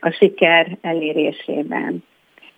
[0.00, 2.04] a siker elérésében.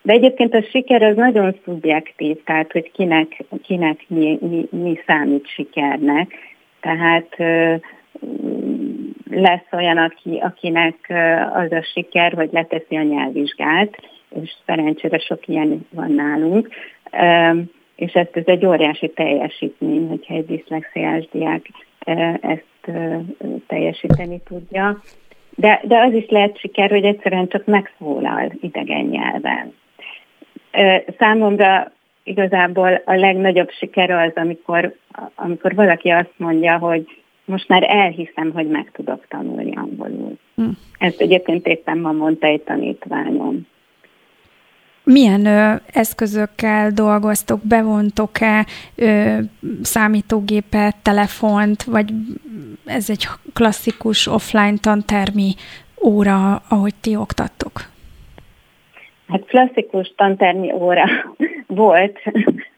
[0.02, 5.48] De egyébként a siker az nagyon szubjektív, tehát hogy kinek, kinek mi, mi, mi számít
[5.48, 6.34] sikernek.
[6.80, 7.36] Tehát
[9.30, 11.12] lesz olyan, aki, akinek
[11.54, 13.96] az a siker, hogy leteszi a nyelvvizsgát,
[14.42, 16.68] és szerencsére sok ilyen van nálunk,
[17.96, 21.66] és ezt ez egy óriási teljesítmény, hogyha egy diszlexiás diák
[22.40, 22.90] ezt
[23.66, 25.00] teljesíteni tudja
[25.60, 29.74] de, de az is lehet siker, hogy egyszerűen csak megszólal idegen nyelven.
[31.18, 34.94] Számomra igazából a legnagyobb siker az, amikor,
[35.34, 37.06] amikor valaki azt mondja, hogy
[37.44, 40.38] most már elhiszem, hogy meg tudok tanulni angolul.
[40.54, 40.68] Hm.
[40.98, 43.66] Ezt egyébként éppen ma mondta egy tanítványom.
[45.12, 48.66] Milyen ö, eszközökkel dolgoztok, bevontok-e
[48.96, 49.38] ö,
[49.82, 52.12] számítógépet, telefont, vagy
[52.86, 55.54] ez egy klasszikus offline tantermi
[56.04, 57.72] óra, ahogy ti oktattok?
[59.28, 61.04] Hát klasszikus tantermi óra
[61.66, 62.18] volt,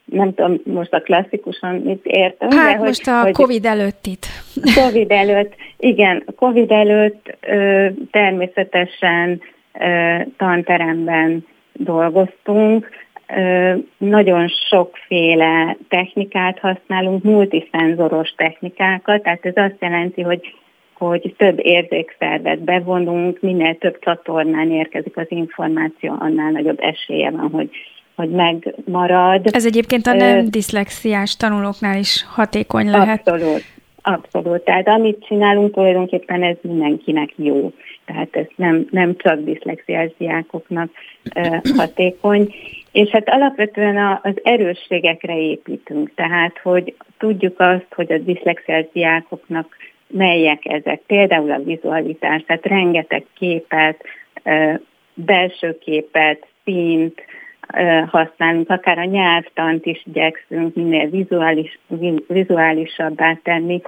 [0.05, 2.51] nem tudom most a klasszikusan mit értem.
[2.51, 4.27] Hát de most hogy, a hogy Covid előtt itt.
[4.83, 9.41] Covid előtt, igen, Covid előtt ö, természetesen
[9.81, 11.45] ö, tanteremben
[11.85, 12.89] dolgoztunk,
[13.99, 20.55] nagyon sokféle technikát használunk, multiszenzoros technikákat, tehát ez azt jelenti, hogy
[21.01, 27.71] hogy több érzékszervet bevonunk, minél több csatornán érkezik az információ, annál nagyobb esélye van, hogy,
[28.15, 29.47] hogy megmarad.
[29.53, 33.29] Ez egyébként a nem diszlexiás tanulóknál is hatékony lehet.
[33.29, 33.65] Abszolút,
[34.03, 34.65] abszolút.
[34.65, 37.73] Tehát amit csinálunk, tulajdonképpen ez mindenkinek jó.
[38.13, 40.91] Tehát ez nem, nem csak diszlexiás diákoknak
[41.77, 42.55] hatékony.
[42.93, 49.77] És hát alapvetően az erősségekre építünk, tehát hogy tudjuk azt, hogy a diszlexiás diákoknak
[50.07, 51.01] melyek ezek.
[51.07, 54.05] Például a vizualitás, tehát rengeteg képet,
[55.15, 57.21] belső képet, színt
[58.07, 61.79] használunk, akár a nyelvtant is igyekszünk minél vizuális,
[62.27, 63.81] vizuálisabbá tenni.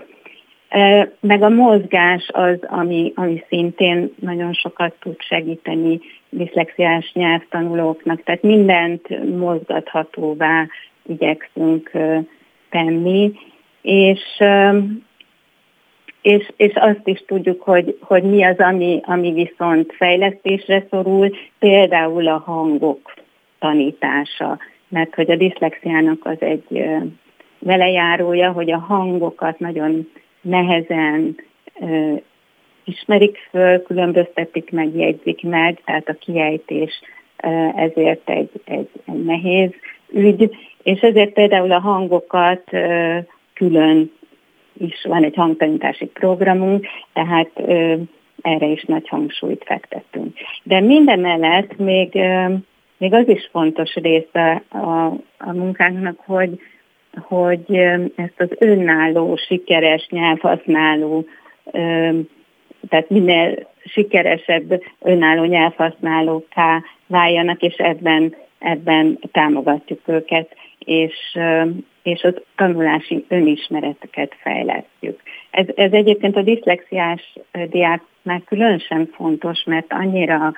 [1.20, 9.36] Meg a mozgás az, ami, ami szintén nagyon sokat tud segíteni diszlexiás nyelvtanulóknak, tehát mindent
[9.38, 10.66] mozgathatóvá
[11.06, 11.90] igyekszünk
[12.70, 13.32] tenni,
[13.82, 14.20] és,
[16.22, 22.28] és, és azt is tudjuk, hogy, hogy mi az, ami, ami viszont fejlesztésre szorul, például
[22.28, 23.14] a hangok
[23.58, 24.58] tanítása,
[24.88, 26.84] mert hogy a diszlexiának az egy
[27.58, 30.08] velejárója, hogy a hangokat nagyon
[30.42, 31.36] nehezen
[32.84, 37.00] ismerik föl, különböztetik meg, jegyzik meg, tehát a kiejtés
[37.76, 39.70] ezért egy, egy, egy nehéz
[40.12, 42.70] ügy, és ezért például a hangokat
[43.54, 44.12] külön
[44.78, 47.50] is van egy hangtanítási programunk, tehát
[48.42, 50.36] erre is nagy hangsúlyt fektettünk.
[50.62, 52.12] De minden mellett még,
[52.98, 55.06] még az is fontos része a,
[55.38, 56.60] a munkánknak, hogy,
[57.20, 57.76] hogy
[58.16, 61.24] ezt az önálló, sikeres nyelvhasználó,
[62.88, 71.38] tehát minél sikeresebb önálló nyelvhasználóká váljanak, és ebben, ebben támogatjuk őket és,
[72.02, 75.20] és az tanulási önismereteket fejlesztjük.
[75.50, 77.38] Ez, ez egyébként a diszlexiás
[77.70, 80.52] diáknál különösen fontos, mert annyira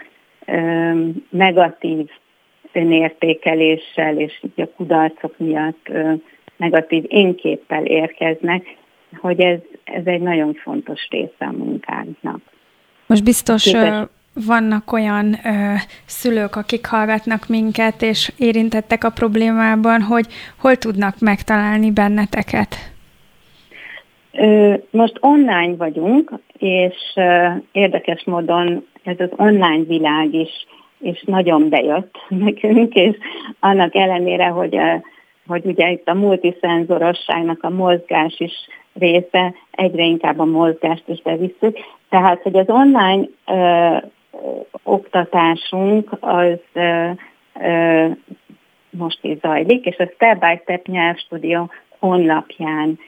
[0.46, 0.92] ö,
[1.30, 2.08] negatív
[2.72, 6.12] önértékeléssel és így a kudarcok miatt ö,
[6.64, 8.76] negatív énképpel érkeznek,
[9.20, 12.40] hogy ez, ez egy nagyon fontos része a munkánknak.
[13.06, 14.06] Most biztos Képes
[14.46, 15.74] vannak olyan ö,
[16.06, 20.26] szülők, akik hallgatnak minket, és érintettek a problémában, hogy
[20.58, 22.76] hol tudnak megtalálni benneteket?
[24.90, 26.94] Most online vagyunk, és
[27.72, 30.66] érdekes módon ez az online világ is,
[31.00, 32.14] és nagyon bejött
[32.46, 33.16] nekünk, és
[33.60, 34.78] annak ellenére, hogy,
[35.46, 38.52] hogy ugye itt a multiszenzorosságnak a mozgás is
[38.94, 41.78] része, egyre inkább a mozgást is bevisszük.
[42.08, 43.26] Tehát, hogy az online
[44.82, 46.58] oktatásunk az
[48.90, 52.98] most is zajlik, és a Step by Step nyelvstudió honlapján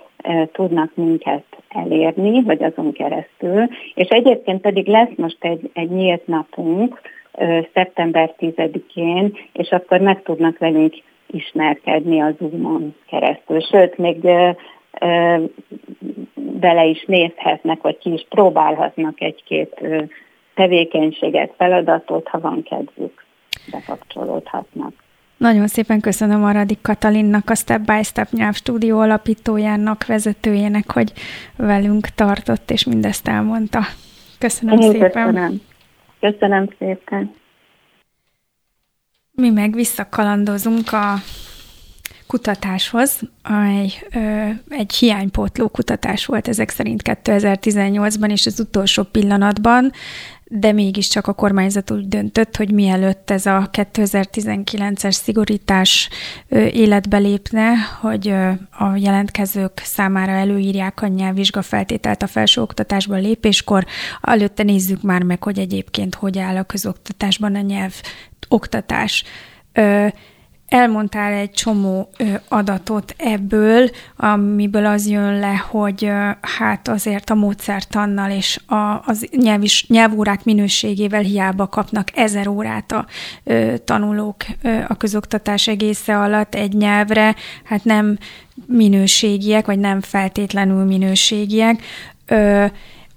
[0.52, 3.68] tudnak minket elérni, vagy azon keresztül.
[3.94, 7.00] És egyébként pedig lesz most egy, egy nyílt napunk,
[7.72, 10.94] szeptember 10-én, és akkor meg tudnak velünk
[11.26, 13.60] ismerkedni az Zoom-on keresztül.
[13.60, 14.20] Sőt, még
[16.34, 19.80] bele is nézhetnek, vagy ki is próbálhatnak egy-két
[20.54, 23.24] tevékenységet, feladatot, ha van kedvük,
[23.70, 24.92] bekapcsolódhatnak.
[25.36, 31.12] Nagyon szépen köszönöm a Radik Katalinnak, a Step by Step nyelvstúdió alapítójának, vezetőjének, hogy
[31.56, 33.80] velünk tartott, és mindezt elmondta.
[34.38, 35.10] Köszönöm Én szépen.
[35.10, 35.60] Köszönöm.
[36.20, 37.34] Köszönöm szépen.
[39.36, 41.14] Mi meg visszakalandozunk a
[42.26, 49.92] kutatáshoz, amely ö, egy hiánypótló kutatás volt ezek szerint 2018-ban, és az utolsó pillanatban
[50.48, 56.08] de mégiscsak a kormányzat úgy döntött, hogy mielőtt ez a 2019-es szigorítás
[56.72, 58.28] életbe lépne, hogy
[58.70, 63.86] a jelentkezők számára előírják a nyelvvizsga feltételt a felsőoktatásban lépéskor,
[64.20, 67.92] előtte nézzük már meg, hogy egyébként hogy áll a közoktatásban a nyelv
[68.48, 69.24] oktatás.
[70.68, 72.08] Elmondtál egy csomó
[72.48, 76.10] adatot ebből, amiből az jön le, hogy
[76.40, 83.06] hát azért a módszertannal és a, az nyelvis, nyelvórák minőségével hiába kapnak ezer órát a
[83.84, 84.36] tanulók
[84.88, 88.18] a közoktatás egésze alatt egy nyelvre, hát nem
[88.66, 91.82] minőségiek, vagy nem feltétlenül minőségiek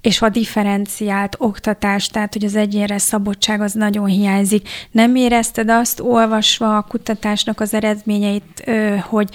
[0.01, 4.69] és a differenciált oktatás, tehát hogy az egyénre szabadság az nagyon hiányzik.
[4.91, 8.71] Nem érezted azt, olvasva a kutatásnak az eredményeit,
[9.01, 9.29] hogy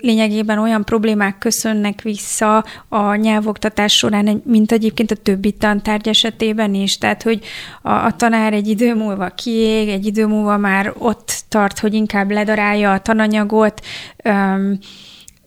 [0.00, 6.98] lényegében olyan problémák köszönnek vissza a nyelvoktatás során, mint egyébként a többi tantárgy esetében is,
[6.98, 7.44] tehát hogy
[7.82, 12.30] a, a tanár egy idő múlva kiég, egy idő múlva már ott tart, hogy inkább
[12.30, 13.80] ledarálja a tananyagot,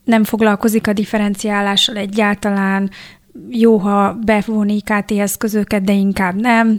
[0.05, 2.89] nem foglalkozik a differenciálással egyáltalán,
[3.49, 6.77] jó, ha bevon IKT eszközöket, de inkább nem.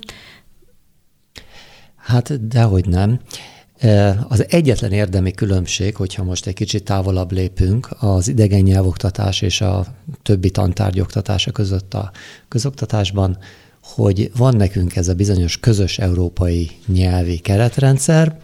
[1.97, 3.21] Hát dehogy nem.
[4.29, 9.87] Az egyetlen érdemi különbség, hogyha most egy kicsit távolabb lépünk, az idegen nyelvoktatás és a
[10.23, 12.11] többi tantárgy oktatása között a
[12.49, 13.39] közoktatásban,
[13.83, 18.37] hogy van nekünk ez a bizonyos közös európai nyelvi keretrendszer,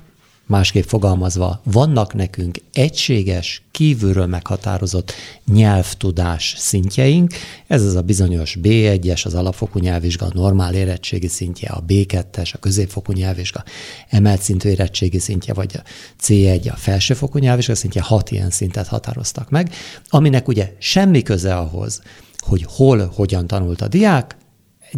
[0.46, 5.12] Másképp fogalmazva, vannak nekünk egységes, kívülről meghatározott
[5.52, 7.32] nyelvtudás szintjeink,
[7.66, 12.58] ez az a bizonyos B1-es, az alapfokú nyelvvizsga, a normál érettségi szintje, a B2-es, a
[12.58, 13.64] középfokú nyelvvizsga,
[14.08, 15.88] emelt szintű érettségi szintje, vagy a
[16.22, 19.74] C1, a felsőfokú nyelvvizsga szintje, hat ilyen szintet határoztak meg,
[20.08, 22.02] aminek ugye semmi köze ahhoz,
[22.38, 24.36] hogy hol, hogyan tanult a diák,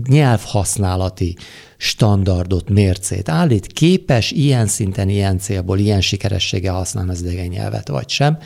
[0.08, 1.36] nyelvhasználati
[1.76, 8.08] standardot, mércét állít, képes ilyen szinten, ilyen célból, ilyen sikeressége használni az idegen nyelvet, vagy
[8.08, 8.38] sem.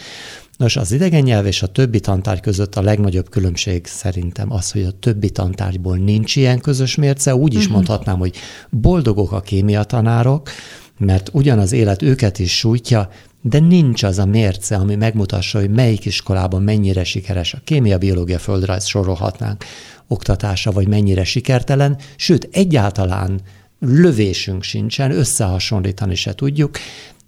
[0.57, 4.83] Nos, az idegen nyelv és a többi tantárgy között a legnagyobb különbség szerintem az, hogy
[4.83, 7.35] a többi tantárgyból nincs ilyen közös mérce.
[7.35, 7.75] Úgy is uh-huh.
[7.75, 8.37] mondhatnám, hogy
[8.70, 10.51] boldogok a kémia tanárok,
[10.99, 13.09] mert ugyanaz élet őket is sújtja,
[13.43, 18.39] de nincs az a mérce, ami megmutassa, hogy melyik iskolában mennyire sikeres a kémia, biológia,
[18.39, 19.65] földrajz sorolhatnánk
[20.09, 23.40] oktatása, vagy mennyire sikertelen, sőt, egyáltalán
[23.80, 26.78] lövésünk sincsen, összehasonlítani se tudjuk,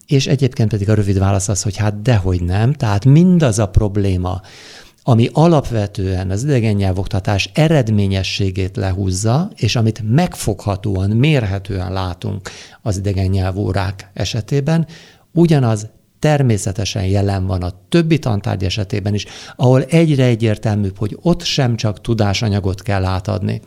[0.06, 4.40] és egyébként pedig a rövid válasz az, hogy hát dehogy nem, tehát mindaz a probléma,
[5.02, 12.50] ami alapvetően az idegen nyelvoktatás eredményességét lehúzza, és amit megfoghatóan, mérhetően látunk
[12.82, 14.86] az idegen nyelvórák esetében,
[15.32, 15.88] ugyanaz
[16.20, 19.26] természetesen jelen van a többi tantárgy esetében is,
[19.56, 23.60] ahol egyre egyértelműbb, hogy ott sem csak tudásanyagot kell átadni,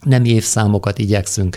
[0.00, 1.56] nem évszámokat igyekszünk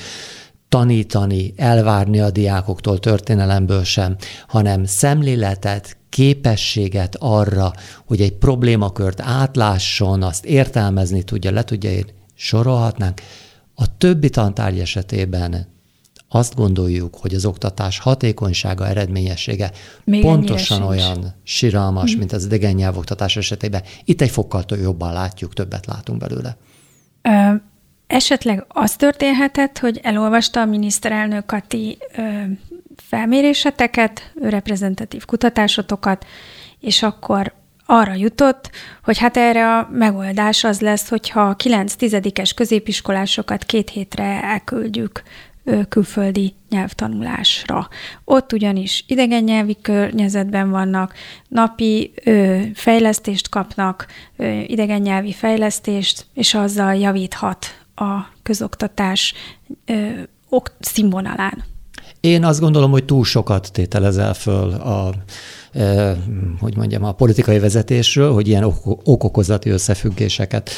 [0.69, 4.15] tanítani, elvárni a diákoktól történelemből sem,
[4.47, 7.73] hanem szemléletet, képességet arra,
[8.05, 13.21] hogy egy problémakört átlásson, azt értelmezni tudja, le tudja érni, sorolhatnánk.
[13.75, 15.67] A többi tantárgy esetében
[16.29, 19.71] azt gondoljuk, hogy az oktatás hatékonysága, eredményessége
[20.03, 22.17] Még pontosan olyan siralmas, mm.
[22.19, 23.83] mint az idegen nyelvoktatás esetében.
[24.03, 26.57] Itt egy fokkal jobban látjuk, többet látunk belőle.
[27.21, 27.53] Ö,
[28.07, 32.21] esetleg az történhetett, hogy elolvasta a miniszterelnök a ti ö,
[32.95, 36.25] felméréseteket, reprezentatív kutatásotokat,
[36.79, 37.53] és akkor
[37.85, 38.69] arra jutott,
[39.03, 45.23] hogy hát erre a megoldás az lesz, hogyha a 9-10-es középiskolásokat két hétre elküldjük
[45.89, 47.87] külföldi nyelvtanulásra.
[48.23, 51.13] Ott ugyanis idegen nyelvi környezetben vannak,
[51.47, 57.65] napi ö, fejlesztést kapnak, ö, idegen nyelvi fejlesztést, és azzal javíthat
[57.95, 59.33] a közoktatás
[59.85, 60.09] ö,
[60.49, 61.63] ok, színvonalán.
[62.27, 65.13] Én azt gondolom, hogy túl sokat tételezel föl a
[66.59, 68.73] hogy mondjam, a politikai vezetésről, hogy ilyen
[69.03, 70.69] okokozati összefüggéseket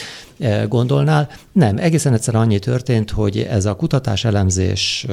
[0.67, 1.29] gondolnál.
[1.51, 5.05] Nem, egészen egyszer annyi történt, hogy ez a kutatás elemzés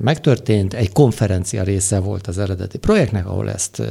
[0.00, 3.82] megtörtént, egy konferencia része volt az eredeti projektnek, ahol ezt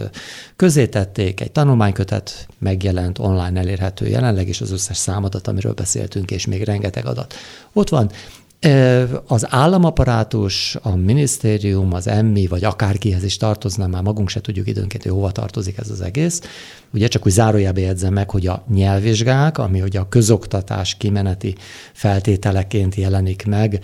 [0.90, 6.64] tették, egy tanulmánykötet megjelent, online elérhető jelenleg, és az összes számadat, amiről beszéltünk, és még
[6.64, 7.34] rengeteg adat.
[7.74, 8.12] Ott van,
[9.28, 15.04] az államaparátus, a minisztérium, az emmi, vagy akárkihez is tartozna, már magunk se tudjuk időnként,
[15.04, 16.42] hogy hova tartozik ez az egész.
[16.94, 21.56] Ugye csak úgy zárójelbe jegyzem meg, hogy a nyelvvizsgák, ami ugye a közoktatás kimeneti
[21.94, 23.80] feltételeként jelenik meg,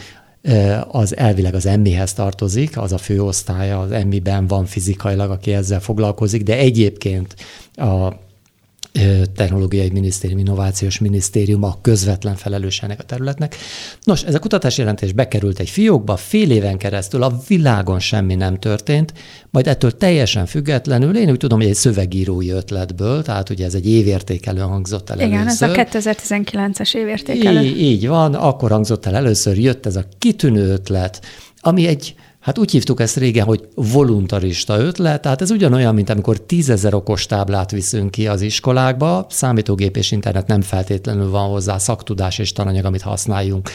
[0.88, 6.44] az elvileg az emmihez tartozik, az a főosztálya, az emmiben van fizikailag, aki ezzel foglalkozik,
[6.44, 7.36] de egyébként
[7.74, 8.14] a
[9.36, 13.56] Technológiai Minisztérium, Innovációs Minisztérium a közvetlen felelős ennek a területnek.
[14.04, 18.60] Nos, ez a kutatási jelentés bekerült egy fiókba, fél éven keresztül a világon semmi nem
[18.60, 19.14] történt,
[19.50, 23.90] majd ettől teljesen függetlenül, én úgy tudom, hogy egy szövegírói ötletből, tehát ugye ez egy
[23.90, 25.70] évértékelő hangzott el Igen, először.
[25.70, 27.62] ez a 2019-es évértékelő.
[27.62, 31.22] Így, így van, akkor hangzott el először, jött ez a kitűnő ötlet,
[31.60, 36.40] ami egy Hát úgy hívtuk ezt régen, hogy voluntarista ötlet, tehát ez ugyanolyan, mint amikor
[36.40, 42.38] tízezer okos táblát viszünk ki az iskolákba, számítógép és internet nem feltétlenül van hozzá, szaktudás
[42.40, 43.70] és tananyag, amit használjunk,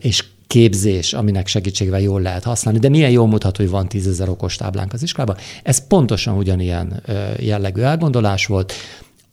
[0.00, 4.56] és képzés, aminek segítségével jól lehet használni, de milyen jól mutat, hogy van tízezer okos
[4.56, 5.36] táblánk az iskolában.
[5.62, 7.02] Ez pontosan ugyanilyen
[7.38, 8.72] jellegű elgondolás volt.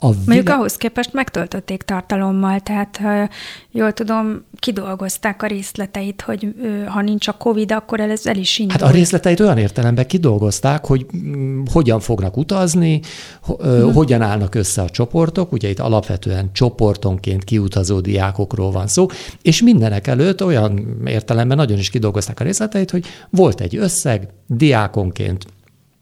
[0.03, 0.25] A világ...
[0.25, 3.29] Mondjuk ahhoz képest megtöltötték tartalommal, tehát ha
[3.71, 6.55] jól tudom, kidolgozták a részleteit, hogy
[6.87, 8.77] ha nincs a COVID, akkor ez el is indul.
[8.79, 13.01] Hát a részleteit olyan értelemben kidolgozták, hogy mm, hogyan fognak utazni,
[13.41, 13.93] hmm.
[13.93, 19.05] hogyan állnak össze a csoportok, ugye itt alapvetően csoportonként kiutazó diákokról van szó,
[19.41, 25.45] és mindenek előtt olyan értelemben nagyon is kidolgozták a részleteit, hogy volt egy összeg, diákonként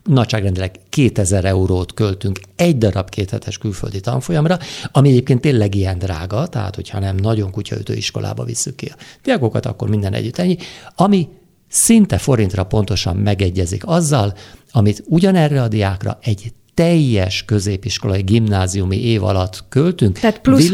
[0.03, 4.59] nagyságrendileg 2000 eurót költünk egy darab kéthetes külföldi tanfolyamra,
[4.91, 9.65] ami egyébként tényleg ilyen drága, tehát hogyha nem nagyon kutyaütő iskolába visszük ki a diákokat,
[9.65, 10.57] akkor minden együtt ennyi,
[10.95, 11.27] ami
[11.67, 14.33] szinte forintra pontosan megegyezik azzal,
[14.71, 20.19] amit ugyanerre a diákra egy teljes középiskolai gimnáziumi év alatt költünk.
[20.19, 20.69] Tehát plusz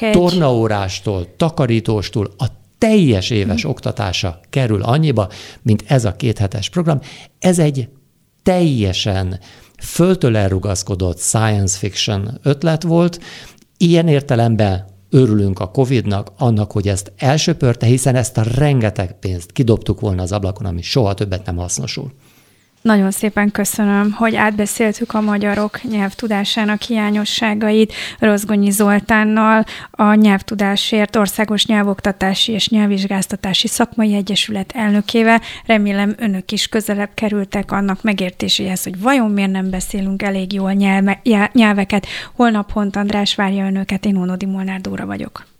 [0.00, 0.10] egy...
[0.12, 2.46] tornaórástól, takarítóstól, a
[2.78, 5.28] teljes éves oktatása kerül annyiba,
[5.62, 7.00] mint ez a kéthetes program.
[7.38, 7.88] Ez egy
[8.42, 9.40] teljesen
[9.82, 13.20] föltől elrugaszkodott science fiction ötlet volt.
[13.76, 20.00] Ilyen értelemben örülünk a Covid-nak, annak, hogy ezt elsöpörte, hiszen ezt a rengeteg pénzt kidobtuk
[20.00, 22.12] volna az ablakon, ami soha többet nem hasznosul.
[22.82, 32.52] Nagyon szépen köszönöm, hogy átbeszéltük a magyarok nyelvtudásának hiányosságait Rozgonyi Zoltánnal, a Nyelvtudásért Országos Nyelvoktatási
[32.52, 35.40] és Nyelvvizsgáztatási Szakmai Egyesület elnökével.
[35.66, 41.20] Remélem önök is közelebb kerültek annak megértéséhez, hogy vajon miért nem beszélünk elég jól nyelve,
[41.52, 42.06] nyelveket.
[42.34, 45.57] Holnap Hont András várja önöket, én Ónodi Molnár Dóra vagyok.